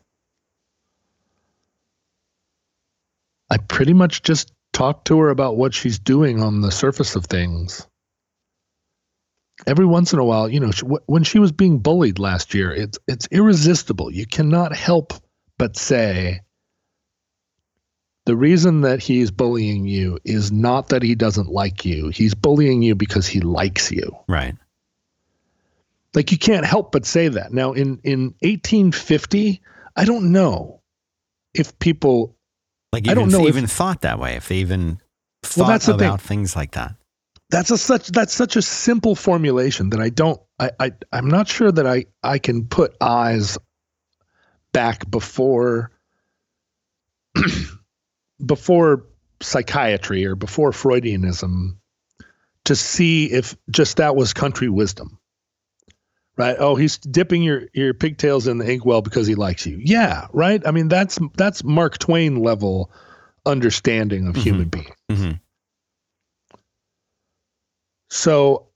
I 3.50 3.56
pretty 3.56 3.94
much 3.94 4.22
just 4.22 4.52
talk 4.78 5.04
to 5.04 5.18
her 5.18 5.30
about 5.30 5.56
what 5.56 5.74
she's 5.74 5.98
doing 5.98 6.40
on 6.40 6.60
the 6.60 6.70
surface 6.70 7.16
of 7.16 7.26
things. 7.26 7.86
Every 9.66 9.84
once 9.84 10.12
in 10.12 10.20
a 10.20 10.24
while, 10.24 10.48
you 10.48 10.60
know, 10.60 10.70
she, 10.70 10.86
wh- 10.86 11.08
when 11.08 11.24
she 11.24 11.40
was 11.40 11.50
being 11.50 11.80
bullied 11.80 12.20
last 12.20 12.54
year, 12.54 12.70
it's 12.72 12.96
it's 13.08 13.26
irresistible. 13.32 14.12
You 14.12 14.24
cannot 14.24 14.72
help 14.72 15.14
but 15.58 15.76
say 15.76 16.42
the 18.24 18.36
reason 18.36 18.82
that 18.82 19.00
he's 19.00 19.32
bullying 19.32 19.88
you 19.88 20.18
is 20.24 20.52
not 20.52 20.90
that 20.90 21.02
he 21.02 21.16
doesn't 21.16 21.48
like 21.48 21.84
you. 21.84 22.10
He's 22.10 22.34
bullying 22.36 22.80
you 22.80 22.94
because 22.94 23.26
he 23.26 23.40
likes 23.40 23.90
you. 23.90 24.16
Right. 24.28 24.54
Like 26.14 26.30
you 26.30 26.38
can't 26.38 26.64
help 26.64 26.92
but 26.92 27.04
say 27.04 27.26
that. 27.26 27.52
Now 27.52 27.72
in 27.72 27.98
in 28.04 28.34
1850, 28.42 29.60
I 29.96 30.04
don't 30.04 30.30
know 30.30 30.82
if 31.52 31.76
people 31.80 32.37
Like 32.92 33.08
I 33.08 33.14
don't 33.14 33.30
know 33.30 33.42
if- 33.42 33.48
even 33.48 33.66
thought 33.66 34.00
that 34.02 34.18
way. 34.18 34.36
If 34.36 34.48
they 34.48 34.56
even 34.56 34.86
Well, 35.56 35.66
thought 35.66 35.68
that's 35.68 35.86
the 35.86 35.98
thing. 35.98 36.06
about 36.08 36.20
things 36.20 36.56
like 36.56 36.72
that. 36.72 36.94
that's 37.50 37.70
a 37.70 37.78
such 37.78 38.08
that's 38.08 38.32
such 38.34 38.56
a 38.56 38.62
simple 38.62 39.14
formulation 39.14 39.90
that 39.90 40.00
I 40.00 40.08
don't 40.10 40.40
I, 40.58 40.70
I 40.80 40.92
I'm 41.12 41.28
not 41.28 41.48
sure 41.48 41.70
that 41.72 41.86
I 41.86 42.06
I 42.22 42.38
can 42.38 42.66
put 42.66 42.94
eyes 43.00 43.56
back 44.72 45.10
before 45.10 45.90
before 48.44 49.04
psychiatry 49.40 50.24
or 50.24 50.34
before 50.34 50.72
Freudianism 50.72 51.76
to 52.64 52.76
see 52.76 53.26
if 53.26 53.56
just 53.70 53.96
that 53.98 54.16
was 54.16 54.32
country 54.32 54.68
wisdom. 54.68 55.18
Right? 56.38 56.56
Oh, 56.58 56.76
he's 56.76 56.98
dipping 56.98 57.42
your 57.42 57.64
your 57.74 57.92
pigtails 57.92 58.46
in 58.46 58.58
the 58.58 58.70
inkwell 58.70 59.02
because 59.02 59.26
he 59.26 59.34
likes 59.34 59.66
you. 59.66 59.78
Yeah, 59.82 60.28
right? 60.32 60.64
I 60.64 60.70
mean 60.70 60.86
that's 60.88 61.18
that's 61.34 61.64
Mark 61.64 61.98
Twain 61.98 62.36
level 62.36 62.92
understanding 63.44 64.28
of 64.28 64.36
human 64.36 64.68
beings. 64.68 64.94
hmm 65.10 65.32
So, 68.10 68.68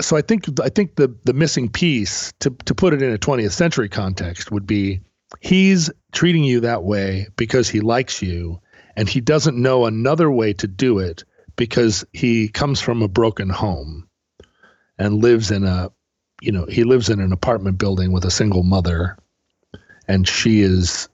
so 0.00 0.16
I 0.16 0.22
think 0.22 0.44
I 0.60 0.68
think 0.68 0.96
the 0.96 1.16
the 1.24 1.32
missing 1.32 1.70
piece 1.70 2.32
to 2.40 2.50
to 2.66 2.74
put 2.74 2.92
it 2.92 3.02
in 3.02 3.12
a 3.12 3.18
20th 3.18 3.52
century 3.52 3.88
context 3.88 4.50
would 4.52 4.66
be 4.66 5.00
he's 5.40 5.90
treating 6.12 6.44
you 6.44 6.60
that 6.60 6.84
way 6.84 7.28
because 7.36 7.68
he 7.68 7.80
likes 7.80 8.20
you, 8.22 8.60
and 8.94 9.08
he 9.08 9.20
doesn't 9.20 9.56
know 9.56 9.86
another 9.86 10.30
way 10.30 10.52
to 10.54 10.66
do 10.66 10.98
it 10.98 11.24
because 11.56 12.04
he 12.12 12.48
comes 12.48 12.80
from 12.80 13.02
a 13.02 13.08
broken 13.08 13.48
home 13.48 14.08
and 14.98 15.22
lives 15.22 15.50
in 15.50 15.64
a 15.64 15.90
you 16.40 16.52
know 16.52 16.66
he 16.66 16.84
lives 16.84 17.08
in 17.08 17.20
an 17.20 17.32
apartment 17.32 17.78
building 17.78 18.12
with 18.12 18.24
a 18.24 18.30
single 18.30 18.62
mother 18.62 19.16
and 20.08 20.26
she 20.28 20.60
is 20.60 21.08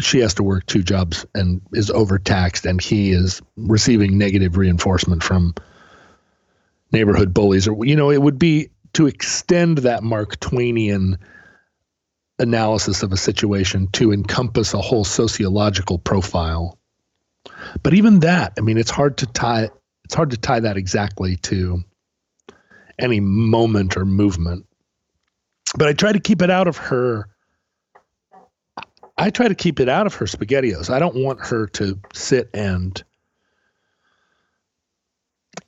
she 0.00 0.20
has 0.20 0.34
to 0.34 0.42
work 0.42 0.64
two 0.66 0.82
jobs 0.82 1.26
and 1.34 1.60
is 1.74 1.90
overtaxed 1.90 2.64
and 2.64 2.80
he 2.80 3.12
is 3.12 3.42
receiving 3.56 4.16
negative 4.16 4.56
reinforcement 4.56 5.22
from 5.22 5.54
neighborhood 6.92 7.34
bullies. 7.34 7.68
Or 7.68 7.84
you 7.84 7.96
know 7.96 8.10
it 8.10 8.22
would 8.22 8.38
be 8.38 8.70
to 8.94 9.06
extend 9.06 9.78
that 9.78 10.02
mark 10.02 10.38
twainian 10.40 11.18
analysis 12.38 13.02
of 13.02 13.12
a 13.12 13.16
situation 13.16 13.88
to 13.88 14.12
encompass 14.12 14.74
a 14.74 14.80
whole 14.80 15.04
sociological 15.04 15.98
profile. 15.98 16.78
But 17.82 17.94
even 17.94 18.20
that 18.20 18.54
i 18.56 18.60
mean 18.62 18.78
it's 18.78 18.90
hard 18.90 19.18
to 19.18 19.26
tie 19.26 19.68
it's 20.04 20.14
hard 20.14 20.30
to 20.30 20.36
tie 20.38 20.60
that 20.60 20.76
exactly 20.76 21.36
to 21.36 21.84
any 22.98 23.20
moment 23.20 23.96
or 23.96 24.04
movement 24.04 24.66
but 25.76 25.88
i 25.88 25.92
try 25.92 26.12
to 26.12 26.20
keep 26.20 26.42
it 26.42 26.50
out 26.50 26.66
of 26.66 26.76
her 26.76 27.28
i 29.18 29.30
try 29.30 29.48
to 29.48 29.54
keep 29.54 29.80
it 29.80 29.88
out 29.88 30.06
of 30.06 30.14
her 30.14 30.26
spaghettios 30.26 30.90
i 30.90 30.98
don't 30.98 31.16
want 31.16 31.44
her 31.44 31.66
to 31.66 31.98
sit 32.12 32.48
and 32.54 33.02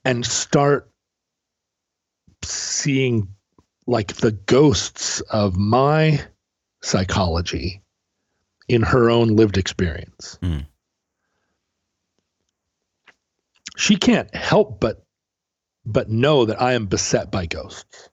and 0.03 0.25
start 0.25 0.89
seeing 2.43 3.27
like 3.87 4.15
the 4.15 4.31
ghosts 4.31 5.21
of 5.21 5.57
my 5.57 6.21
psychology 6.81 7.81
in 8.67 8.81
her 8.81 9.09
own 9.09 9.35
lived 9.35 9.57
experience. 9.57 10.39
Mm. 10.41 10.65
She 13.77 13.95
can't 13.95 14.33
help 14.33 14.79
but 14.79 15.04
but 15.85 16.09
know 16.09 16.45
that 16.45 16.61
I 16.61 16.73
am 16.73 16.87
beset 16.87 17.31
by 17.31 17.45
ghosts. 17.45 18.09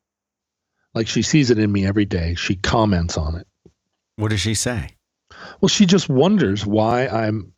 Like 0.95 1.09
she 1.09 1.23
sees 1.23 1.51
it 1.51 1.59
in 1.59 1.73
me 1.73 1.87
every 1.87 2.05
day. 2.05 2.35
She 2.35 2.55
comments 2.55 3.16
on 3.16 3.37
it. 3.37 3.47
What 4.16 4.31
does 4.31 4.41
she 4.41 4.55
say? 4.55 4.91
Well, 5.61 5.68
she 5.68 5.87
just 5.87 6.09
wonders 6.09 6.66
why 6.66 7.07
I'm 7.07 7.55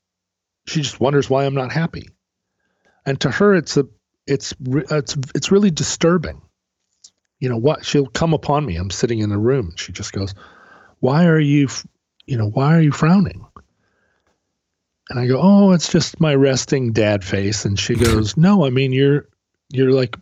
she 0.67 0.81
just 0.81 1.01
wonders 1.01 1.29
why 1.29 1.45
I'm 1.45 1.55
not 1.55 1.73
happy. 1.73 2.09
And 3.05 3.21
to 3.23 3.31
her 3.31 3.55
it's 3.55 3.77
a 3.77 3.87
it's 4.27 4.55
it's 4.69 5.17
it's 5.35 5.51
really 5.51 5.71
disturbing. 5.71 6.41
You 7.41 7.49
know 7.49 7.59
what? 7.59 7.85
She'll 7.85 8.07
come 8.07 8.33
upon 8.33 8.65
me. 8.65 8.77
I'm 8.77 8.91
sitting 8.91 9.19
in 9.19 9.29
the 9.29 9.39
room 9.39 9.71
and 9.71 9.79
she 9.79 9.93
just 9.93 10.12
goes, 10.12 10.35
"Why 11.01 11.27
are 11.27 11.41
you 11.41 11.69
you 12.27 12.39
know, 12.39 12.49
why 12.49 12.77
are 12.77 12.81
you 12.81 12.93
frowning?" 12.93 13.45
And 15.11 15.19
I 15.19 15.27
go, 15.27 15.41
"Oh, 15.43 15.73
it's 15.73 15.91
just 15.91 16.21
my 16.21 16.35
resting 16.35 16.93
dad 16.93 17.25
face." 17.25 17.65
And 17.65 17.79
she 17.79 17.95
goes, 17.97 18.37
"No, 18.37 18.65
I 18.65 18.71
mean 18.71 18.93
you're 18.93 19.27
you're 19.71 19.93
like 19.93 20.17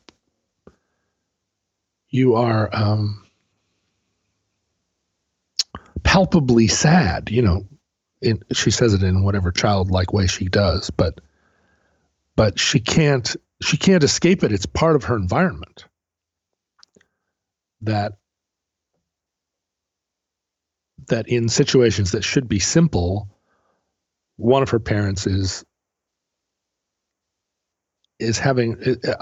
you 2.11 2.34
are 2.34 2.68
um 2.72 3.22
palpably 6.03 6.68
sad. 6.68 7.30
You 7.30 7.43
know, 7.43 7.66
in, 8.20 8.43
she 8.53 8.70
says 8.70 8.95
it 8.95 9.03
in 9.03 9.24
whatever 9.24 9.51
childlike 9.51 10.12
way 10.12 10.26
she 10.26 10.47
does, 10.47 10.90
but 10.90 11.20
but 12.36 12.59
she 12.59 12.80
can't 12.80 13.34
she 13.62 13.76
can't 13.76 14.05
escape 14.05 14.45
it. 14.45 14.53
It's 14.53 14.66
part 14.66 14.97
of 14.97 15.05
her 15.05 15.16
environment. 15.16 15.86
That 17.82 18.12
that 21.09 21.28
in 21.28 21.49
situations 21.49 22.12
that 22.12 22.24
should 22.24 22.49
be 22.49 22.59
simple, 22.59 23.28
one 24.36 24.62
of 24.62 24.70
her 24.70 24.78
parents 24.78 25.26
is 25.26 25.64
is 28.22 28.38
having 28.38 28.76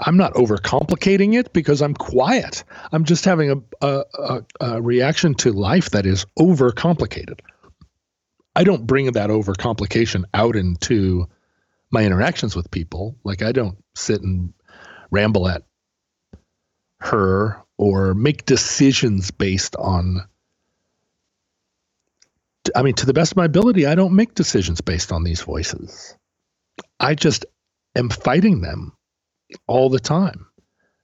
i'm 0.05 0.17
not 0.17 0.33
overcomplicating 0.33 1.33
it 1.37 1.51
because 1.53 1.81
i'm 1.81 1.93
quiet. 1.93 2.63
I'm 2.91 3.05
just 3.05 3.25
having 3.25 3.51
a, 3.51 3.85
a, 3.85 4.03
a, 4.13 4.45
a 4.59 4.81
reaction 4.81 5.33
to 5.35 5.51
life 5.51 5.91
that 5.91 6.05
is 6.05 6.25
overcomplicated. 6.37 7.39
I 8.55 8.63
don't 8.63 8.85
bring 8.85 9.11
that 9.11 9.29
overcomplication 9.29 10.23
out 10.33 10.55
into 10.55 11.27
my 11.89 12.03
interactions 12.03 12.55
with 12.55 12.71
people. 12.71 13.15
Like 13.23 13.41
i 13.41 13.51
don't 13.51 13.77
sit 13.95 14.21
and 14.21 14.53
ramble 15.09 15.47
at 15.47 15.63
her 16.99 17.61
or 17.77 18.13
make 18.13 18.45
decisions 18.45 19.31
based 19.31 19.75
on 19.75 20.21
I 22.75 22.83
mean, 22.83 22.93
to 22.95 23.05
the 23.05 23.13
best 23.13 23.31
of 23.31 23.37
my 23.37 23.45
ability, 23.45 23.85
I 23.85 23.95
don't 23.95 24.15
make 24.15 24.35
decisions 24.35 24.81
based 24.81 25.11
on 25.11 25.23
these 25.23 25.41
voices. 25.41 26.15
I 26.99 27.15
just 27.15 27.45
am 27.95 28.09
fighting 28.09 28.61
them 28.61 28.95
all 29.67 29.89
the 29.89 29.99
time. 29.99 30.47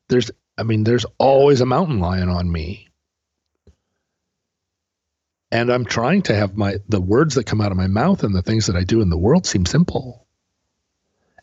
There's, 0.10 0.32
I 0.58 0.64
mean, 0.64 0.84
there's 0.84 1.06
always 1.18 1.62
a 1.62 1.66
mountain 1.66 2.00
lion 2.00 2.30
on 2.30 2.52
me. 2.52 2.90
And 5.52 5.70
I'm 5.70 5.86
trying 5.86 6.24
to 6.24 6.36
have 6.36 6.58
my, 6.58 6.78
the 6.90 7.02
words 7.02 7.36
that 7.36 7.46
come 7.46 7.62
out 7.62 7.72
of 7.72 7.78
my 7.78 7.88
mouth 7.88 8.24
and 8.24 8.36
the 8.36 8.42
things 8.42 8.68
that 8.68 8.76
I 8.76 8.84
do 8.84 9.02
in 9.02 9.10
the 9.10 9.18
world 9.18 9.46
seem 9.46 9.66
simple 9.66 10.26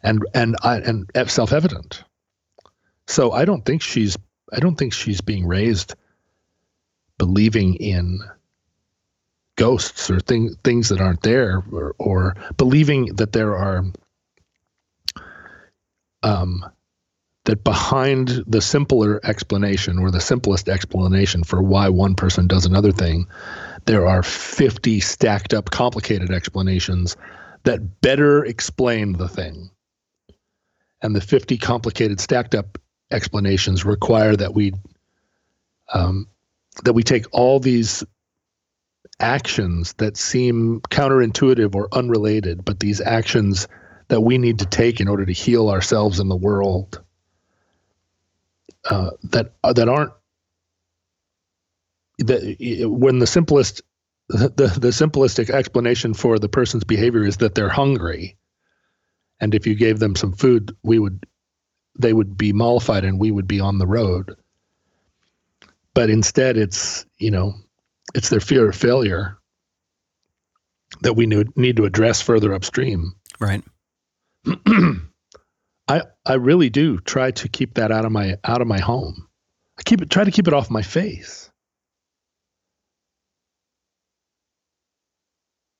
and, 0.02 0.22
and, 0.34 0.56
I, 0.62 0.76
and 0.76 1.10
self 1.30 1.52
evident. 1.52 2.04
So 3.06 3.32
I 3.32 3.44
don't 3.44 3.64
think 3.64 3.82
she's, 3.82 4.16
I 4.52 4.60
don't 4.60 4.76
think 4.76 4.92
she's 4.92 5.20
being 5.20 5.46
raised 5.46 5.94
believing 7.18 7.74
in 7.76 8.18
ghosts 9.56 10.10
or 10.10 10.20
thing, 10.20 10.54
things 10.64 10.88
that 10.88 11.00
aren't 11.00 11.22
there 11.22 11.62
or, 11.70 11.94
or 11.98 12.34
believing 12.56 13.14
that 13.16 13.32
there 13.32 13.56
are 13.56 13.84
um, 16.24 16.64
that 17.44 17.62
behind 17.62 18.42
the 18.46 18.62
simpler 18.62 19.20
explanation 19.22 19.98
or 19.98 20.10
the 20.10 20.20
simplest 20.20 20.68
explanation 20.68 21.44
for 21.44 21.62
why 21.62 21.88
one 21.90 22.14
person 22.14 22.46
does 22.46 22.64
another 22.64 22.90
thing, 22.90 23.28
there 23.84 24.06
are 24.06 24.22
50 24.22 25.00
stacked 25.00 25.52
up 25.52 25.70
complicated 25.70 26.30
explanations 26.30 27.16
that 27.64 28.00
better 28.00 28.44
explain 28.44 29.12
the 29.12 29.28
thing. 29.28 29.70
And 31.02 31.14
the 31.14 31.20
50 31.20 31.58
complicated 31.58 32.18
stacked 32.18 32.54
up 32.54 32.78
explanations 33.10 33.84
require 33.84 34.34
that 34.34 34.54
we 34.54 34.72
um, 35.92 36.28
that 36.84 36.94
we 36.94 37.02
take 37.02 37.26
all 37.30 37.60
these 37.60 38.02
actions 39.20 39.92
that 39.98 40.16
seem 40.16 40.80
counterintuitive 40.80 41.74
or 41.74 41.88
unrelated, 41.92 42.64
but 42.64 42.80
these 42.80 43.02
actions 43.02 43.68
that 44.08 44.20
we 44.20 44.38
need 44.38 44.58
to 44.58 44.66
take 44.66 45.00
in 45.00 45.08
order 45.08 45.24
to 45.24 45.32
heal 45.32 45.70
ourselves 45.70 46.20
in 46.20 46.28
the 46.28 46.36
world 46.36 47.02
uh, 48.90 49.10
that 49.24 49.52
uh, 49.62 49.72
that 49.72 49.88
aren't 49.88 50.12
that 52.18 52.56
when 52.88 53.18
the 53.18 53.26
simplest 53.26 53.82
the, 54.28 54.48
the 54.48 54.88
simplistic 54.88 55.50
explanation 55.50 56.14
for 56.14 56.38
the 56.38 56.48
person's 56.48 56.84
behavior 56.84 57.24
is 57.24 57.38
that 57.38 57.54
they're 57.54 57.68
hungry 57.68 58.36
and 59.40 59.54
if 59.54 59.66
you 59.66 59.74
gave 59.74 59.98
them 59.98 60.16
some 60.16 60.32
food 60.32 60.76
we 60.82 60.98
would 60.98 61.26
they 61.98 62.12
would 62.12 62.36
be 62.36 62.52
mollified 62.52 63.04
and 63.04 63.20
we 63.20 63.30
would 63.30 63.46
be 63.46 63.60
on 63.60 63.78
the 63.78 63.86
road. 63.86 64.36
But 65.94 66.10
instead 66.10 66.56
it's 66.56 67.06
you 67.18 67.30
know 67.30 67.54
it's 68.14 68.28
their 68.28 68.40
fear 68.40 68.68
of 68.68 68.76
failure 68.76 69.38
that 71.02 71.14
we 71.14 71.26
need 71.26 71.76
to 71.76 71.84
address 71.84 72.20
further 72.20 72.52
upstream. 72.52 73.14
Right 73.40 73.64
I 75.88 76.02
I 76.24 76.34
really 76.34 76.70
do 76.70 76.98
try 76.98 77.30
to 77.32 77.48
keep 77.48 77.74
that 77.74 77.90
out 77.90 78.04
of 78.04 78.12
my 78.12 78.36
out 78.44 78.60
of 78.60 78.66
my 78.66 78.80
home. 78.80 79.28
I 79.78 79.82
keep 79.82 80.02
it 80.02 80.10
try 80.10 80.24
to 80.24 80.30
keep 80.30 80.48
it 80.48 80.54
off 80.54 80.70
my 80.70 80.82
face. 80.82 81.50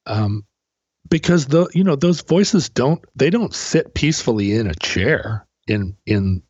Um, 0.06 0.44
because 1.08 1.46
the 1.46 1.68
you 1.72 1.84
know 1.84 1.96
those 1.96 2.20
voices 2.20 2.68
don't 2.68 3.02
they 3.14 3.30
don't 3.30 3.54
sit 3.54 3.94
peacefully 3.94 4.54
in 4.54 4.66
a 4.66 4.74
chair 4.74 5.46
in 5.66 5.96
in 6.06 6.42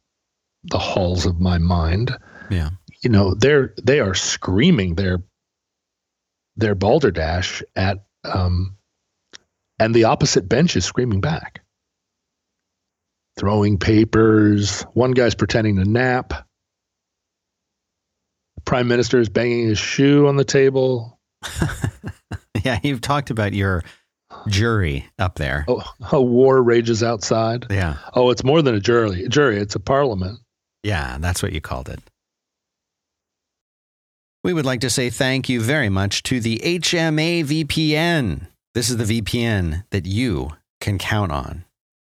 the 0.65 0.79
halls 0.79 1.27
of 1.27 1.41
my 1.41 1.59
mind. 1.59 2.17
Yeah, 2.51 2.71
you 3.03 3.11
know 3.11 3.35
they're 3.35 3.75
they 3.83 4.01
are 4.01 4.15
screaming 4.15 4.95
their 4.95 5.23
their 6.57 6.75
balderdash 6.75 7.63
at 7.77 8.05
um, 8.25 8.77
and 9.79 9.95
the 9.95 10.05
opposite 10.05 10.49
bench 10.49 10.77
is 10.77 10.85
screaming 10.85 11.21
back 11.21 11.64
throwing 13.37 13.79
papers. 13.79 14.83
One 14.95 15.13
guy's 15.13 15.35
pretending 15.35 15.77
to 15.77 15.85
nap. 15.85 16.29
The 18.57 18.61
prime 18.65 18.89
minister 18.89 19.21
is 19.21 19.29
banging 19.29 19.69
his 19.69 19.79
shoe 19.79 20.27
on 20.27 20.37
the 20.37 20.45
table. 20.45 21.19
yeah, 22.65 22.79
you've 22.83 23.01
talked 23.01 23.31
about 23.31 23.53
your 23.53 23.83
jury 24.49 25.09
up 25.19 25.37
there. 25.37 25.65
Oh, 25.69 25.83
a 26.13 26.23
war 26.23 26.63
rages 26.63 27.03
outside. 27.03 27.67
Yeah. 27.71 27.97
Oh, 28.15 28.31
it's 28.31 28.45
more 28.45 28.63
than 28.63 28.75
a 28.75 28.81
jury. 28.81 29.27
Jury, 29.29 29.59
it's 29.59 29.75
a 29.75 29.81
parliament. 29.81 30.39
Yeah, 30.83 31.19
that's 31.19 31.43
what 31.43 31.53
you 31.53 31.61
called 31.61 31.89
it. 31.89 32.01
We 34.43 34.53
would 34.53 34.67
like 34.67 34.81
to 34.81 34.91
say 34.91 35.09
thank 35.09 35.49
you 35.49 35.61
very 35.61 35.89
much 35.89 36.23
to 36.25 36.39
the 36.39 36.59
HMA 36.59 37.45
VPN. 37.45 38.49
This 38.75 38.91
is 38.91 38.99
the 38.99 39.21
VPN 39.21 39.85
that 39.91 40.05
you 40.05 40.51
can 40.81 40.99
count 40.99 41.33
on. 41.33 41.65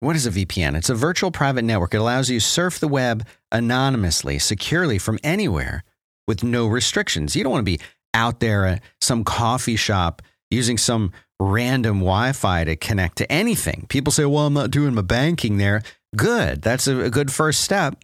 What 0.01 0.15
is 0.15 0.25
a 0.25 0.31
VPN? 0.31 0.77
It's 0.77 0.89
a 0.89 0.95
virtual 0.95 1.29
private 1.29 1.63
network. 1.63 1.93
It 1.93 1.97
allows 1.97 2.29
you 2.29 2.39
to 2.39 2.45
surf 2.45 2.79
the 2.79 2.87
web 2.87 3.27
anonymously, 3.51 4.39
securely 4.39 4.97
from 4.97 5.19
anywhere 5.23 5.83
with 6.25 6.41
no 6.41 6.67
restrictions. 6.67 7.35
You 7.35 7.43
don't 7.43 7.51
want 7.51 7.65
to 7.65 7.77
be 7.77 7.83
out 8.13 8.39
there 8.39 8.65
at 8.65 8.83
some 9.01 9.25
coffee 9.25 9.75
shop 9.75 10.21
using 10.49 10.77
some 10.77 11.11
random 11.39 11.99
Wi 11.99 12.31
Fi 12.31 12.63
to 12.63 12.75
connect 12.77 13.17
to 13.17 13.31
anything. 13.31 13.85
People 13.89 14.11
say, 14.11 14.25
well, 14.25 14.45
I'm 14.45 14.53
not 14.53 14.71
doing 14.71 14.93
my 14.93 15.01
banking 15.01 15.57
there. 15.57 15.83
Good. 16.15 16.61
That's 16.61 16.87
a, 16.87 17.09
good 17.09 17.31
first 17.31 17.61
step. 17.61 18.01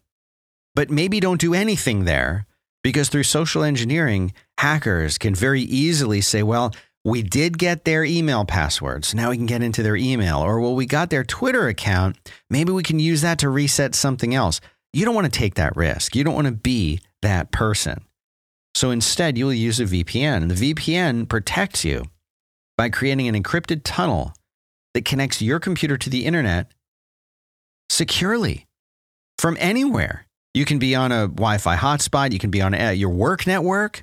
But 0.75 0.89
maybe 0.89 1.21
don't 1.21 1.39
do 1.39 1.53
anything 1.53 2.03
there 2.03 2.45
because 2.83 3.07
through 3.07 3.23
social 3.23 3.63
engineering, 3.63 4.33
hackers 4.59 5.17
can 5.17 5.33
very 5.33 5.61
easily 5.61 6.19
say, 6.19 6.43
well, 6.43 6.73
we 7.05 7.21
did 7.21 7.59
get 7.59 7.85
their 7.85 8.03
email 8.03 8.45
passwords. 8.45 9.13
Now 9.13 9.29
we 9.29 9.37
can 9.37 9.45
get 9.45 9.61
into 9.61 9.83
their 9.83 9.95
email. 9.95 10.39
Or, 10.39 10.59
well, 10.59 10.73
we 10.73 10.87
got 10.87 11.11
their 11.11 11.23
Twitter 11.23 11.67
account. 11.67 12.17
Maybe 12.49 12.71
we 12.71 12.81
can 12.81 12.99
use 12.99 13.21
that 13.21 13.37
to 13.39 13.49
reset 13.49 13.93
something 13.93 14.33
else. 14.33 14.59
You 14.91 15.05
don't 15.05 15.13
want 15.13 15.31
to 15.31 15.39
take 15.39 15.53
that 15.55 15.77
risk. 15.77 16.15
You 16.15 16.23
don't 16.23 16.33
want 16.33 16.47
to 16.47 16.53
be 16.53 16.99
that 17.21 17.51
person. 17.51 18.03
So 18.73 18.89
instead, 18.89 19.37
you'll 19.37 19.53
use 19.53 19.79
a 19.79 19.85
VPN. 19.85 20.49
The 20.49 20.73
VPN 20.73 21.29
protects 21.29 21.85
you 21.85 22.05
by 22.75 22.89
creating 22.89 23.27
an 23.27 23.41
encrypted 23.41 23.81
tunnel 23.83 24.33
that 24.95 25.05
connects 25.05 25.41
your 25.41 25.59
computer 25.59 25.97
to 25.97 26.09
the 26.09 26.25
internet 26.25 26.71
securely 27.91 28.65
from 29.37 29.57
anywhere. 29.59 30.25
You 30.55 30.65
can 30.65 30.79
be 30.79 30.95
on 30.95 31.11
a 31.11 31.27
Wi 31.27 31.59
Fi 31.59 31.75
hotspot, 31.75 32.31
you 32.31 32.39
can 32.39 32.49
be 32.49 32.61
on 32.61 32.73
your 32.97 33.09
work 33.09 33.45
network, 33.45 34.01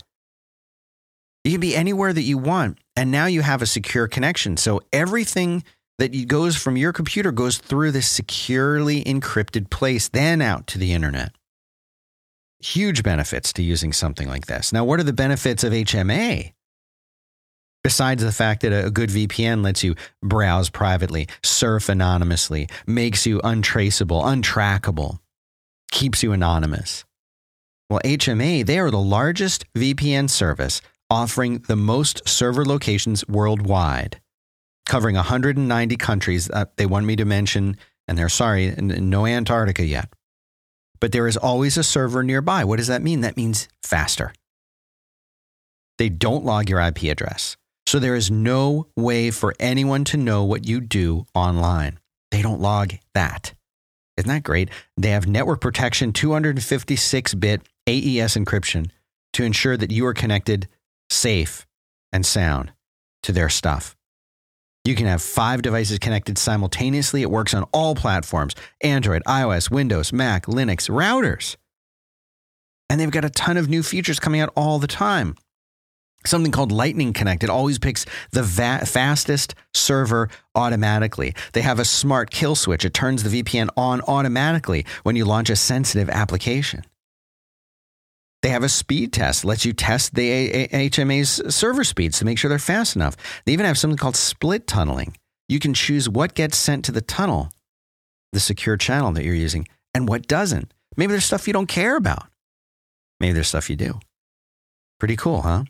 you 1.44 1.50
can 1.50 1.60
be 1.60 1.74
anywhere 1.74 2.12
that 2.12 2.22
you 2.22 2.38
want. 2.38 2.78
And 2.96 3.10
now 3.10 3.26
you 3.26 3.42
have 3.42 3.62
a 3.62 3.66
secure 3.66 4.06
connection. 4.06 4.56
So 4.56 4.80
everything 4.92 5.64
that 5.98 6.28
goes 6.28 6.56
from 6.56 6.76
your 6.76 6.92
computer 6.92 7.32
goes 7.32 7.58
through 7.58 7.92
this 7.92 8.08
securely 8.08 9.04
encrypted 9.04 9.70
place, 9.70 10.08
then 10.08 10.42
out 10.42 10.66
to 10.68 10.78
the 10.78 10.92
internet. 10.92 11.32
Huge 12.60 13.02
benefits 13.02 13.52
to 13.54 13.62
using 13.62 13.92
something 13.92 14.28
like 14.28 14.46
this. 14.46 14.72
Now, 14.72 14.84
what 14.84 15.00
are 15.00 15.04
the 15.04 15.12
benefits 15.12 15.64
of 15.64 15.72
HMA? 15.72 16.52
Besides 17.82 18.22
the 18.22 18.30
fact 18.30 18.62
that 18.62 18.72
a 18.72 18.90
good 18.90 19.10
VPN 19.10 19.64
lets 19.64 19.82
you 19.82 19.96
browse 20.22 20.70
privately, 20.70 21.26
surf 21.42 21.88
anonymously, 21.88 22.68
makes 22.86 23.26
you 23.26 23.40
untraceable, 23.42 24.22
untrackable, 24.22 25.18
keeps 25.90 26.22
you 26.22 26.32
anonymous. 26.32 27.04
Well, 27.90 28.00
HMA, 28.04 28.64
they 28.64 28.78
are 28.78 28.90
the 28.90 28.98
largest 28.98 29.64
VPN 29.74 30.30
service 30.30 30.80
offering 31.12 31.58
the 31.68 31.76
most 31.76 32.26
server 32.26 32.64
locations 32.64 33.28
worldwide, 33.28 34.18
covering 34.86 35.14
190 35.14 35.96
countries. 35.96 36.50
Uh, 36.50 36.64
they 36.76 36.86
want 36.86 37.04
me 37.04 37.14
to 37.14 37.26
mention, 37.26 37.76
and 38.08 38.16
they're 38.16 38.30
sorry, 38.30 38.74
no 38.78 39.26
Antarctica 39.26 39.84
yet. 39.84 40.08
But 41.02 41.12
there 41.12 41.28
is 41.28 41.36
always 41.36 41.76
a 41.76 41.84
server 41.84 42.22
nearby. 42.22 42.64
What 42.64 42.78
does 42.78 42.86
that 42.86 43.02
mean? 43.02 43.20
That 43.20 43.36
means 43.36 43.68
faster. 43.82 44.32
They 45.98 46.08
don't 46.08 46.46
log 46.46 46.70
your 46.70 46.80
IP 46.80 47.02
address. 47.02 47.58
So 47.86 47.98
there 47.98 48.16
is 48.16 48.30
no 48.30 48.86
way 48.96 49.30
for 49.30 49.54
anyone 49.60 50.04
to 50.04 50.16
know 50.16 50.44
what 50.44 50.66
you 50.66 50.80
do 50.80 51.26
online. 51.34 51.98
They 52.30 52.40
don't 52.40 52.62
log 52.62 52.94
that. 53.12 53.52
Isn't 54.16 54.30
that 54.30 54.44
great? 54.44 54.70
They 54.96 55.10
have 55.10 55.26
network 55.26 55.60
protection, 55.60 56.14
256 56.14 57.34
bit 57.34 57.60
AES 57.86 58.34
encryption 58.34 58.90
to 59.34 59.44
ensure 59.44 59.76
that 59.76 59.90
you 59.90 60.06
are 60.06 60.14
connected 60.14 60.68
safe 61.12 61.66
and 62.12 62.24
sound 62.24 62.72
to 63.22 63.32
their 63.32 63.48
stuff. 63.48 63.96
You 64.84 64.96
can 64.96 65.06
have 65.06 65.22
five 65.22 65.62
devices 65.62 66.00
connected 66.00 66.38
simultaneously. 66.38 67.22
It 67.22 67.30
works 67.30 67.54
on 67.54 67.64
all 67.72 67.94
platforms 67.94 68.54
Android, 68.82 69.22
iOS, 69.26 69.70
Windows, 69.70 70.12
Mac, 70.12 70.46
Linux, 70.46 70.90
routers. 70.90 71.56
And 72.90 73.00
they've 73.00 73.10
got 73.10 73.24
a 73.24 73.30
ton 73.30 73.56
of 73.56 73.68
new 73.68 73.82
features 73.82 74.18
coming 74.18 74.40
out 74.40 74.52
all 74.56 74.78
the 74.78 74.88
time. 74.88 75.36
Something 76.24 76.52
called 76.52 76.70
Lightning 76.70 77.12
Connect. 77.12 77.42
It 77.42 77.50
always 77.50 77.78
picks 77.78 78.06
the 78.30 78.42
va- 78.42 78.84
fastest 78.86 79.54
server 79.74 80.28
automatically. 80.54 81.34
They 81.52 81.62
have 81.62 81.78
a 81.78 81.84
smart 81.84 82.30
kill 82.30 82.54
switch. 82.54 82.84
It 82.84 82.94
turns 82.94 83.22
the 83.22 83.42
VPN 83.42 83.68
on 83.76 84.02
automatically 84.02 84.84
when 85.04 85.16
you 85.16 85.24
launch 85.24 85.50
a 85.50 85.56
sensitive 85.56 86.08
application. 86.10 86.84
They 88.42 88.48
have 88.48 88.64
a 88.64 88.68
speed 88.68 89.12
test, 89.12 89.44
lets 89.44 89.64
you 89.64 89.72
test 89.72 90.14
the 90.14 90.68
HMA's 90.72 91.54
server 91.54 91.84
speeds 91.84 92.18
to 92.18 92.24
make 92.24 92.38
sure 92.38 92.48
they're 92.48 92.58
fast 92.58 92.96
enough. 92.96 93.16
They 93.44 93.52
even 93.52 93.66
have 93.66 93.78
something 93.78 93.96
called 93.96 94.16
split 94.16 94.66
tunneling. 94.66 95.16
You 95.48 95.60
can 95.60 95.74
choose 95.74 96.08
what 96.08 96.34
gets 96.34 96.56
sent 96.56 96.84
to 96.86 96.92
the 96.92 97.00
tunnel, 97.00 97.50
the 98.32 98.40
secure 98.40 98.76
channel 98.76 99.12
that 99.12 99.24
you're 99.24 99.34
using, 99.34 99.68
and 99.94 100.08
what 100.08 100.26
doesn't. 100.26 100.72
Maybe 100.96 101.12
there's 101.12 101.24
stuff 101.24 101.46
you 101.46 101.52
don't 101.52 101.66
care 101.66 101.96
about. 101.96 102.26
Maybe 103.20 103.34
there's 103.34 103.48
stuff 103.48 103.70
you 103.70 103.76
do. 103.76 104.00
Pretty 104.98 105.16
cool, 105.16 105.42
huh? 105.42 105.64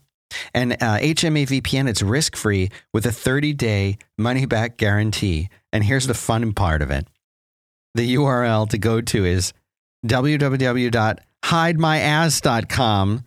And 0.54 0.72
uh, 0.74 0.98
HMA 0.98 1.46
VPN, 1.46 1.88
it's 1.88 2.00
risk 2.00 2.36
free 2.36 2.70
with 2.94 3.04
a 3.04 3.12
30 3.12 3.52
day 3.52 3.98
money 4.16 4.46
back 4.46 4.78
guarantee. 4.78 5.50
And 5.72 5.84
here's 5.84 6.06
the 6.06 6.14
fun 6.14 6.52
part 6.54 6.80
of 6.80 6.90
it 6.90 7.06
the 7.94 8.14
URL 8.14 8.68
to 8.70 8.78
go 8.78 9.02
to 9.02 9.24
is 9.26 9.52
www.hidemyass.com 11.42 13.24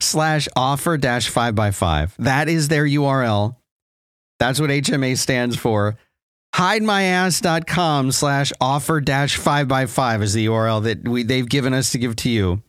slash 0.00 0.48
offer 0.56 0.96
dash 0.96 1.28
5 1.28 1.54
by 1.54 1.70
5 1.70 2.16
That 2.18 2.48
is 2.48 2.68
their 2.68 2.86
URL. 2.86 3.56
That's 4.38 4.60
what 4.60 4.70
HMA 4.70 5.16
stands 5.16 5.56
for. 5.56 5.96
Hidemyass.com 6.54 8.12
slash 8.12 8.52
offer 8.60 9.00
dash 9.00 9.36
5 9.36 9.68
by 9.68 9.86
5 9.86 10.22
is 10.22 10.32
the 10.34 10.46
URL 10.46 10.82
that 10.84 11.06
we, 11.06 11.22
they've 11.22 11.48
given 11.48 11.74
us 11.74 11.92
to 11.92 11.98
give 11.98 12.16
to 12.16 12.30
you. 12.30 12.62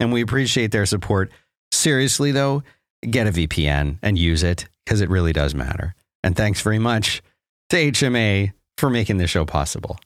And 0.00 0.12
we 0.12 0.22
appreciate 0.22 0.72
their 0.72 0.86
support. 0.86 1.30
Seriously, 1.70 2.32
though, 2.32 2.62
get 3.08 3.26
a 3.26 3.30
VPN 3.32 3.98
and 4.02 4.18
use 4.18 4.42
it 4.42 4.68
because 4.84 5.00
it 5.00 5.10
really 5.10 5.32
does 5.32 5.54
matter. 5.54 5.94
And 6.24 6.36
thanks 6.36 6.60
very 6.60 6.78
much 6.78 7.22
to 7.70 7.76
HMA 7.76 8.52
for 8.78 8.90
making 8.90 9.18
this 9.18 9.30
show 9.30 9.44
possible. 9.44 9.98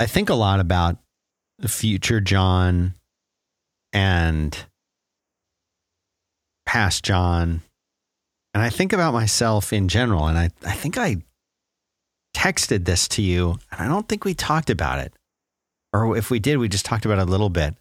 I 0.00 0.06
think 0.06 0.30
a 0.30 0.34
lot 0.34 0.60
about 0.60 0.98
future 1.66 2.20
John 2.20 2.94
and 3.92 4.56
past 6.66 7.02
John. 7.02 7.62
And 8.54 8.62
I 8.62 8.70
think 8.70 8.92
about 8.92 9.12
myself 9.12 9.72
in 9.72 9.88
general. 9.88 10.26
And 10.26 10.38
I, 10.38 10.50
I 10.64 10.72
think 10.72 10.96
I 10.96 11.16
texted 12.36 12.84
this 12.84 13.08
to 13.08 13.22
you, 13.22 13.58
and 13.72 13.80
I 13.80 13.88
don't 13.88 14.08
think 14.08 14.24
we 14.24 14.34
talked 14.34 14.70
about 14.70 15.00
it. 15.00 15.12
Or 15.92 16.16
if 16.16 16.30
we 16.30 16.38
did, 16.38 16.58
we 16.58 16.68
just 16.68 16.84
talked 16.84 17.04
about 17.04 17.18
it 17.18 17.22
a 17.22 17.30
little 17.30 17.48
bit. 17.48 17.74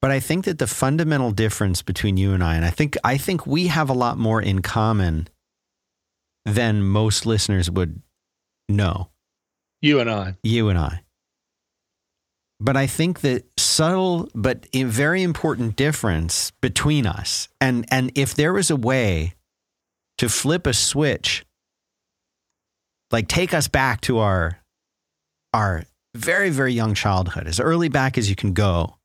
But 0.00 0.10
I 0.10 0.20
think 0.20 0.44
that 0.44 0.58
the 0.58 0.66
fundamental 0.66 1.32
difference 1.32 1.82
between 1.82 2.16
you 2.16 2.32
and 2.32 2.42
I, 2.42 2.54
and 2.54 2.64
I 2.64 2.70
think 2.70 2.96
I 3.02 3.16
think 3.16 3.46
we 3.46 3.66
have 3.66 3.90
a 3.90 3.94
lot 3.94 4.18
more 4.18 4.40
in 4.40 4.62
common 4.62 5.28
than 6.44 6.82
most 6.82 7.26
listeners 7.26 7.70
would 7.70 8.00
know. 8.68 9.10
You 9.82 10.00
and 10.00 10.10
I. 10.10 10.36
You 10.42 10.68
and 10.68 10.78
I. 10.78 11.02
But 12.58 12.76
I 12.76 12.86
think 12.86 13.20
that 13.20 13.44
subtle 13.58 14.30
but 14.34 14.66
a 14.72 14.84
very 14.84 15.22
important 15.22 15.76
difference 15.76 16.52
between 16.62 17.06
us, 17.06 17.48
and 17.60 17.84
and 17.90 18.10
if 18.14 18.34
there 18.34 18.52
was 18.52 18.70
a 18.70 18.76
way 18.76 19.34
to 20.18 20.28
flip 20.28 20.66
a 20.66 20.72
switch, 20.72 21.44
like 23.10 23.28
take 23.28 23.52
us 23.52 23.68
back 23.68 24.00
to 24.02 24.18
our 24.18 24.58
our 25.52 25.84
very 26.14 26.48
very 26.48 26.72
young 26.72 26.94
childhood, 26.94 27.46
as 27.46 27.60
early 27.60 27.90
back 27.90 28.16
as 28.16 28.30
you 28.30 28.36
can 28.36 28.54
go, 28.54 28.96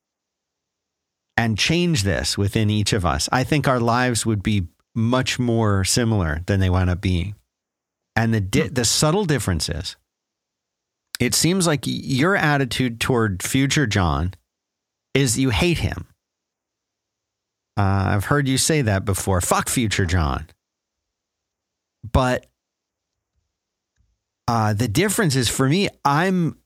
and 1.35 1.57
change 1.57 2.03
this 2.03 2.37
within 2.37 2.69
each 2.69 2.93
of 2.93 3.05
us, 3.05 3.27
I 3.31 3.43
think 3.43 3.67
our 3.67 3.79
lives 3.79 4.25
would 4.25 4.43
be 4.43 4.67
much 4.95 5.39
more 5.39 5.83
similar 5.83 6.41
than 6.45 6.59
they 6.59 6.69
wound 6.69 6.89
up 6.89 7.01
being. 7.01 7.35
And 8.15 8.33
the 8.33 8.41
di- 8.41 8.67
hmm. 8.67 8.73
the 8.73 8.85
subtle 8.85 9.25
differences. 9.25 9.95
It 11.21 11.35
seems 11.35 11.67
like 11.67 11.81
your 11.85 12.35
attitude 12.35 12.99
toward 12.99 13.43
future 13.43 13.85
John 13.85 14.33
is 15.13 15.37
you 15.37 15.51
hate 15.51 15.77
him. 15.77 16.07
Uh, 17.77 18.09
I've 18.09 18.25
heard 18.25 18.47
you 18.47 18.57
say 18.57 18.81
that 18.81 19.05
before. 19.05 19.39
Fuck 19.39 19.69
future 19.69 20.07
John. 20.07 20.47
But 22.11 22.47
uh, 24.47 24.73
the 24.73 24.87
difference 24.87 25.35
is 25.35 25.47
for 25.47 25.69
me, 25.69 25.89
I'm 26.03 26.57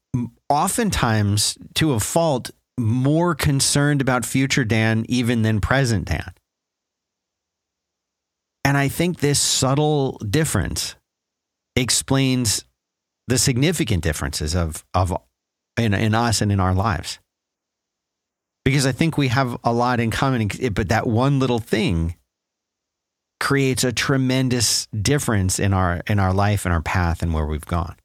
oftentimes 0.50 1.58
to 1.74 1.92
a 1.92 2.00
fault 2.00 2.50
more 2.80 3.36
concerned 3.36 4.00
about 4.00 4.26
future 4.26 4.64
Dan 4.64 5.06
even 5.10 5.42
than 5.42 5.60
present 5.60 6.08
Dan. 6.08 6.34
And 8.64 8.78
I 8.78 8.88
think 8.88 9.20
this 9.20 9.40
subtle 9.42 10.18
difference 10.20 10.96
explains 11.76 12.64
the 13.28 13.38
significant 13.38 14.04
differences 14.04 14.56
of, 14.56 14.86
of 14.94 15.16
in, 15.78 15.94
in 15.94 16.14
us 16.14 16.42
and 16.42 16.52
in 16.52 16.60
our 16.60 16.74
lives. 16.74 17.20
Because 18.64 18.86
I 18.86 18.92
think 18.92 19.18
we 19.18 19.28
have 19.28 19.58
a 19.64 19.72
lot 19.72 20.00
in 20.00 20.12
common, 20.12 20.50
but 20.74 20.90
that 20.90 21.06
one 21.06 21.40
little 21.40 21.60
thing 21.60 22.16
creates 23.40 23.84
a 23.84 23.92
tremendous 23.92 24.88
difference 24.88 25.60
in 25.60 25.74
our 25.74 26.02
in 26.08 26.20
our 26.20 26.34
life 26.34 26.66
and 26.66 26.74
our 26.74 26.82
path 26.82 27.22
and 27.22 27.34
where 27.34 27.46
we've 27.46 27.66
gone 27.66 27.96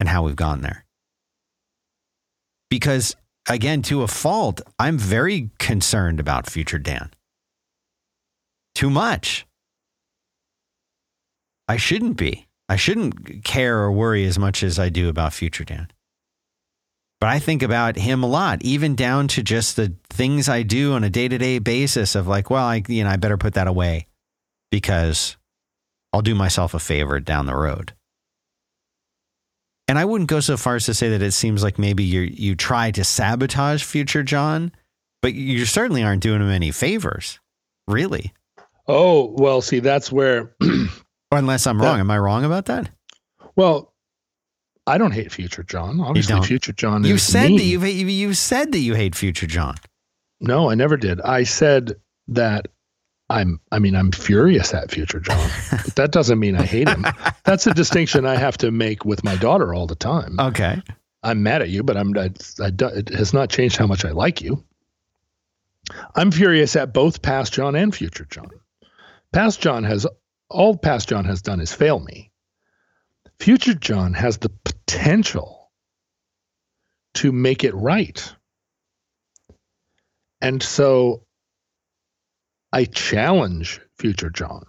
and 0.00 0.08
how 0.08 0.22
we've 0.22 0.36
gone 0.36 0.62
there 0.62 0.84
because 2.72 3.16
again, 3.50 3.82
to 3.82 4.02
a 4.02 4.08
fault, 4.08 4.62
I'm 4.78 4.96
very 4.96 5.50
concerned 5.58 6.20
about 6.20 6.48
future 6.48 6.78
Dan. 6.78 7.10
Too 8.74 8.88
much. 8.88 9.46
I 11.68 11.76
shouldn't 11.76 12.16
be. 12.16 12.46
I 12.68 12.76
shouldn't 12.76 13.44
care 13.44 13.78
or 13.78 13.92
worry 13.92 14.24
as 14.24 14.38
much 14.38 14.62
as 14.62 14.78
I 14.78 14.88
do 14.88 15.08
about 15.08 15.32
future 15.32 15.64
Dan. 15.64 15.88
But 17.20 17.28
I 17.28 17.38
think 17.38 17.62
about 17.62 17.96
him 17.96 18.22
a 18.22 18.28
lot, 18.28 18.62
even 18.62 18.96
down 18.96 19.28
to 19.28 19.42
just 19.42 19.76
the 19.76 19.94
things 20.10 20.48
I 20.48 20.62
do 20.62 20.94
on 20.94 21.04
a 21.04 21.10
day 21.10 21.28
to 21.28 21.38
day 21.38 21.58
basis 21.58 22.14
of 22.14 22.26
like, 22.26 22.50
well, 22.50 22.64
I, 22.64 22.82
you 22.88 23.04
know, 23.04 23.10
I 23.10 23.16
better 23.16 23.38
put 23.38 23.54
that 23.54 23.68
away 23.68 24.06
because 24.70 25.36
I'll 26.12 26.22
do 26.22 26.34
myself 26.34 26.74
a 26.74 26.80
favor 26.80 27.20
down 27.20 27.46
the 27.46 27.54
road 27.54 27.92
and 29.92 29.98
I 29.98 30.06
wouldn't 30.06 30.30
go 30.30 30.40
so 30.40 30.56
far 30.56 30.76
as 30.76 30.86
to 30.86 30.94
say 30.94 31.10
that 31.10 31.20
it 31.20 31.32
seems 31.32 31.62
like 31.62 31.78
maybe 31.78 32.02
you 32.02 32.20
you 32.20 32.54
try 32.54 32.90
to 32.92 33.04
sabotage 33.04 33.84
future 33.84 34.22
John, 34.22 34.72
but 35.20 35.34
you 35.34 35.66
certainly 35.66 36.02
aren't 36.02 36.22
doing 36.22 36.40
him 36.40 36.48
any 36.48 36.70
favors, 36.70 37.40
really. 37.86 38.32
Oh 38.88 39.34
well, 39.36 39.60
see 39.60 39.80
that's 39.80 40.10
where. 40.10 40.56
unless 41.32 41.66
I'm 41.66 41.80
wrong, 41.80 42.00
am 42.00 42.10
I 42.10 42.18
wrong 42.18 42.44
about 42.44 42.66
that? 42.66 42.90
Well, 43.56 43.92
I 44.86 44.98
don't 44.98 45.12
hate 45.12 45.30
future 45.30 45.62
John. 45.62 46.00
Obviously, 46.00 46.40
future 46.42 46.72
John. 46.72 47.04
You 47.04 47.18
said 47.18 47.50
that 47.50 47.64
you 47.64 47.80
you 47.80 48.34
said 48.34 48.72
that 48.72 48.78
you 48.80 48.94
hate 48.94 49.14
future 49.14 49.46
John. 49.46 49.76
No, 50.40 50.70
I 50.70 50.74
never 50.74 50.96
did. 50.96 51.20
I 51.20 51.44
said 51.44 51.92
that 52.28 52.68
I'm 53.30 53.60
I 53.70 53.78
mean 53.78 53.94
I'm 53.94 54.10
furious 54.10 54.74
at 54.74 54.90
future 54.90 55.20
John, 55.20 55.50
but 55.70 55.94
that 55.94 56.10
doesn't 56.12 56.38
mean 56.38 56.56
I 56.56 56.64
hate 56.64 56.88
him. 56.88 57.06
That's 57.44 57.66
a 57.66 57.74
distinction 57.74 58.26
I 58.26 58.36
have 58.36 58.58
to 58.58 58.70
make 58.70 59.04
with 59.04 59.22
my 59.22 59.36
daughter 59.36 59.72
all 59.72 59.86
the 59.86 59.94
time. 59.94 60.38
Okay. 60.40 60.82
I'm 61.22 61.42
mad 61.44 61.62
at 61.62 61.68
you, 61.68 61.84
but 61.84 61.96
I'm 61.96 62.16
I, 62.18 62.30
I, 62.60 62.72
it 62.80 63.10
has 63.10 63.32
not 63.32 63.50
changed 63.50 63.76
how 63.76 63.86
much 63.86 64.04
I 64.04 64.10
like 64.10 64.42
you. 64.42 64.64
I'm 66.16 66.30
furious 66.30 66.74
at 66.74 66.92
both 66.92 67.22
past 67.22 67.52
John 67.52 67.76
and 67.76 67.94
future 67.94 68.26
John. 68.28 68.50
Past 69.32 69.60
John 69.60 69.84
has 69.84 70.06
all 70.52 70.76
past 70.76 71.08
John 71.08 71.24
has 71.24 71.42
done 71.42 71.60
is 71.60 71.72
fail 71.72 71.98
me. 71.98 72.30
Future 73.38 73.74
John 73.74 74.14
has 74.14 74.38
the 74.38 74.50
potential 74.64 75.70
to 77.14 77.32
make 77.32 77.64
it 77.64 77.74
right. 77.74 78.34
And 80.40 80.62
so 80.62 81.24
I 82.72 82.84
challenge 82.84 83.80
future 83.98 84.30
John. 84.30 84.64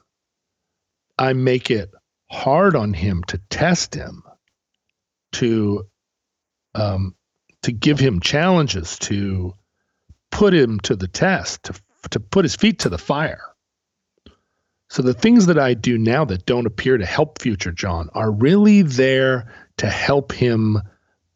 I 1.18 1.34
make 1.34 1.72
it 1.72 1.92
hard 2.32 2.76
on 2.76 2.94
him 2.94 3.24
to 3.28 3.40
test 3.50 3.96
him, 3.96 4.24
to 5.34 5.88
um, 6.76 7.16
to 7.62 7.72
give 7.72 8.00
him 8.00 8.20
challenges, 8.20 8.98
to 9.00 9.54
put 10.32 10.54
him 10.54 10.80
to 10.82 10.96
the 10.96 11.08
test, 11.08 11.64
to 11.64 11.74
to 12.12 12.20
put 12.20 12.46
his 12.46 12.56
feet 12.56 12.80
to 12.80 12.90
the 12.90 12.98
fire. 12.98 13.53
So 14.94 15.02
the 15.02 15.16
things 15.16 15.48
that 15.48 15.58
I 15.58 15.74
do 15.74 15.98
now 15.98 16.24
that 16.26 16.46
don't 16.46 16.68
appear 16.68 17.00
to 17.00 17.06
help 17.06 17.42
future 17.42 17.72
John 17.72 18.12
are 18.14 18.30
really 18.30 18.84
there 18.84 19.52
to 19.78 19.90
help 19.90 20.32
him 20.32 20.84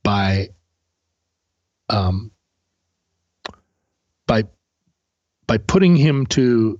by 0.04 0.50
um 1.90 2.30
by 4.28 4.44
by 5.48 5.58
putting 5.58 5.96
him 5.96 6.28
to 6.28 6.80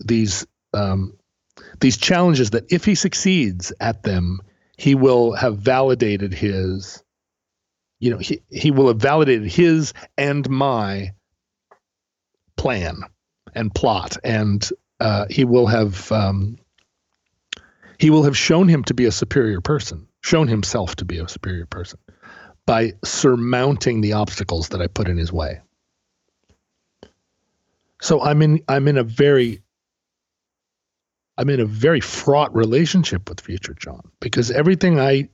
these 0.00 0.44
um, 0.74 1.16
these 1.78 1.96
challenges 1.96 2.50
that 2.50 2.72
if 2.72 2.84
he 2.84 2.96
succeeds 2.96 3.72
at 3.78 4.02
them, 4.02 4.40
he 4.76 4.96
will 4.96 5.32
have 5.32 5.58
validated 5.58 6.34
his, 6.34 7.04
you 8.00 8.10
know, 8.10 8.18
he, 8.18 8.42
he 8.50 8.72
will 8.72 8.88
have 8.88 8.98
validated 8.98 9.48
his 9.48 9.94
and 10.18 10.50
my 10.50 11.12
plan 12.56 13.02
and 13.54 13.72
plot, 13.72 14.16
and 14.24 14.68
uh, 15.00 15.26
he 15.30 15.44
will 15.44 15.66
have 15.66 16.10
um, 16.12 16.58
he 17.98 18.10
will 18.10 18.24
have 18.24 18.36
shown 18.36 18.68
him 18.68 18.84
to 18.84 18.94
be 18.94 19.06
a 19.06 19.12
superior 19.12 19.60
person, 19.60 20.06
shown 20.22 20.48
himself 20.48 20.96
to 20.96 21.04
be 21.04 21.18
a 21.18 21.28
superior 21.28 21.66
person 21.66 21.98
by 22.66 22.92
surmounting 23.04 24.00
the 24.00 24.14
obstacles 24.14 24.70
that 24.70 24.82
I 24.82 24.86
put 24.86 25.08
in 25.08 25.16
his 25.16 25.32
way. 25.32 25.60
So 28.02 28.22
I'm 28.22 28.42
in 28.42 28.62
I'm 28.68 28.88
in 28.88 28.98
a 28.98 29.04
very 29.04 29.62
I'm 31.38 31.48
in 31.50 31.60
a 31.60 31.66
very 31.66 32.00
fraught 32.00 32.54
relationship 32.54 33.28
with 33.28 33.40
future 33.40 33.74
John 33.74 34.10
because 34.20 34.50
everything 34.50 34.98
I 34.98 35.28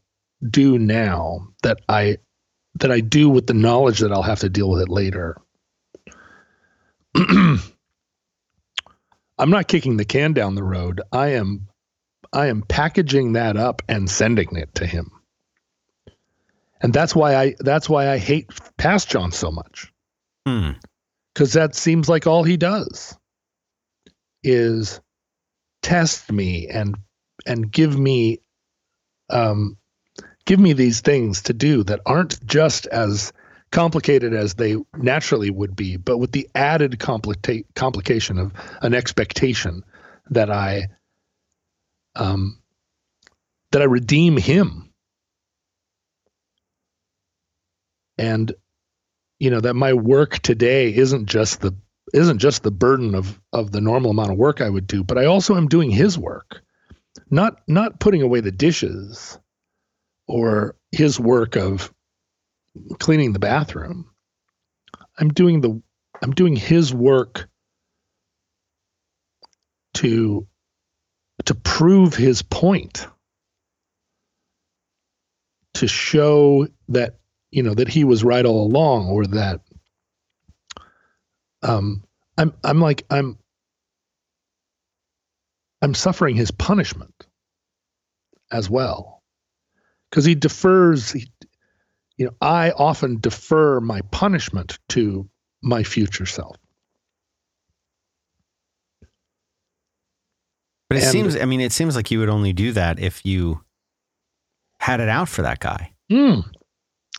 do 0.48 0.78
now 0.78 1.48
that 1.62 1.80
I 1.88 2.18
that 2.76 2.90
I 2.90 3.00
do 3.00 3.28
with 3.28 3.46
the 3.46 3.54
knowledge 3.54 4.00
that 4.00 4.12
I'll 4.12 4.22
have 4.22 4.40
to 4.40 4.48
deal 4.48 4.70
with 4.70 4.82
it 4.82 4.88
later. 4.88 5.36
I'm 9.42 9.50
not 9.50 9.66
kicking 9.66 9.96
the 9.96 10.04
can 10.04 10.34
down 10.34 10.54
the 10.54 10.62
road. 10.62 11.00
I 11.10 11.30
am 11.30 11.66
I 12.32 12.46
am 12.46 12.62
packaging 12.62 13.32
that 13.32 13.56
up 13.56 13.82
and 13.88 14.08
sending 14.08 14.54
it 14.54 14.72
to 14.76 14.86
him. 14.86 15.10
And 16.80 16.92
that's 16.92 17.12
why 17.12 17.34
I 17.34 17.54
that's 17.58 17.88
why 17.88 18.08
I 18.08 18.18
hate 18.18 18.50
past 18.76 19.10
John 19.10 19.32
so 19.32 19.50
much. 19.50 19.92
Hmm. 20.46 20.70
Cuz 21.34 21.54
that 21.54 21.74
seems 21.74 22.08
like 22.08 22.28
all 22.28 22.44
he 22.44 22.56
does 22.56 23.18
is 24.44 25.00
test 25.82 26.30
me 26.30 26.68
and 26.68 26.96
and 27.44 27.68
give 27.68 27.98
me 27.98 28.38
um, 29.28 29.76
give 30.44 30.60
me 30.60 30.72
these 30.72 31.00
things 31.00 31.42
to 31.42 31.52
do 31.52 31.82
that 31.82 32.00
aren't 32.06 32.46
just 32.46 32.86
as 32.86 33.32
complicated 33.72 34.34
as 34.34 34.54
they 34.54 34.76
naturally 34.96 35.50
would 35.50 35.74
be, 35.74 35.96
but 35.96 36.18
with 36.18 36.30
the 36.30 36.48
added 36.54 36.92
complica- 37.00 37.64
complication 37.74 38.38
of 38.38 38.52
an 38.82 38.94
expectation 38.94 39.82
that 40.30 40.50
I 40.50 40.88
um, 42.14 42.60
that 43.72 43.82
I 43.82 43.86
redeem 43.86 44.36
him. 44.36 44.90
And 48.18 48.52
you 49.40 49.50
know 49.50 49.60
that 49.60 49.74
my 49.74 49.94
work 49.94 50.38
today 50.38 50.94
isn't 50.94 51.26
just 51.26 51.60
the 51.60 51.74
isn't 52.14 52.38
just 52.38 52.62
the 52.62 52.70
burden 52.70 53.14
of 53.14 53.40
of 53.52 53.72
the 53.72 53.80
normal 53.80 54.10
amount 54.12 54.30
of 54.30 54.38
work 54.38 54.60
I 54.60 54.68
would 54.68 54.86
do, 54.86 55.02
but 55.02 55.18
I 55.18 55.24
also 55.24 55.56
am 55.56 55.66
doing 55.66 55.90
his 55.90 56.16
work. 56.18 56.62
Not 57.30 57.60
not 57.66 57.98
putting 57.98 58.22
away 58.22 58.40
the 58.40 58.52
dishes 58.52 59.38
or 60.28 60.76
his 60.92 61.18
work 61.18 61.56
of 61.56 61.92
cleaning 62.98 63.32
the 63.32 63.38
bathroom. 63.38 64.10
I'm 65.18 65.28
doing 65.28 65.60
the 65.60 65.82
I'm 66.22 66.32
doing 66.32 66.56
his 66.56 66.92
work 66.94 67.48
to 69.94 70.46
to 71.44 71.54
prove 71.54 72.14
his 72.14 72.42
point 72.42 73.06
to 75.74 75.88
show 75.88 76.68
that 76.88 77.18
you 77.50 77.62
know 77.62 77.74
that 77.74 77.88
he 77.88 78.04
was 78.04 78.24
right 78.24 78.44
all 78.44 78.66
along 78.66 79.08
or 79.08 79.26
that 79.26 79.60
um, 81.62 82.04
I'm 82.36 82.52
I'm 82.64 82.80
like 82.80 83.04
I'm 83.10 83.38
I'm 85.80 85.94
suffering 85.94 86.36
his 86.36 86.50
punishment 86.50 87.26
as 88.50 88.68
well 88.68 89.22
because 90.10 90.24
he 90.24 90.34
defers. 90.34 91.12
He, 91.12 91.30
you 92.16 92.26
know, 92.26 92.34
I 92.40 92.70
often 92.72 93.18
defer 93.20 93.80
my 93.80 94.00
punishment 94.10 94.78
to 94.90 95.28
my 95.62 95.82
future 95.82 96.26
self. 96.26 96.56
But 100.88 100.98
it 100.98 101.04
And- 101.04 101.12
seems, 101.12 101.36
I 101.36 101.44
mean, 101.46 101.60
it 101.60 101.72
seems 101.72 101.96
like 101.96 102.10
you 102.10 102.18
would 102.20 102.28
only 102.28 102.52
do 102.52 102.72
that 102.72 102.98
if 102.98 103.24
you 103.24 103.64
had 104.78 105.00
it 105.00 105.08
out 105.08 105.28
for 105.28 105.42
that 105.42 105.58
guy. 105.60 105.94
Hmm. 106.10 106.40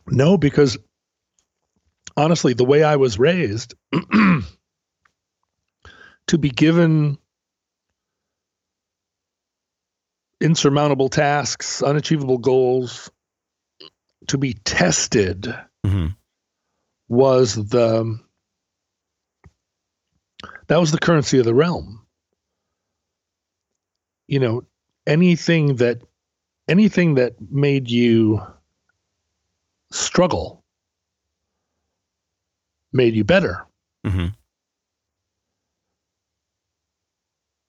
No, 0.07 0.37
because 0.37 0.77
honestly, 2.15 2.53
the 2.53 2.65
way 2.65 2.83
I 2.83 2.97
was 2.97 3.17
raised, 3.17 3.73
to 6.27 6.37
be 6.37 6.49
given 6.49 7.17
insurmountable 10.41 11.09
tasks, 11.09 11.81
unachievable 11.81 12.37
goals, 12.37 13.09
to 14.27 14.37
be 14.37 14.53
tested 14.53 15.53
hmm 15.85 16.07
was 17.09 17.55
the 17.55 18.19
that 20.67 20.79
was 20.79 20.91
the 20.91 20.97
currency 20.97 21.39
of 21.39 21.45
the 21.45 21.53
realm. 21.53 22.05
You 24.27 24.39
know, 24.39 24.63
anything 25.05 25.75
that 25.75 26.01
anything 26.67 27.15
that 27.15 27.35
made 27.51 27.89
you 27.89 28.41
struggle 29.91 30.63
made 32.91 33.15
you 33.15 33.23
better. 33.23 33.65
Mm-hmm. 34.05 34.27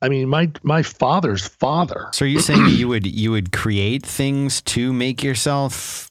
I 0.00 0.08
mean, 0.08 0.28
my 0.28 0.50
my 0.62 0.82
father's 0.82 1.46
father. 1.46 2.08
So 2.12 2.24
are 2.24 2.28
you 2.28 2.38
saying 2.38 2.66
you 2.78 2.88
would 2.88 3.06
you 3.06 3.30
would 3.30 3.52
create 3.52 4.04
things 4.04 4.62
to 4.62 4.92
make 4.92 5.22
yourself 5.22 6.10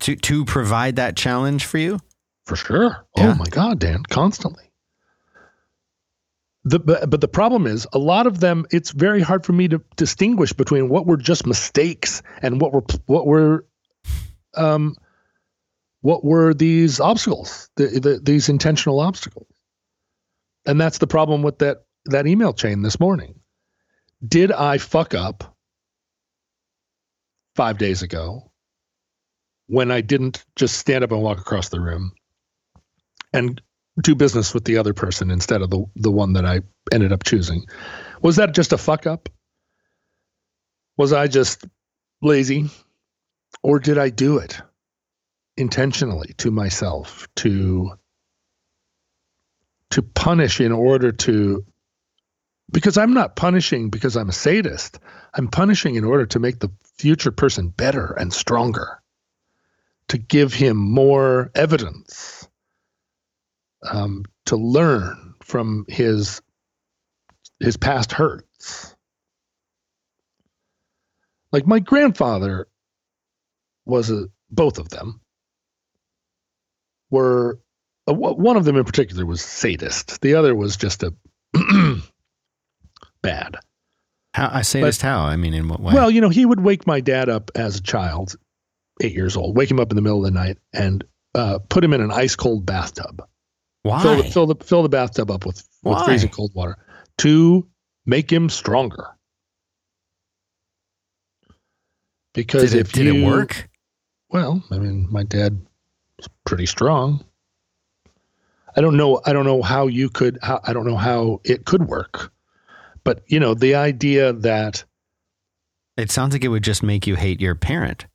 to 0.00 0.16
to 0.16 0.44
provide 0.44 0.96
that 0.96 1.16
challenge 1.16 1.64
for 1.64 1.78
you? 1.78 1.98
For 2.46 2.56
sure. 2.56 3.06
Yeah. 3.16 3.32
Oh 3.32 3.34
my 3.34 3.46
God, 3.50 3.78
Dan, 3.78 4.02
constantly. 4.04 4.72
The, 6.64 6.78
but, 6.78 7.10
but 7.10 7.20
the 7.20 7.28
problem 7.28 7.66
is 7.66 7.88
a 7.92 7.98
lot 7.98 8.28
of 8.28 8.38
them 8.38 8.66
it's 8.70 8.92
very 8.92 9.20
hard 9.20 9.44
for 9.44 9.52
me 9.52 9.66
to 9.66 9.82
distinguish 9.96 10.52
between 10.52 10.88
what 10.88 11.06
were 11.06 11.16
just 11.16 11.44
mistakes 11.44 12.22
and 12.40 12.60
what 12.60 12.72
were 12.72 12.84
what 13.06 13.26
were 13.26 13.66
um 14.56 14.94
what 16.02 16.24
were 16.24 16.54
these 16.54 17.00
obstacles 17.00 17.68
the, 17.74 17.86
the, 17.86 18.20
these 18.22 18.48
intentional 18.48 19.00
obstacles 19.00 19.48
and 20.64 20.80
that's 20.80 20.98
the 20.98 21.06
problem 21.08 21.42
with 21.42 21.58
that 21.58 21.78
that 22.04 22.28
email 22.28 22.52
chain 22.52 22.82
this 22.82 23.00
morning 23.00 23.34
did 24.24 24.52
i 24.52 24.78
fuck 24.78 25.14
up 25.14 25.56
5 27.56 27.76
days 27.76 28.02
ago 28.02 28.51
when 29.72 29.90
i 29.90 30.00
didn't 30.00 30.44
just 30.56 30.78
stand 30.78 31.02
up 31.02 31.12
and 31.12 31.22
walk 31.22 31.38
across 31.38 31.68
the 31.70 31.80
room 31.80 32.12
and 33.32 33.60
do 34.00 34.14
business 34.14 34.54
with 34.54 34.64
the 34.64 34.78
other 34.78 34.94
person 34.94 35.30
instead 35.30 35.62
of 35.62 35.70
the 35.70 35.84
the 35.96 36.10
one 36.10 36.32
that 36.34 36.46
I 36.46 36.60
ended 36.90 37.12
up 37.12 37.24
choosing. 37.24 37.66
Was 38.22 38.36
that 38.36 38.54
just 38.54 38.72
a 38.72 38.78
fuck 38.78 39.06
up? 39.06 39.28
Was 40.96 41.12
I 41.12 41.26
just 41.26 41.64
lazy? 42.22 42.70
Or 43.62 43.78
did 43.78 43.98
I 43.98 44.08
do 44.08 44.38
it 44.38 44.60
intentionally 45.56 46.34
to 46.38 46.50
myself 46.50 47.28
to 47.36 47.92
to 49.90 50.02
punish 50.02 50.60
in 50.60 50.72
order 50.72 51.12
to 51.12 51.66
because 52.70 52.96
I'm 52.96 53.12
not 53.12 53.36
punishing 53.36 53.90
because 53.90 54.16
I'm 54.16 54.30
a 54.30 54.32
sadist. 54.32 54.98
I'm 55.34 55.48
punishing 55.48 55.96
in 55.96 56.04
order 56.04 56.24
to 56.26 56.38
make 56.38 56.58
the 56.58 56.70
future 56.96 57.30
person 57.30 57.68
better 57.68 58.14
and 58.18 58.32
stronger. 58.32 59.01
To 60.12 60.18
give 60.18 60.52
him 60.52 60.76
more 60.76 61.50
evidence 61.54 62.46
um, 63.82 64.26
to 64.44 64.56
learn 64.56 65.32
from 65.40 65.86
his 65.88 66.42
his 67.60 67.78
past 67.78 68.12
hurts. 68.12 68.94
Like 71.50 71.66
my 71.66 71.78
grandfather 71.78 72.68
was 73.86 74.10
a 74.10 74.26
both 74.50 74.78
of 74.78 74.90
them 74.90 75.22
were 77.10 77.58
one 78.04 78.58
of 78.58 78.66
them 78.66 78.76
in 78.76 78.84
particular 78.84 79.24
was 79.24 79.40
sadist. 79.40 80.20
The 80.20 80.34
other 80.34 80.54
was 80.54 80.76
just 80.76 81.02
a 81.04 81.14
bad. 83.22 83.56
How 84.34 84.50
I 84.52 84.60
say 84.60 84.82
this 84.82 85.00
how? 85.00 85.20
I 85.20 85.36
mean, 85.36 85.54
in 85.54 85.68
what 85.68 85.80
way? 85.80 85.94
Well, 85.94 86.10
you 86.10 86.20
know, 86.20 86.28
he 86.28 86.44
would 86.44 86.60
wake 86.60 86.86
my 86.86 87.00
dad 87.00 87.30
up 87.30 87.50
as 87.54 87.76
a 87.76 87.82
child, 87.82 88.36
eight 89.02 89.12
years 89.12 89.36
old, 89.36 89.56
wake 89.56 89.70
him 89.70 89.80
up 89.80 89.90
in 89.90 89.96
the 89.96 90.02
middle 90.02 90.18
of 90.18 90.24
the 90.24 90.38
night 90.38 90.58
and 90.72 91.04
uh, 91.34 91.58
put 91.68 91.84
him 91.84 91.92
in 91.92 92.00
an 92.00 92.10
ice 92.10 92.36
cold 92.36 92.64
bathtub. 92.64 93.26
Why? 93.82 94.02
Fill 94.02 94.16
the, 94.16 94.24
fill 94.24 94.46
the, 94.46 94.64
fill 94.64 94.82
the 94.82 94.88
bathtub 94.88 95.30
up 95.30 95.44
with, 95.44 95.66
with 95.82 96.04
freezing 96.04 96.30
cold 96.30 96.52
water 96.54 96.76
to 97.18 97.68
make 98.06 98.32
him 98.32 98.48
stronger. 98.48 99.06
Because 102.34 102.70
did 102.70 102.80
if 102.80 102.90
it, 102.90 102.94
did 102.94 103.14
you, 103.14 103.22
it 103.22 103.26
work? 103.26 103.68
Well, 104.30 104.62
I 104.70 104.78
mean, 104.78 105.06
my 105.10 105.24
dad 105.24 105.60
was 106.16 106.28
pretty 106.46 106.66
strong. 106.66 107.24
I 108.74 108.80
don't 108.80 108.96
know. 108.96 109.20
I 109.26 109.34
don't 109.34 109.44
know 109.44 109.60
how 109.60 109.86
you 109.86 110.08
could. 110.08 110.38
How, 110.42 110.60
I 110.64 110.72
don't 110.72 110.86
know 110.86 110.96
how 110.96 111.40
it 111.44 111.66
could 111.66 111.88
work. 111.88 112.32
But 113.04 113.22
you 113.26 113.38
know, 113.38 113.52
the 113.52 113.74
idea 113.74 114.32
that 114.32 114.84
it 115.98 116.10
sounds 116.10 116.32
like 116.32 116.44
it 116.44 116.48
would 116.48 116.64
just 116.64 116.82
make 116.82 117.06
you 117.06 117.16
hate 117.16 117.40
your 117.40 117.54
parent 117.54 118.06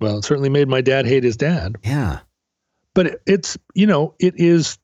well, 0.00 0.18
it 0.18 0.24
certainly 0.24 0.48
made 0.48 0.68
my 0.68 0.80
dad 0.80 1.06
hate 1.06 1.24
his 1.24 1.36
dad. 1.36 1.76
Yeah. 1.84 2.20
But 2.94 3.06
it, 3.06 3.22
it's 3.26 3.58
you 3.74 3.86
know, 3.86 4.14
it 4.18 4.34
is. 4.36 4.78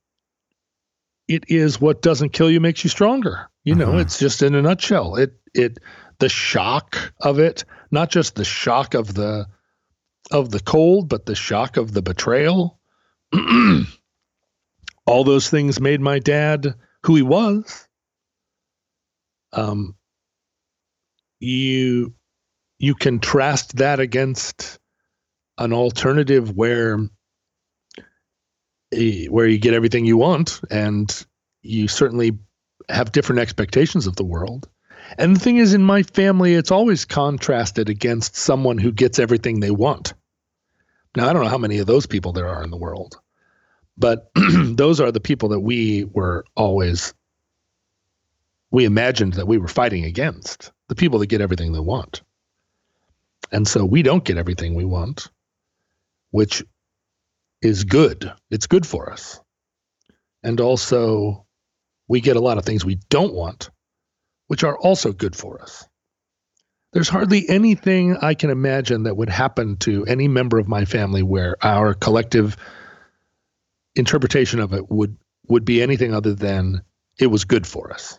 It 1.27 1.45
is 1.49 1.81
what 1.81 2.03
doesn't 2.03 2.35
kill 2.35 2.51
you 2.51 2.61
makes 2.61 2.85
you 2.85 2.91
stronger. 2.91 3.49
You 3.65 3.75
know, 3.75 3.91
Uh-huh. 3.91 3.99
it's 3.99 4.19
just 4.19 4.43
in 4.43 4.55
a 4.55 4.61
nutshell. 4.63 5.17
It 5.17 5.33
it 5.55 5.79
the 6.19 6.29
shock 6.29 7.13
of 7.21 7.39
it, 7.39 7.65
not 7.91 8.11
just 8.11 8.35
the 8.35 8.45
shock 8.45 8.93
of 8.95 9.15
the 9.15 9.47
of 10.31 10.51
the 10.51 10.61
cold, 10.61 11.09
but 11.09 11.25
the 11.27 11.35
shock 11.35 11.77
of 11.79 11.93
the 11.93 12.03
betrayal. 12.03 12.79
All 15.07 15.25
those 15.25 15.49
things 15.51 15.81
made 15.81 16.01
my 16.01 16.19
dad 16.19 16.75
who 17.05 17.15
he 17.17 17.23
was. 17.23 17.87
Um, 19.53 19.95
you 21.41 22.15
you 22.79 22.95
contrast 22.95 23.77
that 23.77 24.01
against 24.01 24.79
an 25.59 25.73
alternative 25.73 26.57
where 26.57 26.99
eh, 28.93 29.27
where 29.27 29.47
you 29.47 29.59
get 29.59 29.75
everything 29.75 30.05
you 30.05 30.17
want 30.17 30.61
and 30.71 31.25
you 31.63 31.89
certainly 31.89 32.39
have 32.89 33.13
different 33.13 33.41
expectations 33.41 34.07
of 34.07 34.17
the 34.17 34.25
world. 34.25 34.69
And 35.19 35.37
the 35.37 35.41
thing 35.41 35.59
is, 35.59 35.75
in 35.75 35.83
my 35.83 36.03
family, 36.03 36.55
it's 36.55 36.71
always 36.71 37.05
contrasted 37.05 37.89
against 37.89 38.37
someone 38.37 38.79
who 38.79 38.93
gets 38.93 39.19
everything 39.19 39.61
they 39.61 39.71
want. 39.71 40.15
Now, 41.17 41.29
I 41.29 41.33
don't 41.33 41.43
know 41.43 41.51
how 41.51 41.59
many 41.59 41.79
of 41.79 41.87
those 41.87 42.07
people 42.07 42.33
there 42.33 42.49
are 42.49 42.63
in 42.63 42.71
the 42.71 42.77
world, 42.77 43.19
but 43.97 44.31
those 44.35 45.01
are 45.01 45.13
the 45.13 45.21
people 45.21 45.51
that 45.51 45.61
we 45.61 46.05
were 46.05 46.45
always, 46.57 47.15
we 48.71 48.85
imagined 48.85 49.35
that 49.35 49.47
we 49.47 49.59
were 49.59 49.69
fighting 49.69 50.05
against 50.05 50.73
the 50.89 50.95
people 50.95 51.19
that 51.21 51.29
get 51.29 51.41
everything 51.41 51.73
they 51.73 51.81
want. 51.81 52.23
And 53.53 53.69
so 53.69 53.85
we 53.85 54.03
don't 54.03 54.25
get 54.25 54.39
everything 54.39 54.75
we 54.75 54.85
want, 54.85 55.31
which 56.35 56.65
is 57.63 57.85
good. 57.85 58.33
It's 58.51 58.67
good 58.67 58.85
for 58.85 59.13
us. 59.13 59.41
And 60.43 60.61
also, 60.61 61.47
we 62.09 62.21
get 62.21 62.35
a 62.35 62.41
lot 62.41 62.59
of 62.59 62.65
things 62.65 62.85
we 62.85 62.99
don't 63.09 63.33
want, 63.33 63.71
which 64.49 64.65
are 64.65 64.77
also 64.77 65.13
good 65.13 65.37
for 65.37 65.63
us. 65.63 65.87
There's 66.93 67.09
hardly 67.09 67.49
anything 67.49 68.17
I 68.17 68.35
can 68.35 68.51
imagine 68.51 69.05
that 69.05 69.17
would 69.17 69.29
happen 69.29 69.77
to 69.87 70.07
any 70.07 70.27
member 70.27 70.59
of 70.59 70.67
my 70.67 70.87
family 70.87 71.23
where 71.23 71.57
our 71.65 71.95
collective 71.95 72.57
interpretation 73.95 74.59
of 74.59 74.73
it 74.73 74.91
would 74.91 75.17
would 75.47 75.65
be 75.65 75.83
anything 75.83 76.13
other 76.13 76.35
than 76.35 76.83
it 77.17 77.29
was 77.29 77.45
good 77.45 77.65
for 77.65 77.93
us. 77.93 78.19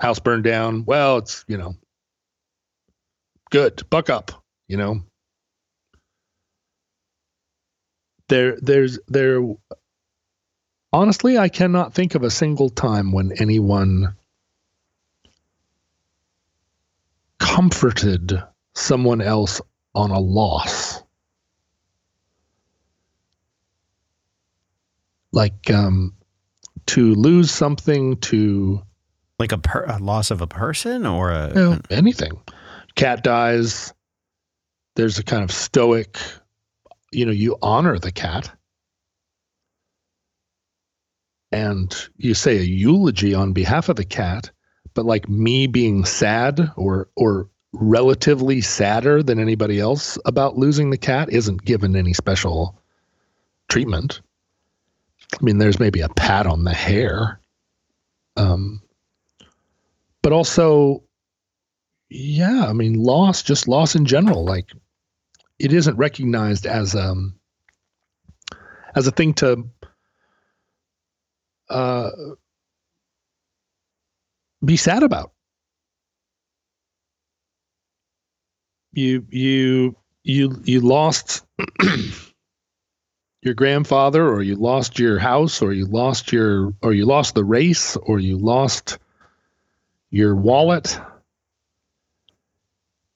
House 0.00 0.20
burned 0.20 0.44
down. 0.44 0.86
Well, 0.86 1.18
it's, 1.18 1.44
you 1.48 1.58
know, 1.58 1.74
good. 3.50 3.82
Buck 3.90 4.08
up, 4.08 4.42
you 4.68 4.78
know. 4.78 5.02
There 8.32 8.56
there's 8.62 8.98
there 9.08 9.42
honestly, 10.90 11.36
I 11.36 11.50
cannot 11.50 11.92
think 11.92 12.14
of 12.14 12.22
a 12.22 12.30
single 12.30 12.70
time 12.70 13.12
when 13.12 13.32
anyone 13.32 14.16
comforted 17.38 18.42
someone 18.74 19.20
else 19.20 19.60
on 19.94 20.12
a 20.12 20.18
loss. 20.18 21.02
Like 25.32 25.70
um, 25.70 26.14
to 26.86 27.14
lose 27.14 27.50
something, 27.50 28.16
to 28.20 28.80
Like 29.38 29.52
a, 29.52 29.58
per, 29.58 29.84
a 29.84 29.98
loss 29.98 30.30
of 30.30 30.40
a 30.40 30.46
person 30.46 31.04
or 31.04 31.32
a. 31.32 31.48
you 31.48 31.54
know, 31.54 31.80
anything. 31.90 32.40
Cat 32.94 33.22
dies. 33.22 33.92
There's 34.96 35.18
a 35.18 35.22
kind 35.22 35.44
of 35.44 35.50
stoic, 35.50 36.18
you 37.12 37.26
know, 37.26 37.32
you 37.32 37.56
honor 37.62 37.98
the 37.98 38.12
cat. 38.12 38.50
And 41.50 41.94
you 42.16 42.32
say 42.32 42.58
a 42.58 42.62
eulogy 42.62 43.34
on 43.34 43.52
behalf 43.52 43.90
of 43.90 43.96
the 43.96 44.04
cat, 44.04 44.50
but 44.94 45.04
like 45.04 45.28
me 45.28 45.66
being 45.66 46.06
sad 46.06 46.72
or 46.76 47.10
or 47.14 47.50
relatively 47.74 48.60
sadder 48.62 49.22
than 49.22 49.38
anybody 49.38 49.78
else 49.78 50.18
about 50.24 50.56
losing 50.56 50.90
the 50.90 50.98
cat 50.98 51.30
isn't 51.30 51.64
given 51.64 51.94
any 51.94 52.14
special 52.14 52.78
treatment. 53.68 54.22
I 55.34 55.44
mean, 55.44 55.58
there's 55.58 55.78
maybe 55.78 56.00
a 56.00 56.08
pat 56.08 56.46
on 56.46 56.64
the 56.64 56.74
hair. 56.74 57.40
Um, 58.36 58.82
but 60.22 60.32
also 60.32 61.02
yeah 62.08 62.66
i 62.66 62.72
mean 62.72 62.94
loss 62.94 63.42
just 63.42 63.68
loss 63.68 63.94
in 63.94 64.06
general 64.06 64.44
like 64.44 64.72
it 65.62 65.72
isn't 65.72 65.96
recognized 65.96 66.66
as 66.66 66.94
um 66.96 67.38
as 68.96 69.06
a 69.06 69.12
thing 69.12 69.32
to 69.32 69.64
uh 71.70 72.10
be 74.64 74.76
sad 74.76 75.02
about. 75.04 75.32
You 78.92 79.24
you 79.30 79.96
you 80.24 80.60
you 80.64 80.80
lost 80.80 81.46
your 83.42 83.54
grandfather 83.54 84.28
or 84.28 84.42
you 84.42 84.56
lost 84.56 84.98
your 84.98 85.18
house 85.18 85.62
or 85.62 85.72
you 85.72 85.86
lost 85.86 86.32
your 86.32 86.74
or 86.82 86.92
you 86.92 87.06
lost 87.06 87.34
the 87.36 87.44
race 87.44 87.96
or 87.96 88.18
you 88.18 88.36
lost 88.36 88.98
your 90.10 90.34
wallet 90.34 91.00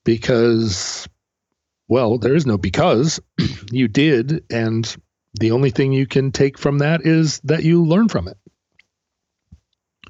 because 0.05 1.07
well 1.89 2.19
there 2.19 2.35
is 2.35 2.47
no 2.47 2.59
because. 2.59 3.21
You 3.73 3.89
did 3.89 4.45
and 4.49 4.97
the 5.41 5.51
only 5.51 5.71
thing 5.71 5.93
you 5.93 6.07
can 6.07 6.31
take 6.31 6.57
from 6.57 6.79
that 6.79 7.05
is 7.05 7.41
that 7.41 7.65
you 7.65 7.85
learn 7.85 8.09
from 8.09 8.29
it. 8.29 8.39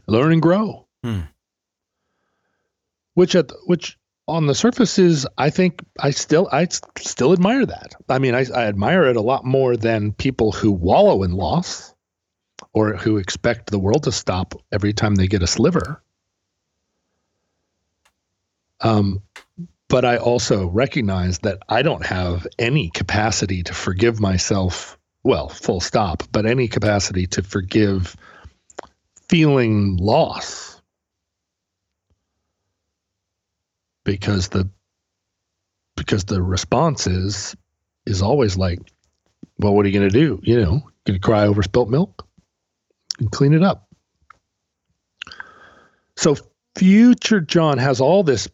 Learn 0.07 0.33
and 0.33 0.43
grow. 0.43 0.87
Hmm. 1.03 1.21
which 3.15 3.35
at 3.35 3.51
which 3.65 3.99
on 4.29 4.47
the 4.47 4.55
surface 4.55 4.99
is 4.99 5.27
i 5.39 5.51
think 5.51 5.83
i 6.01 6.11
still 6.11 6.49
i 6.53 6.67
still 6.99 7.33
admire 7.33 7.65
that. 7.65 7.95
I 8.09 8.19
mean 8.19 8.35
I, 8.35 8.45
I 8.55 8.67
admire 8.67 9.05
it 9.05 9.17
a 9.17 9.23
lot 9.23 9.45
more 9.45 9.77
than 9.77 10.13
people 10.13 10.53
who 10.53 10.71
wallow 10.73 11.23
in 11.23 11.33
loss 11.33 11.95
or 12.73 12.95
who 12.97 13.17
expect 13.17 13.71
the 13.71 13.79
world 13.79 14.03
to 14.05 14.13
stop 14.13 14.55
every 14.71 14.93
time 14.93 15.15
they 15.15 15.29
get 15.29 15.43
a 15.43 15.47
sliver. 15.47 16.03
Um, 18.81 19.23
but 19.89 20.05
I 20.05 20.17
also 20.17 20.67
recognize 20.67 21.39
that 21.41 21.59
I 21.69 21.83
don't 21.83 22.05
have 22.05 22.47
any 22.59 22.91
capacity 22.91 23.63
to 23.65 23.75
forgive 23.75 24.21
myself. 24.21 24.99
Well, 25.23 25.49
full 25.49 25.81
stop, 25.81 26.23
but 26.33 26.47
any 26.47 26.69
capacity 26.69 27.27
to 27.29 27.43
forgive 27.43 28.17
feeling 29.29 29.97
loss 29.97 30.81
because 34.05 34.49
the 34.49 34.71
because 35.97 36.25
the 36.25 36.43
response 36.43 37.07
is 37.07 37.57
is 38.07 38.23
always 38.23 38.57
like, 38.57 38.81
well, 39.59 39.75
what 39.75 39.85
are 39.85 39.89
you 39.89 39.99
going 39.99 40.11
to 40.11 40.19
do? 40.19 40.41
You 40.43 40.61
know, 40.61 40.91
going 41.05 41.19
to 41.19 41.19
cry 41.19 41.47
over 41.47 41.63
spilt 41.63 41.89
milk 41.89 42.27
and 43.19 43.31
clean 43.31 43.53
it 43.53 43.63
up. 43.63 43.89
So 46.17 46.37
future 46.77 47.41
John 47.41 47.79
has 47.79 48.01
all 48.01 48.23
this 48.23 48.49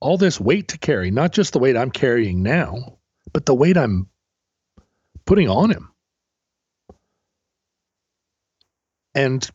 all 0.00 0.16
this 0.16 0.40
weight 0.40 0.68
to 0.68 0.78
carry, 0.78 1.10
not 1.10 1.32
just 1.32 1.52
the 1.52 1.58
weight 1.58 1.76
I'm 1.76 1.90
carrying 1.90 2.42
now, 2.42 2.98
but 3.32 3.46
the 3.46 3.54
weight 3.54 3.76
I'm 3.76 4.08
putting 5.26 5.48
on 5.48 5.70
him. 5.70 5.90
And 9.14 9.48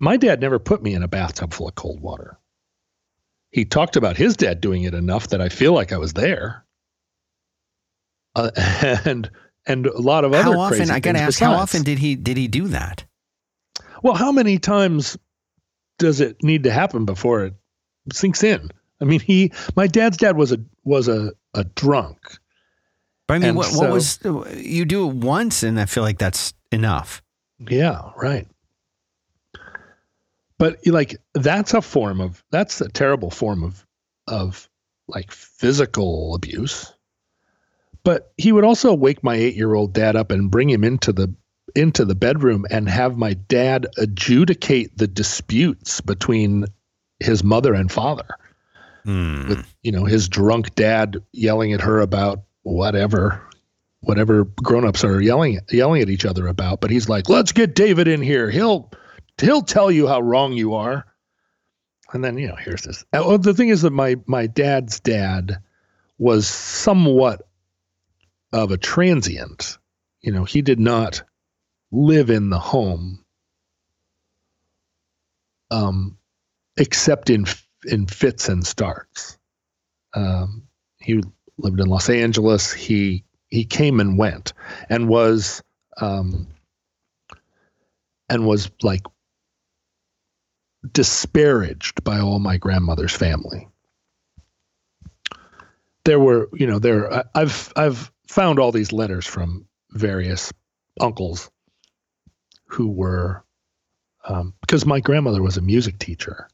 my 0.00 0.16
dad 0.16 0.40
never 0.40 0.58
put 0.58 0.82
me 0.82 0.94
in 0.94 1.02
a 1.02 1.08
bathtub 1.08 1.52
full 1.52 1.68
of 1.68 1.74
cold 1.74 2.00
water. 2.00 2.38
He 3.50 3.64
talked 3.64 3.96
about 3.96 4.16
his 4.16 4.36
dad 4.36 4.60
doing 4.60 4.82
it 4.82 4.94
enough 4.94 5.28
that 5.28 5.40
I 5.40 5.48
feel 5.48 5.72
like 5.72 5.92
I 5.92 5.98
was 5.98 6.14
there. 6.14 6.64
Uh, 8.34 8.50
and 9.04 9.30
and 9.66 9.86
a 9.86 10.00
lot 10.00 10.24
of 10.24 10.32
other 10.32 10.54
how 10.54 10.60
often? 10.60 10.78
crazy 10.78 10.92
I 10.92 11.00
got 11.00 11.12
to 11.12 11.18
things 11.18 11.28
ask. 11.28 11.40
How 11.40 11.52
often 11.52 11.82
did 11.82 11.98
he 11.98 12.16
did 12.16 12.36
he 12.36 12.48
do 12.48 12.68
that? 12.68 13.04
Well, 14.02 14.14
how 14.14 14.32
many 14.32 14.58
times 14.58 15.16
does 15.98 16.20
it 16.20 16.42
need 16.42 16.64
to 16.64 16.72
happen 16.72 17.04
before 17.04 17.44
it 17.44 17.54
sinks 18.12 18.42
in? 18.42 18.70
I 19.02 19.04
mean, 19.04 19.20
he, 19.20 19.52
my 19.76 19.88
dad's 19.88 20.16
dad 20.16 20.36
was 20.36 20.52
a 20.52 20.58
was 20.84 21.08
a 21.08 21.32
a 21.54 21.64
drunk. 21.64 22.18
But 23.26 23.34
I 23.34 23.38
mean, 23.40 23.54
what, 23.56 23.66
what 23.72 23.72
so- 23.72 24.32
was 24.32 24.54
you 24.56 24.84
do 24.84 25.10
it 25.10 25.16
once, 25.16 25.62
and 25.62 25.78
I 25.78 25.86
feel 25.86 26.04
like 26.04 26.18
that's 26.18 26.54
enough. 26.70 27.22
Yeah, 27.68 28.10
right. 28.16 28.46
But 30.58 30.78
like 30.86 31.16
that's 31.34 31.74
a 31.74 31.82
form 31.82 32.20
of 32.20 32.44
that's 32.50 32.80
a 32.80 32.88
terrible 32.88 33.30
form 33.30 33.64
of 33.64 33.84
of 34.28 34.68
like 35.08 35.32
physical 35.32 36.36
abuse, 36.36 36.92
but 38.04 38.32
he 38.36 38.52
would 38.52 38.64
also 38.64 38.94
wake 38.94 39.24
my 39.24 39.34
eight 39.34 39.56
year 39.56 39.74
old 39.74 39.92
dad 39.92 40.14
up 40.14 40.30
and 40.30 40.50
bring 40.50 40.70
him 40.70 40.84
into 40.84 41.12
the 41.12 41.34
into 41.74 42.04
the 42.04 42.14
bedroom 42.14 42.66
and 42.70 42.88
have 42.88 43.16
my 43.16 43.34
dad 43.34 43.88
adjudicate 43.98 44.96
the 44.96 45.08
disputes 45.08 46.00
between 46.00 46.66
his 47.18 47.42
mother 47.42 47.74
and 47.74 47.90
father. 47.90 48.26
Hmm. 49.04 49.48
With 49.48 49.74
you 49.82 49.92
know 49.92 50.04
his 50.04 50.28
drunk 50.28 50.74
dad 50.74 51.22
yelling 51.32 51.72
at 51.72 51.80
her 51.80 52.00
about 52.00 52.44
whatever 52.62 53.42
whatever 54.00 54.44
grown-ups 54.62 55.04
are 55.04 55.20
yelling 55.20 55.60
yelling 55.70 56.02
at 56.02 56.10
each 56.10 56.24
other 56.24 56.46
about 56.46 56.80
but 56.80 56.90
he's 56.90 57.08
like 57.08 57.28
let's 57.28 57.52
get 57.52 57.74
david 57.74 58.08
in 58.08 58.22
here. 58.22 58.50
He'll 58.50 58.90
he'll 59.40 59.62
tell 59.62 59.90
you 59.90 60.06
how 60.06 60.20
wrong 60.20 60.52
you 60.52 60.74
are. 60.74 61.04
And 62.12 62.22
then 62.22 62.38
you 62.38 62.48
know 62.48 62.56
here's 62.56 62.82
this. 62.82 63.02
Uh, 63.12 63.24
well, 63.26 63.38
the 63.38 63.54
thing 63.54 63.70
is 63.70 63.82
that 63.82 63.92
my 63.92 64.16
my 64.26 64.46
dad's 64.46 65.00
dad 65.00 65.58
was 66.18 66.46
somewhat 66.46 67.42
of 68.52 68.70
a 68.70 68.76
transient. 68.76 69.78
You 70.20 70.32
know 70.32 70.44
he 70.44 70.62
did 70.62 70.78
not 70.78 71.22
live 71.90 72.30
in 72.30 72.50
the 72.50 72.58
home 72.58 73.22
um 75.70 76.16
except 76.76 77.28
in 77.28 77.44
in 77.84 78.06
fits 78.06 78.48
and 78.48 78.66
starts. 78.66 79.38
Um 80.14 80.64
he 81.00 81.22
lived 81.58 81.80
in 81.80 81.88
los 81.88 82.08
angeles. 82.08 82.72
He 82.72 83.24
he 83.48 83.64
came 83.64 84.00
and 84.00 84.18
went 84.18 84.52
and 84.88 85.08
was 85.08 85.62
um 86.00 86.48
and 88.28 88.46
was 88.46 88.70
like 88.82 89.02
disparaged 90.90 92.02
by 92.02 92.18
all 92.18 92.38
my 92.38 92.56
grandmother's 92.56 93.14
family. 93.14 93.68
There 96.04 96.18
were, 96.18 96.48
you 96.52 96.66
know, 96.66 96.78
there 96.78 97.24
I've 97.34 97.72
I've 97.76 98.10
found 98.26 98.58
all 98.58 98.72
these 98.72 98.92
letters 98.92 99.26
from 99.26 99.66
various 99.90 100.52
uncles 101.00 101.50
who 102.66 102.88
were 102.88 103.44
um, 104.26 104.54
because 104.60 104.86
my 104.86 105.00
grandmother 105.00 105.42
was 105.42 105.56
a 105.56 105.62
music 105.62 105.98
teacher 105.98 106.48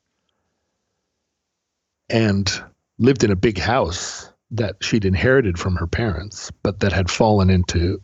and 2.11 2.51
lived 2.99 3.25
in 3.25 3.31
a 3.31 3.37
big 3.37 3.59
house 3.59 4.31
that 4.51 4.77
she'd 4.83 5.05
inherited 5.05 5.59
from 5.59 5.77
her 5.77 5.87
parents, 5.87 6.51
but 6.63 6.81
that 6.81 6.93
had 6.93 7.11
fallen 7.11 7.51
into 7.51 8.01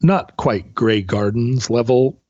not 0.00 0.36
quite 0.36 0.74
Grey 0.74 1.02
Gardens 1.02 1.70
level 1.70 2.20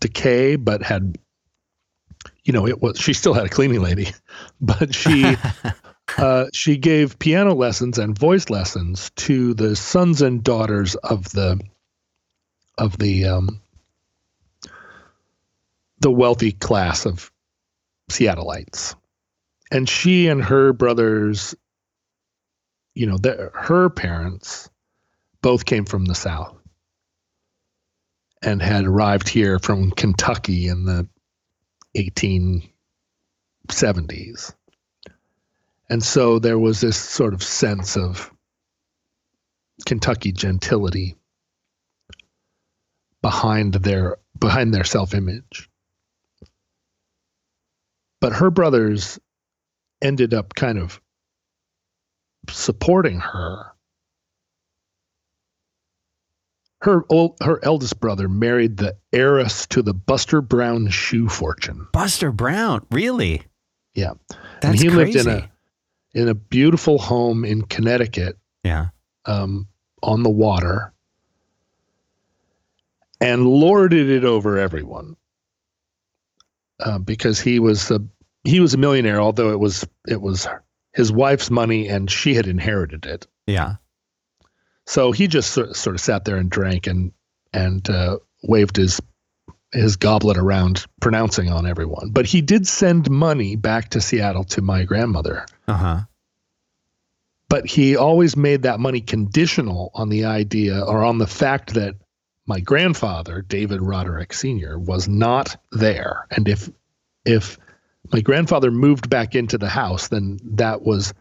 decay, 0.00 0.56
but 0.56 0.82
had, 0.82 1.18
you 2.44 2.52
know, 2.52 2.66
it 2.66 2.80
was 2.80 2.98
she 2.98 3.12
still 3.12 3.34
had 3.34 3.46
a 3.46 3.50
cleaning 3.50 3.82
lady, 3.82 4.08
but 4.60 4.94
she 4.94 5.36
uh, 6.18 6.46
she 6.52 6.78
gave 6.78 7.18
piano 7.18 7.54
lessons 7.54 7.98
and 7.98 8.18
voice 8.18 8.48
lessons 8.48 9.10
to 9.16 9.54
the 9.54 9.76
sons 9.76 10.22
and 10.22 10.42
daughters 10.42 10.94
of 10.94 11.30
the 11.32 11.60
of 12.78 12.96
the 12.98 13.26
um, 13.26 13.60
the 16.00 16.10
wealthy 16.10 16.52
class 16.52 17.04
of 17.04 17.30
Seattleites. 18.08 18.94
And 19.70 19.88
she 19.88 20.28
and 20.28 20.42
her 20.42 20.72
brothers 20.72 21.54
you 22.98 23.06
know 23.06 23.16
the, 23.16 23.50
her 23.54 23.88
parents 23.88 24.68
both 25.40 25.64
came 25.64 25.84
from 25.84 26.04
the 26.04 26.16
south 26.16 26.58
and 28.42 28.60
had 28.60 28.84
arrived 28.84 29.28
here 29.28 29.60
from 29.60 29.92
kentucky 29.92 30.66
in 30.66 30.84
the 30.84 31.08
1870s 31.96 34.52
and 35.88 36.02
so 36.02 36.40
there 36.40 36.58
was 36.58 36.80
this 36.80 36.96
sort 36.96 37.34
of 37.34 37.42
sense 37.44 37.96
of 37.96 38.32
kentucky 39.86 40.32
gentility 40.32 41.14
behind 43.22 43.74
their 43.74 44.16
behind 44.40 44.74
their 44.74 44.82
self-image 44.82 45.67
but 48.20 48.32
her 48.32 48.50
brothers 48.50 49.18
ended 50.02 50.34
up 50.34 50.54
kind 50.54 50.78
of 50.78 51.00
supporting 52.48 53.20
her. 53.20 53.72
Her 56.80 57.04
old, 57.08 57.36
her 57.40 57.58
eldest 57.64 57.98
brother 57.98 58.28
married 58.28 58.76
the 58.76 58.96
heiress 59.12 59.66
to 59.68 59.82
the 59.82 59.92
Buster 59.92 60.40
Brown 60.40 60.88
shoe 60.88 61.28
fortune. 61.28 61.88
Buster 61.92 62.30
Brown, 62.30 62.86
really? 62.92 63.42
Yeah, 63.94 64.12
That's 64.62 64.80
he 64.80 64.88
crazy. 64.88 65.18
lived 65.18 65.26
in 65.26 65.34
a 65.34 65.50
in 66.14 66.28
a 66.28 66.34
beautiful 66.34 66.98
home 66.98 67.44
in 67.44 67.62
Connecticut, 67.62 68.38
yeah. 68.62 68.88
um, 69.26 69.66
on 70.02 70.22
the 70.22 70.30
water, 70.30 70.92
and 73.20 73.46
lorded 73.46 74.08
it 74.08 74.24
over 74.24 74.56
everyone 74.56 75.16
uh, 76.80 76.98
because 76.98 77.40
he 77.40 77.58
was 77.58 77.90
a 77.90 78.00
he 78.44 78.60
was 78.60 78.74
a 78.74 78.78
millionaire. 78.78 79.20
Although 79.20 79.50
it 79.50 79.58
was 79.60 79.86
it 80.06 80.20
was 80.20 80.46
his 80.94 81.12
wife's 81.12 81.50
money 81.50 81.88
and 81.88 82.10
she 82.10 82.34
had 82.34 82.46
inherited 82.46 83.06
it, 83.06 83.26
Yeah. 83.46 83.76
so 84.86 85.12
he 85.12 85.26
just 85.28 85.50
sort, 85.52 85.76
sort 85.76 85.94
of 85.96 86.00
sat 86.00 86.24
there 86.24 86.36
and 86.36 86.50
drank 86.50 86.86
and 86.86 87.12
and 87.52 87.88
uh, 87.90 88.18
waved 88.42 88.76
his 88.76 89.00
his 89.72 89.96
goblet 89.96 90.38
around, 90.38 90.86
pronouncing 91.00 91.50
on 91.50 91.66
everyone. 91.66 92.10
But 92.10 92.24
he 92.26 92.40
did 92.40 92.66
send 92.66 93.10
money 93.10 93.54
back 93.54 93.90
to 93.90 94.00
Seattle 94.00 94.44
to 94.44 94.62
my 94.62 94.84
grandmother 94.84 95.44
Uh 95.66 95.74
huh. 95.76 96.00
but 97.50 97.66
he 97.66 97.96
always 97.96 98.36
made 98.36 98.62
that 98.62 98.80
money 98.80 99.00
conditional 99.02 99.90
on 99.94 100.08
the 100.08 100.24
idea 100.24 100.80
or 100.80 101.04
on 101.04 101.18
the 101.18 101.26
fact 101.26 101.74
that 101.74 101.94
my 102.48 102.60
grandfather 102.60 103.42
David 103.42 103.82
Roderick 103.82 104.32
Sr. 104.32 104.78
was 104.78 105.06
not 105.06 105.54
there 105.70 106.26
and 106.30 106.48
if 106.48 106.68
if 107.24 107.58
my 108.12 108.20
grandfather 108.20 108.70
moved 108.70 109.08
back 109.10 109.36
into 109.36 109.58
the 109.58 109.68
house 109.68 110.08
then 110.08 110.40
that 110.42 110.82
was 110.82 111.12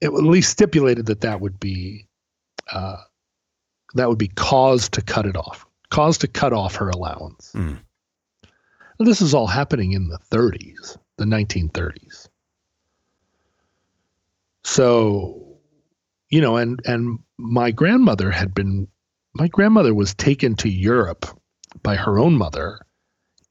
it 0.00 0.08
at 0.08 0.12
least 0.12 0.50
stipulated 0.50 1.06
that 1.06 1.22
that 1.22 1.40
would 1.40 1.58
be 1.60 2.06
uh, 2.72 2.96
that 3.94 4.08
would 4.08 4.18
be 4.18 4.28
cause 4.28 4.88
to 4.90 5.00
cut 5.00 5.24
it 5.24 5.36
off 5.36 5.64
cause 5.88 6.18
to 6.18 6.28
cut 6.28 6.52
off 6.52 6.74
her 6.76 6.90
allowance 6.90 7.52
Mm. 7.54 7.78
This 8.98 9.22
is 9.22 9.32
all 9.32 9.46
happening 9.46 9.92
in 9.92 10.08
the 10.08 10.18
30s 10.30 10.98
the 11.16 11.24
1930s 11.24 12.28
so 14.64 15.58
you 16.28 16.40
know 16.40 16.56
and 16.56 16.80
and 16.84 17.18
my 17.38 17.70
grandmother 17.70 18.30
had 18.30 18.52
been 18.52 18.88
my 19.34 19.48
grandmother 19.48 19.94
was 19.94 20.14
taken 20.14 20.56
to 20.56 20.68
Europe 20.68 21.26
by 21.82 21.96
her 21.96 22.18
own 22.18 22.34
mother 22.34 22.80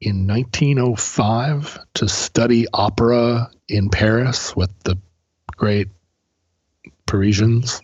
in 0.01 0.27
1905 0.27 1.79
to 1.95 2.07
study 2.07 2.65
opera 2.73 3.49
in 3.67 3.89
Paris 3.89 4.55
with 4.55 4.71
the 4.83 4.97
great 5.55 5.89
Parisians. 7.05 7.81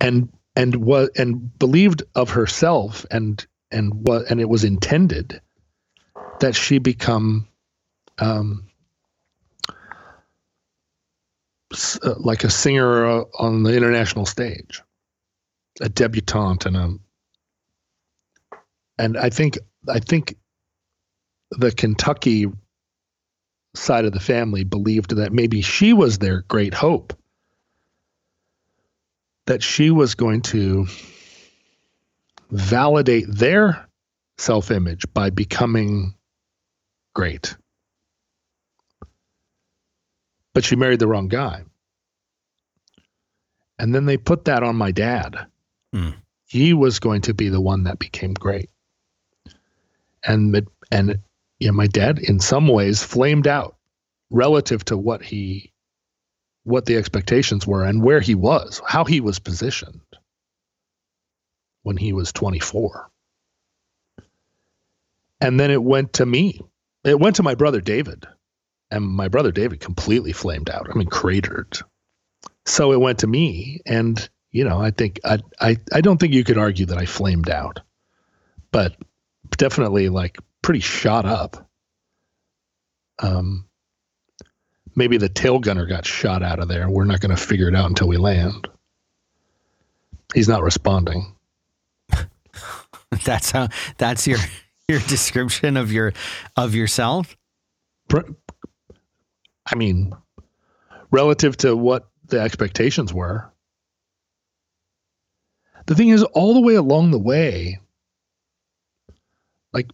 And 0.00 0.28
and 0.54 0.76
was 0.76 1.10
and 1.16 1.56
believed 1.58 2.02
of 2.14 2.30
herself 2.30 3.04
and 3.10 3.44
and 3.70 4.06
what 4.06 4.30
and 4.30 4.40
it 4.40 4.48
was 4.48 4.64
intended 4.64 5.40
that 6.40 6.54
she 6.54 6.78
become 6.78 7.48
um, 8.18 8.68
uh, 12.02 12.14
like 12.18 12.44
a 12.44 12.50
singer 12.50 13.24
on 13.38 13.62
the 13.62 13.76
international 13.76 14.26
stage, 14.26 14.82
a 15.80 15.88
debutante, 15.88 16.66
and 16.66 16.76
a 16.76 16.98
and 18.98 19.16
I 19.16 19.30
think 19.30 19.58
I 19.88 20.00
think 20.00 20.36
the 21.50 21.70
Kentucky 21.70 22.46
side 23.74 24.04
of 24.04 24.12
the 24.12 24.20
family 24.20 24.64
believed 24.64 25.16
that 25.16 25.32
maybe 25.32 25.62
she 25.62 25.92
was 25.92 26.18
their 26.18 26.42
great 26.42 26.74
hope, 26.74 27.14
that 29.46 29.62
she 29.62 29.90
was 29.90 30.14
going 30.14 30.42
to 30.42 30.86
validate 32.50 33.26
their 33.28 33.88
self-image 34.38 35.04
by 35.12 35.30
becoming 35.30 36.14
great. 37.14 37.56
But 40.54 40.64
she 40.64 40.76
married 40.76 40.98
the 40.98 41.06
wrong 41.06 41.28
guy. 41.28 41.64
And 43.78 43.94
then 43.94 44.06
they 44.06 44.16
put 44.16 44.46
that 44.46 44.62
on 44.62 44.76
my 44.76 44.90
dad. 44.90 45.46
Hmm. 45.92 46.10
He 46.46 46.72
was 46.72 46.98
going 46.98 47.22
to 47.22 47.34
be 47.34 47.48
the 47.48 47.60
one 47.60 47.84
that 47.84 47.98
became 47.98 48.34
great. 48.34 48.70
And 50.24 50.66
and 50.90 51.20
yeah, 51.58 51.70
my 51.70 51.86
dad 51.86 52.18
in 52.18 52.40
some 52.40 52.68
ways 52.68 53.02
flamed 53.02 53.46
out 53.46 53.76
relative 54.30 54.84
to 54.86 54.96
what 54.96 55.22
he 55.22 55.72
what 56.64 56.86
the 56.86 56.96
expectations 56.96 57.66
were 57.66 57.84
and 57.84 58.02
where 58.02 58.20
he 58.20 58.34
was, 58.34 58.82
how 58.86 59.04
he 59.04 59.20
was 59.20 59.38
positioned 59.38 60.00
when 61.82 61.96
he 61.96 62.12
was 62.12 62.32
24. 62.32 63.10
And 65.40 65.58
then 65.58 65.70
it 65.70 65.82
went 65.82 66.14
to 66.14 66.26
me. 66.26 66.60
It 67.04 67.18
went 67.18 67.36
to 67.36 67.42
my 67.42 67.54
brother 67.54 67.80
David 67.80 68.26
and 68.90 69.04
my 69.04 69.28
brother 69.28 69.52
David 69.52 69.80
completely 69.80 70.32
flamed 70.32 70.70
out. 70.70 70.88
I 70.90 70.94
mean, 70.94 71.08
cratered. 71.08 71.78
So 72.64 72.92
it 72.92 73.00
went 73.00 73.20
to 73.20 73.26
me, 73.26 73.80
and 73.86 74.28
you 74.50 74.64
know, 74.64 74.80
I 74.80 74.90
think 74.90 75.20
I 75.24 75.38
I 75.60 75.76
I 75.92 76.00
don't 76.00 76.18
think 76.18 76.32
you 76.32 76.44
could 76.44 76.58
argue 76.58 76.86
that 76.86 76.98
I 76.98 77.06
flamed 77.06 77.50
out, 77.50 77.80
but 78.70 78.96
definitely 79.56 80.08
like 80.08 80.38
pretty 80.62 80.80
shot 80.80 81.26
up. 81.26 81.68
Um, 83.20 83.66
maybe 84.94 85.16
the 85.16 85.28
tail 85.28 85.58
gunner 85.58 85.86
got 85.86 86.06
shot 86.06 86.42
out 86.42 86.60
of 86.60 86.68
there. 86.68 86.88
We're 86.88 87.04
not 87.04 87.20
going 87.20 87.34
to 87.34 87.42
figure 87.42 87.68
it 87.68 87.74
out 87.74 87.88
until 87.88 88.08
we 88.08 88.16
land. 88.16 88.68
He's 90.34 90.48
not 90.48 90.62
responding. 90.62 91.34
that's 93.24 93.50
how. 93.50 93.68
That's 93.96 94.26
your 94.26 94.38
your 94.88 95.00
description 95.00 95.76
of 95.76 95.92
your 95.92 96.12
of 96.56 96.74
yourself. 96.74 97.36
I 98.10 99.74
mean, 99.76 100.14
relative 101.10 101.56
to 101.58 101.76
what 101.76 102.08
the 102.26 102.40
expectations 102.40 103.12
were. 103.12 103.50
The 105.88 105.94
thing 105.94 106.10
is, 106.10 106.22
all 106.22 106.52
the 106.52 106.60
way 106.60 106.74
along 106.74 107.12
the 107.12 107.18
way, 107.18 107.80
like 109.72 109.90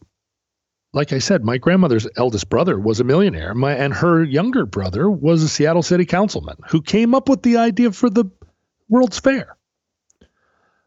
like 0.92 1.12
I 1.12 1.20
said, 1.20 1.44
my 1.44 1.56
grandmother's 1.56 2.08
eldest 2.16 2.48
brother 2.48 2.76
was 2.76 2.98
a 2.98 3.04
millionaire. 3.04 3.54
My 3.54 3.74
and 3.74 3.94
her 3.94 4.24
younger 4.24 4.66
brother 4.66 5.08
was 5.08 5.44
a 5.44 5.48
Seattle 5.48 5.84
City 5.84 6.04
councilman 6.04 6.56
who 6.66 6.82
came 6.82 7.14
up 7.14 7.28
with 7.28 7.44
the 7.44 7.58
idea 7.58 7.92
for 7.92 8.10
the 8.10 8.24
World's 8.88 9.20
Fair. 9.20 9.56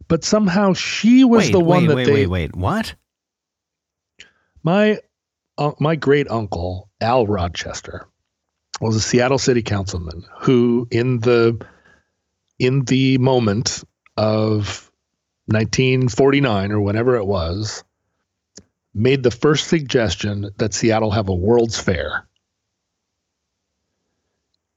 But 0.10 0.26
somehow 0.26 0.74
she 0.74 1.24
was 1.24 1.46
wait, 1.46 1.52
the 1.54 1.62
one 1.62 1.84
wait, 1.84 1.88
that 1.88 1.96
wait, 1.96 2.06
they 2.06 2.12
wait, 2.12 2.28
wait, 2.28 2.56
what? 2.58 2.94
My 4.62 5.00
uh, 5.58 5.72
my 5.80 5.96
great 5.96 6.30
uncle 6.30 6.90
Al 7.00 7.26
Rochester 7.26 8.10
was 8.82 8.98
a 8.98 9.02
Seattle 9.02 9.38
City 9.38 9.62
councilman 9.62 10.26
who, 10.42 10.86
in 10.92 11.20
the 11.22 11.66
in 12.60 12.84
the 12.84 13.18
moment 13.20 13.86
of 14.18 14.87
1949 15.48 16.72
or 16.72 16.82
whenever 16.82 17.16
it 17.16 17.26
was, 17.26 17.84
made 18.94 19.24
the 19.24 19.32
first 19.32 19.68
suggestion 19.68 20.50
that 20.58 20.74
Seattle 20.74 21.12
have 21.12 21.30
a 21.30 21.36
World's 21.36 21.80
Fair 21.80 22.28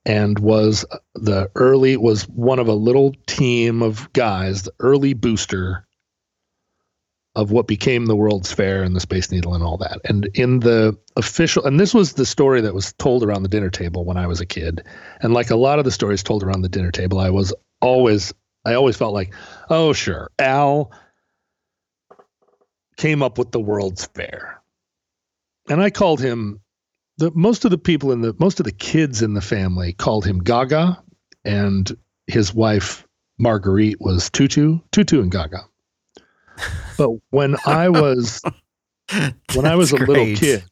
and 0.07 0.39
was 0.39 0.85
the 1.15 1.51
early 1.55 1.97
was 1.97 2.29
one 2.29 2.59
of 2.59 2.69
a 2.69 2.75
little 2.75 3.15
team 3.27 3.83
of 3.83 4.13
guys, 4.13 4.63
the 4.63 4.73
early 4.81 5.15
booster 5.15 5.87
of 7.37 7.53
what 7.53 7.69
became 7.69 8.07
the 8.07 8.17
World's 8.17 8.53
Fair 8.53 8.83
and 8.83 8.95
the 8.95 9.01
Space 9.01 9.31
Needle 9.31 9.55
and 9.55 9.63
all 9.63 9.77
that. 9.79 10.01
And 10.05 10.29
in 10.35 10.61
the 10.61 10.99
official, 11.17 11.65
and 11.65 11.79
this 11.79 11.95
was 11.95 12.15
the 12.15 12.27
story 12.27 12.61
that 12.61 12.75
was 12.75 12.93
told 12.95 13.23
around 13.23 13.45
the 13.45 13.49
dinner 13.49 13.71
table 13.71 14.05
when 14.05 14.17
I 14.17 14.27
was 14.27 14.41
a 14.41 14.47
kid. 14.47 14.83
And 15.21 15.33
like 15.33 15.51
a 15.51 15.57
lot 15.57 15.79
of 15.79 15.85
the 15.85 15.93
stories 15.93 16.23
told 16.23 16.43
around 16.43 16.63
the 16.63 16.69
dinner 16.69 16.91
table, 16.91 17.21
I 17.21 17.31
was 17.31 17.55
always, 17.81 18.35
I 18.65 18.75
always 18.75 18.97
felt 18.97 19.15
like, 19.15 19.35
oh, 19.71 19.93
sure, 19.93 20.31
Al 20.39 20.93
came 22.97 23.23
up 23.23 23.39
with 23.39 23.51
the 23.51 23.61
World's 23.61 24.05
Fair. 24.07 24.61
And 25.69 25.83
I 25.83 25.91
called 25.91 26.21
him 26.21 26.61
the 27.17 27.31
most 27.35 27.65
of 27.65 27.71
the 27.71 27.79
people 27.79 28.13
in 28.13 28.23
the 28.23 28.35
most 28.39 28.61
of 28.61 28.65
the 28.65 28.73
kids 28.73 29.23
in 29.23 29.35
the 29.35 29.41
family 29.41 29.93
called 29.93 30.25
him 30.25 30.39
Gaga 30.39 31.03
and 31.45 31.97
his 32.27 32.53
wife 32.55 33.07
Marguerite 33.39 34.01
was 34.01 34.31
Tutu, 34.31 34.79
Tutu 34.93 35.21
and 35.21 35.31
Gaga. 35.31 35.65
But 36.99 37.13
when 37.31 37.57
I 37.65 37.89
was 37.89 38.43
when 39.55 39.65
I 39.65 39.77
was 39.77 39.95
a 39.95 39.97
great. 39.97 40.09
little 40.09 40.37
kid, 40.37 40.65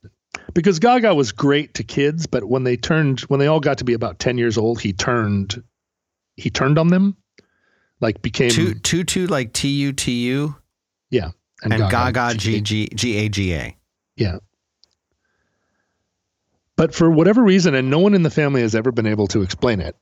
because 0.53 0.78
Gaga 0.78 1.14
was 1.14 1.32
great 1.32 1.72
to 1.74 1.84
kids, 1.84 2.26
but 2.26 2.45
when 2.45 2.64
they 2.64 2.76
turned 2.76 3.20
when 3.20 3.41
they 3.41 3.47
all 3.47 3.61
got 3.61 3.78
to 3.78 3.84
be 3.84 3.95
about 3.95 4.18
10 4.18 4.36
years 4.36 4.59
old, 4.59 4.78
he 4.78 4.93
turned 4.93 5.62
he 6.36 6.51
turned 6.51 6.78
on 6.78 6.89
them. 6.89 7.16
Like 8.01 8.23
became 8.23 8.51
Tu- 8.51 8.75
Tutu 8.75 9.27
like 9.27 9.53
T 9.53 9.69
U 9.69 9.93
T 9.93 10.13
U 10.29 10.55
yeah. 11.11 11.31
and 11.63 11.73
Gaga 11.73 12.35
G- 12.37 12.61
G 12.61 12.61
G 12.61 12.89
G 12.95 13.17
A 13.17 13.29
G 13.29 13.55
A. 13.55 13.77
Yeah. 14.17 14.39
But 16.77 16.95
for 16.95 17.11
whatever 17.11 17.43
reason, 17.43 17.75
and 17.75 17.91
no 17.91 17.99
one 17.99 18.15
in 18.15 18.23
the 18.23 18.31
family 18.31 18.61
has 18.61 18.77
ever 18.77 18.93
been 18.93 19.07
able 19.07 19.27
to 19.29 19.43
explain 19.43 19.81
it, 19.81 19.97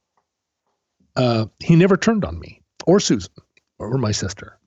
uh, 1.17 1.47
he 1.59 1.75
never 1.75 1.97
turned 1.97 2.25
on 2.25 2.39
me 2.39 2.61
or 2.87 3.01
Susan 3.01 3.33
or 3.79 3.97
my 3.97 4.13
sister. 4.13 4.59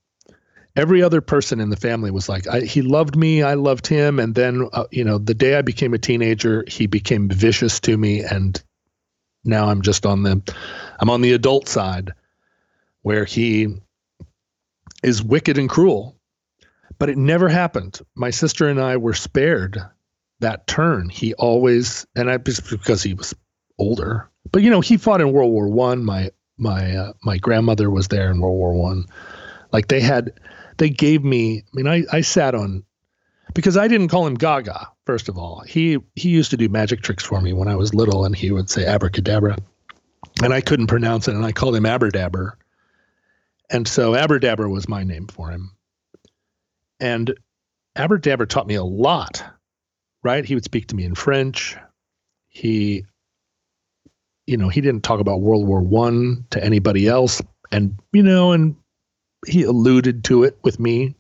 Every 0.76 1.04
other 1.04 1.22
person 1.22 1.60
in 1.60 1.70
the 1.70 1.76
family 1.76 2.10
was 2.10 2.28
like, 2.28 2.48
I, 2.48 2.62
he 2.62 2.82
loved 2.82 3.16
me, 3.16 3.44
I 3.44 3.54
loved 3.54 3.86
him. 3.86 4.18
And 4.18 4.34
then, 4.34 4.70
uh, 4.74 4.86
you 4.92 5.04
know, 5.04 5.20
the 5.20 5.36
day 5.36 5.56
I 5.56 5.62
became 5.62 5.94
a 5.94 6.00
teenager, 6.00 6.64
he 6.68 6.88
became 6.88 7.30
vicious 7.30 7.80
to 7.82 7.98
me. 7.98 8.22
And 8.22 8.60
now 9.44 9.68
I'm 9.68 9.82
just 9.82 10.06
on 10.06 10.24
the, 10.24 10.42
I'm 11.00 11.10
on 11.10 11.22
the 11.22 11.34
adult 11.34 11.68
side 11.68 12.12
where 13.02 13.26
he 13.26 13.68
is 15.04 15.24
wicked 15.24 15.58
and 15.58 15.70
cruel. 15.70 16.16
But 16.98 17.10
it 17.10 17.18
never 17.18 17.48
happened. 17.48 18.00
My 18.16 18.30
sister 18.30 18.68
and 18.68 18.80
I 18.80 18.98
were 18.98 19.14
spared 19.14 19.82
that 20.40 20.68
turn. 20.68 21.10
He 21.10 21.34
always, 21.36 22.06
and 22.16 22.30
I 22.30 22.38
because 22.38 23.04
he 23.04 23.14
was 23.14 23.34
older, 23.78 24.30
but 24.52 24.64
you 24.64 24.70
know, 24.70 24.82
he 24.82 24.98
fought 24.98 25.22
in 25.22 25.32
World 25.32 25.52
War 25.52 25.68
One. 25.68 26.04
My 26.04 26.32
my 26.58 26.96
uh, 26.96 27.14
my 27.24 27.38
grandmother 27.38 27.90
was 27.90 28.08
there 28.08 28.32
in 28.32 28.40
World 28.40 28.58
War 28.58 28.74
One. 28.74 29.06
Like 29.72 29.88
they 29.88 30.02
had, 30.02 30.34
they 30.78 30.90
gave 30.90 31.24
me. 31.24 31.60
I 31.60 31.62
mean, 31.74 31.88
I 31.88 32.04
I 32.12 32.22
sat 32.22 32.56
on 32.56 32.84
because 33.54 33.78
I 33.78 33.88
didn't 33.88 34.10
call 34.10 34.28
him 34.28 34.36
Gaga. 34.36 34.90
First 35.06 35.30
of 35.30 35.38
all, 35.38 35.62
he 35.62 36.00
he 36.16 36.30
used 36.30 36.52
to 36.52 36.58
do 36.58 36.70
magic 36.70 37.02
tricks 37.02 37.24
for 37.24 37.42
me 37.42 37.54
when 37.54 37.68
I 37.68 37.76
was 37.76 37.94
little, 37.94 38.26
and 38.26 38.36
he 38.36 38.52
would 38.52 38.70
say 38.70 38.86
abracadabra, 38.86 39.58
and 40.44 40.54
I 40.54 40.62
couldn't 40.62 40.88
pronounce 40.88 41.28
it, 41.28 41.36
and 41.36 41.46
I 41.46 41.52
called 41.52 41.76
him 41.76 41.86
Aberdabber, 41.86 42.58
and 43.70 43.88
so 43.88 44.16
Aberdabber 44.16 44.68
was 44.68 44.90
my 44.90 45.04
name 45.04 45.28
for 45.28 45.50
him. 45.50 45.72
And 47.00 47.34
Aberdabber 47.96 48.46
taught 48.46 48.68
me 48.68 48.76
a 48.76 48.84
lot 48.84 49.44
right? 50.24 50.46
He 50.46 50.56
would 50.56 50.64
speak 50.64 50.88
to 50.88 50.96
me 50.96 51.06
in 51.06 51.16
French. 51.16 51.78
He, 52.50 53.06
you 54.48 54.58
know, 54.58 54.70
he 54.70 54.82
didn't 54.82 55.04
talk 55.04 55.20
about 55.20 55.42
World 55.42 55.68
War 55.68 55.82
One 55.82 56.46
to 56.52 56.64
anybody 56.64 57.08
else, 57.08 57.42
and 57.72 58.00
you 58.12 58.24
know, 58.24 58.52
and 58.52 58.76
he 59.48 59.64
alluded 59.64 60.24
to 60.26 60.44
it 60.44 60.58
with 60.64 60.80
me. 60.80 61.16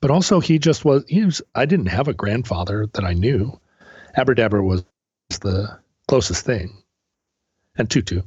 But 0.00 0.10
also, 0.10 0.38
he 0.38 0.58
just 0.58 0.84
was. 0.84 1.04
He 1.08 1.24
was. 1.24 1.42
I 1.54 1.66
didn't 1.66 1.86
have 1.86 2.08
a 2.08 2.14
grandfather 2.14 2.86
that 2.92 3.04
I 3.04 3.14
knew. 3.14 3.60
Aberdabber 4.16 4.62
was 4.62 4.84
the 5.40 5.78
closest 6.06 6.44
thing, 6.44 6.82
and 7.76 7.90
Tutu. 7.90 8.22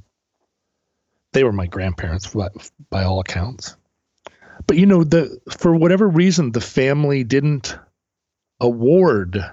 They 1.34 1.44
were 1.44 1.54
my 1.54 1.68
grandparents 1.68 2.34
by, 2.34 2.50
by 2.90 3.04
all 3.04 3.20
accounts. 3.20 3.76
But 4.68 4.78
you 4.78 4.86
know, 4.86 5.04
the 5.04 5.40
for 5.58 5.76
whatever 5.76 6.08
reason, 6.08 6.52
the 6.52 6.62
family 6.62 7.24
didn't 7.24 7.78
award 8.60 9.44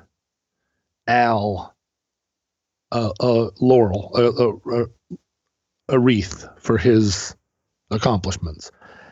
Al 1.07 1.75
a, 2.93 3.11
a 3.21 3.51
laurel, 3.61 4.11
a, 4.15 4.81
a, 4.81 4.87
a, 5.89 5.99
wreath 5.99 6.47
for 6.59 6.79
his 6.79 7.35
accomplishments. 7.91 8.71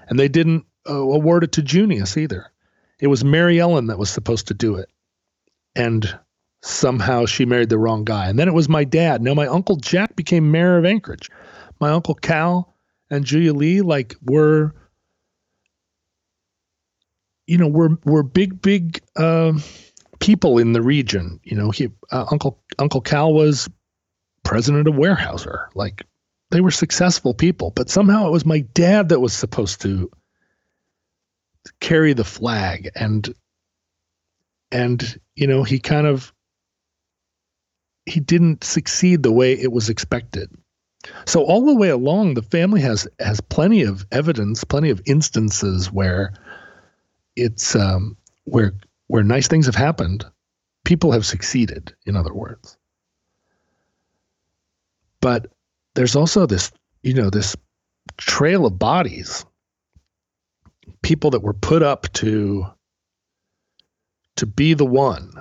And 0.08 0.18
they 0.18 0.28
didn't 0.28 0.64
uh, 0.88 0.94
award 0.94 1.44
it 1.44 1.52
to 1.52 1.62
Junius 1.62 2.16
either. 2.16 2.50
It 3.00 3.08
was 3.08 3.24
Mary 3.24 3.60
Ellen 3.60 3.86
that 3.86 3.98
was 3.98 4.10
supposed 4.10 4.48
to 4.48 4.54
do 4.54 4.76
it. 4.76 4.90
And 5.74 6.18
somehow 6.62 7.26
she 7.26 7.44
married 7.44 7.68
the 7.68 7.78
wrong 7.78 8.04
guy. 8.04 8.28
And 8.28 8.38
then 8.38 8.48
it 8.48 8.54
was 8.54 8.68
my 8.68 8.84
dad. 8.84 9.22
Now, 9.22 9.34
my 9.34 9.46
uncle 9.46 9.76
Jack 9.76 10.16
became 10.16 10.50
mayor 10.50 10.78
of 10.78 10.86
Anchorage. 10.86 11.30
My 11.80 11.90
uncle 11.90 12.14
Cal 12.14 12.74
and 13.10 13.24
Julia 13.24 13.52
Lee, 13.52 13.80
like, 13.82 14.16
were 14.22 14.74
you 17.46 17.58
know, 17.58 17.68
we're 17.68 17.96
we're 18.04 18.22
big, 18.22 18.60
big 18.60 19.00
uh, 19.16 19.52
people 20.18 20.58
in 20.58 20.72
the 20.72 20.82
region. 20.82 21.40
You 21.44 21.56
know, 21.56 21.70
he 21.70 21.88
uh, 22.10 22.26
Uncle 22.30 22.62
Uncle 22.78 23.00
Cal 23.00 23.32
was 23.32 23.68
president 24.44 24.88
of 24.88 24.94
Weyerhaeuser. 24.94 25.66
Like 25.74 26.02
they 26.50 26.60
were 26.60 26.70
successful 26.70 27.34
people, 27.34 27.70
but 27.70 27.90
somehow 27.90 28.26
it 28.26 28.32
was 28.32 28.44
my 28.44 28.60
dad 28.60 29.10
that 29.10 29.20
was 29.20 29.32
supposed 29.32 29.82
to 29.82 30.10
carry 31.80 32.12
the 32.12 32.24
flag, 32.24 32.90
and 32.94 33.32
and 34.72 35.20
you 35.34 35.46
know 35.46 35.62
he 35.62 35.78
kind 35.78 36.06
of 36.06 36.32
he 38.06 38.20
didn't 38.20 38.64
succeed 38.64 39.22
the 39.22 39.32
way 39.32 39.52
it 39.52 39.70
was 39.70 39.88
expected. 39.88 40.50
So 41.26 41.42
all 41.44 41.64
the 41.64 41.74
way 41.74 41.88
along, 41.88 42.34
the 42.34 42.42
family 42.42 42.80
has 42.80 43.06
has 43.20 43.40
plenty 43.40 43.82
of 43.82 44.06
evidence, 44.12 44.64
plenty 44.64 44.90
of 44.90 45.02
instances 45.06 45.90
where 45.92 46.32
it's 47.34 47.74
um, 47.76 48.16
where 48.44 48.72
where 49.08 49.22
nice 49.22 49.48
things 49.48 49.66
have 49.66 49.74
happened, 49.74 50.24
people 50.84 51.12
have 51.12 51.26
succeeded. 51.26 51.94
In 52.06 52.16
other 52.16 52.34
words, 52.34 52.76
but 55.20 55.52
there's 55.94 56.16
also 56.16 56.46
this, 56.46 56.72
you 57.02 57.14
know, 57.14 57.30
this 57.30 57.56
trail 58.16 58.66
of 58.66 58.78
bodies, 58.78 59.44
people 61.02 61.30
that 61.30 61.42
were 61.42 61.54
put 61.54 61.82
up 61.82 62.12
to 62.14 62.66
to 64.36 64.46
be 64.46 64.74
the 64.74 64.84
one, 64.84 65.32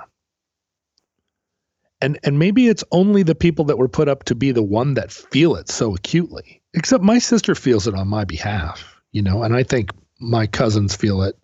and 2.00 2.18
and 2.24 2.38
maybe 2.38 2.68
it's 2.68 2.84
only 2.92 3.22
the 3.22 3.34
people 3.34 3.64
that 3.66 3.78
were 3.78 3.88
put 3.88 4.08
up 4.08 4.24
to 4.24 4.34
be 4.34 4.52
the 4.52 4.62
one 4.62 4.94
that 4.94 5.12
feel 5.12 5.56
it 5.56 5.68
so 5.68 5.94
acutely. 5.94 6.62
Except 6.74 7.02
my 7.02 7.18
sister 7.18 7.54
feels 7.54 7.86
it 7.86 7.94
on 7.94 8.08
my 8.08 8.24
behalf 8.24 8.96
you 9.16 9.22
know 9.22 9.42
and 9.42 9.56
i 9.56 9.62
think 9.62 9.90
my 10.20 10.46
cousins 10.46 10.94
feel 10.94 11.22
it 11.22 11.38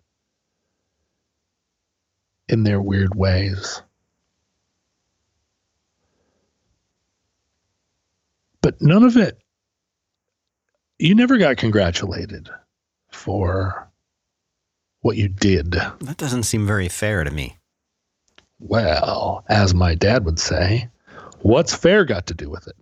in 2.49 2.63
their 2.63 2.81
weird 2.81 3.15
ways. 3.15 3.81
But 8.61 8.81
none 8.81 9.03
of 9.03 9.17
it 9.17 9.39
you 10.99 11.15
never 11.15 11.37
got 11.37 11.57
congratulated 11.57 12.49
for 13.11 13.91
what 15.01 15.17
you 15.17 15.27
did. 15.27 15.71
That 15.71 16.17
doesn't 16.17 16.43
seem 16.43 16.65
very 16.65 16.87
fair 16.87 17.23
to 17.23 17.31
me. 17.31 17.57
Well, 18.59 19.43
as 19.47 19.73
my 19.73 19.95
dad 19.95 20.25
would 20.25 20.39
say, 20.39 20.89
what's 21.41 21.75
fair 21.75 22.05
got 22.05 22.27
to 22.27 22.33
do 22.33 22.49
with 22.49 22.67
it? 22.67 22.75